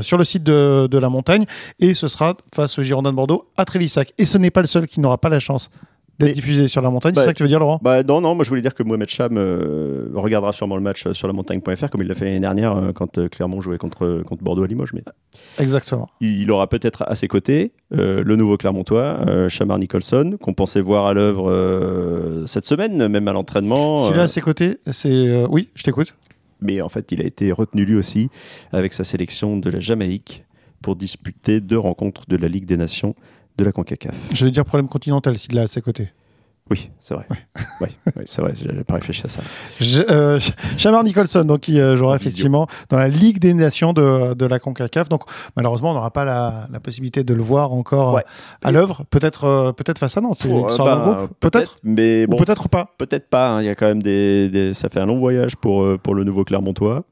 sur 0.02 0.18
le 0.18 0.24
site 0.24 0.42
de, 0.42 0.88
de 0.90 0.98
la 0.98 1.08
montagne 1.08 1.46
et 1.80 1.94
ce 1.94 2.08
sera 2.08 2.36
face 2.54 2.78
aux 2.78 2.82
Girondins 2.82 3.10
de 3.10 3.16
Bordeaux 3.16 3.48
à 3.56 3.64
Trélissac. 3.64 4.12
Et 4.18 4.24
ce 4.24 4.38
n'est 4.38 4.50
pas 4.50 4.60
le 4.60 4.66
seul 4.66 4.86
qui 4.86 5.00
n'aura 5.00 5.18
pas 5.18 5.28
la 5.28 5.40
chance 5.40 5.70
d'être 6.18 6.32
diffusé 6.32 6.68
sur 6.68 6.82
la 6.82 6.90
montagne. 6.90 7.12
Bah, 7.14 7.20
c'est 7.20 7.26
ça 7.26 7.32
que 7.32 7.38
tu 7.38 7.42
veux 7.42 7.48
dire, 7.48 7.58
Laurent? 7.58 7.80
Bah 7.82 8.02
non, 8.02 8.20
non, 8.20 8.34
moi 8.34 8.44
je 8.44 8.48
voulais 8.48 8.62
dire 8.62 8.74
que 8.74 8.82
Mohamed 8.82 9.08
Cham 9.08 9.36
euh, 9.36 10.08
regardera 10.14 10.52
sûrement 10.52 10.76
le 10.76 10.82
match 10.82 11.10
sur 11.12 11.26
la 11.26 11.32
montagne.fr 11.32 11.90
comme 11.90 12.02
il 12.02 12.08
l'a 12.08 12.14
fait 12.14 12.24
l'année 12.24 12.40
dernière 12.40 12.76
euh, 12.76 12.92
quand 12.92 13.18
euh, 13.18 13.28
Clermont 13.28 13.60
jouait 13.60 13.78
contre, 13.78 14.22
contre 14.26 14.44
Bordeaux 14.44 14.64
à 14.64 14.66
Limoges. 14.66 14.92
Mais 14.92 15.02
Exactement. 15.58 16.08
il, 16.20 16.42
il 16.42 16.50
aura 16.50 16.68
peut-être 16.68 17.04
à 17.06 17.16
ses 17.16 17.28
côtés 17.28 17.72
le 17.90 18.36
nouveau 18.36 18.56
Clermontois, 18.56 19.48
Shamar 19.48 19.78
Nicholson, 19.78 20.36
qu'on 20.40 20.52
pensait 20.52 20.80
voir 20.80 21.06
à 21.06 21.14
l'œuvre 21.14 22.44
cette 22.46 22.66
semaine, 22.66 23.06
même 23.08 23.28
à 23.28 23.32
l'entraînement. 23.32 23.98
S'il 23.98 24.16
est 24.16 24.20
à 24.20 24.28
ses 24.28 24.40
côtés, 24.40 24.78
c'est 24.90 25.44
oui, 25.48 25.68
je 25.74 25.84
t'écoute. 25.84 26.14
mais 26.60 26.80
en 26.80 26.88
fait, 26.88 27.12
il 27.12 27.20
a 27.20 27.24
été 27.24 27.52
retenu 27.52 27.84
lui 27.84 27.96
aussi 27.96 28.30
avec 28.72 28.92
sa 28.92 29.04
sélection 29.04 29.56
de 29.56 29.70
la 29.70 29.80
Jamaïque 29.80 30.44
pour 30.82 30.96
disputer 30.96 31.60
deux 31.60 31.78
rencontres 31.78 32.24
de 32.28 32.36
la 32.36 32.48
Ligue 32.48 32.66
des 32.66 32.76
Nations 32.76 33.14
de 33.56 33.64
la 33.64 33.72
CONCACAF. 33.72 34.14
J'allais 34.32 34.50
dire 34.50 34.64
problème 34.64 34.88
continental 34.88 35.36
s'il 35.38 35.56
est 35.56 35.60
à 35.60 35.66
ses 35.66 35.80
côtés. 35.80 36.10
Oui, 36.70 36.90
c'est 37.02 37.12
vrai. 37.12 37.26
Oui, 37.82 37.88
c'est 38.24 38.40
vrai, 38.40 38.54
j'avais 38.56 38.84
pas 38.84 38.94
réfléchi 38.94 39.20
à 39.26 39.28
ça. 39.28 39.42
Je- 39.82 40.00
euh, 40.10 40.40
Shamar 40.78 41.04
Nicholson, 41.04 41.44
donc 41.44 41.60
qui 41.60 41.78
euh, 41.78 41.94
jouera 41.94 42.16
effectivement 42.16 42.66
dans 42.88 42.96
la 42.96 43.08
Ligue 43.08 43.38
des 43.38 43.52
Nations 43.52 43.92
de, 43.92 44.32
de 44.32 44.46
la 44.46 44.58
CONCACAF. 44.58 45.10
Donc 45.10 45.24
malheureusement, 45.56 45.90
on 45.90 45.94
n'aura 45.94 46.10
pas 46.10 46.24
la, 46.24 46.66
la 46.72 46.80
possibilité 46.80 47.22
de 47.22 47.34
le 47.34 47.42
voir 47.42 47.74
encore 47.74 48.14
Ouais. 48.14 48.24
à 48.62 48.72
l'œuvre. 48.72 49.04
Peut-être, 49.10 49.44
euh, 49.44 49.72
peut-être 49.72 49.98
face 49.98 50.16
à 50.16 50.22
Nantes. 50.22 50.40
Il 50.46 50.52
euh, 50.52 50.62
bah, 50.78 51.16
groupe. 51.16 51.38
Peut-être. 51.38 51.76
mais 51.82 52.26
bon, 52.26 52.38
peut-être 52.38 52.70
pas. 52.70 52.94
Peut-être 52.96 53.28
pas, 53.28 53.50
hein. 53.50 53.60
il 53.60 53.66
y 53.66 53.68
a 53.68 53.74
quand 53.74 53.86
même 53.86 54.02
des, 54.02 54.48
des- 54.48 54.72
Ça 54.72 54.88
fait 54.88 55.00
un 55.00 55.06
long 55.06 55.18
voyage 55.18 55.56
pour, 55.56 55.82
euh, 55.82 55.98
pour 56.02 56.14
le 56.14 56.24
nouveau 56.24 56.44
Clermontois. 56.44 57.04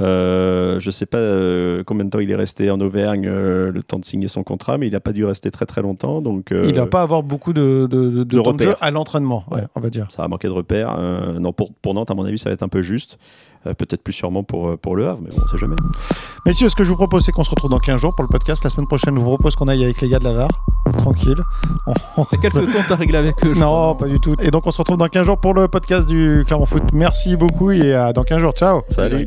Euh, 0.00 0.78
je 0.80 0.90
sais 0.90 1.06
pas 1.06 1.18
euh, 1.18 1.82
combien 1.84 2.04
de 2.04 2.10
temps 2.10 2.20
il 2.20 2.30
est 2.30 2.36
resté 2.36 2.70
en 2.70 2.80
Auvergne, 2.80 3.26
euh, 3.26 3.72
le 3.72 3.82
temps 3.82 3.98
de 3.98 4.04
signer 4.04 4.28
son 4.28 4.44
contrat, 4.44 4.78
mais 4.78 4.86
il 4.86 4.92
n'a 4.92 5.00
pas 5.00 5.12
dû 5.12 5.24
rester 5.24 5.50
très 5.50 5.66
très 5.66 5.82
longtemps. 5.82 6.20
Donc, 6.20 6.52
euh, 6.52 6.66
Il 6.68 6.74
va 6.76 6.86
pas 6.86 7.02
avoir 7.02 7.22
beaucoup 7.22 7.52
de, 7.52 7.86
de, 7.90 8.08
de, 8.08 8.10
de 8.10 8.24
de 8.24 8.40
temps 8.40 8.52
de 8.52 8.60
jeu 8.62 8.68
repères. 8.70 8.76
à 8.82 8.90
l'entraînement, 8.92 9.44
ouais, 9.50 9.58
Ouais. 9.62 9.66
on 9.74 9.80
va 9.80 9.90
dire. 9.90 10.06
Ça 10.10 10.22
va 10.22 10.28
manquer 10.28 10.46
de 10.48 10.52
repères. 10.52 10.94
Euh, 10.98 11.38
non, 11.40 11.52
pour, 11.52 11.72
pour 11.82 11.94
Nantes, 11.94 12.10
à 12.10 12.14
mon 12.14 12.24
avis, 12.24 12.38
ça 12.38 12.48
va 12.48 12.54
être 12.54 12.62
un 12.62 12.68
peu 12.68 12.82
juste. 12.82 13.18
Euh, 13.66 13.74
Peut-être 13.74 14.02
plus 14.04 14.12
sûrement 14.12 14.44
pour, 14.44 14.78
pour 14.78 14.94
Le 14.94 15.08
Havre, 15.08 15.18
mais 15.22 15.30
bon, 15.30 15.42
on 15.44 15.48
sait 15.48 15.58
jamais. 15.58 15.74
Messieurs, 16.46 16.68
ce 16.68 16.76
que 16.76 16.84
je 16.84 16.90
vous 16.90 16.96
propose, 16.96 17.24
c'est 17.24 17.32
qu'on 17.32 17.42
se 17.42 17.50
retrouve 17.50 17.70
dans 17.70 17.80
15 17.80 18.00
jours 18.00 18.14
pour 18.14 18.22
le 18.22 18.28
podcast. 18.30 18.62
La 18.62 18.70
semaine 18.70 18.86
prochaine, 18.86 19.14
je 19.16 19.20
vous 19.20 19.26
propose 19.26 19.56
qu'on 19.56 19.66
aille 19.66 19.82
avec 19.82 20.00
les 20.00 20.08
gars 20.08 20.20
de 20.20 20.24
la 20.24 20.32
VAR. 20.32 20.48
Tranquille. 20.98 21.36
On- 22.16 22.24
T'as 22.24 22.36
quelques 22.36 22.72
comptes 22.72 22.90
à 22.90 22.94
régler 22.94 23.18
avec 23.18 23.34
eux. 23.44 23.52
Non, 23.54 23.66
crois. 23.94 23.98
pas 23.98 24.06
du 24.06 24.20
tout. 24.20 24.36
Et 24.40 24.52
donc, 24.52 24.64
on 24.66 24.70
se 24.70 24.78
retrouve 24.78 24.96
dans 24.96 25.08
15 25.08 25.26
jours 25.26 25.38
pour 25.40 25.54
le 25.54 25.66
podcast 25.66 26.06
du 26.08 26.44
Clermont 26.46 26.66
Foot. 26.66 26.84
Merci 26.92 27.36
beaucoup 27.36 27.72
et 27.72 27.92
à 27.94 28.12
dans 28.12 28.22
15 28.22 28.38
jours. 28.38 28.52
Ciao. 28.52 28.82
Salut. 28.90 29.10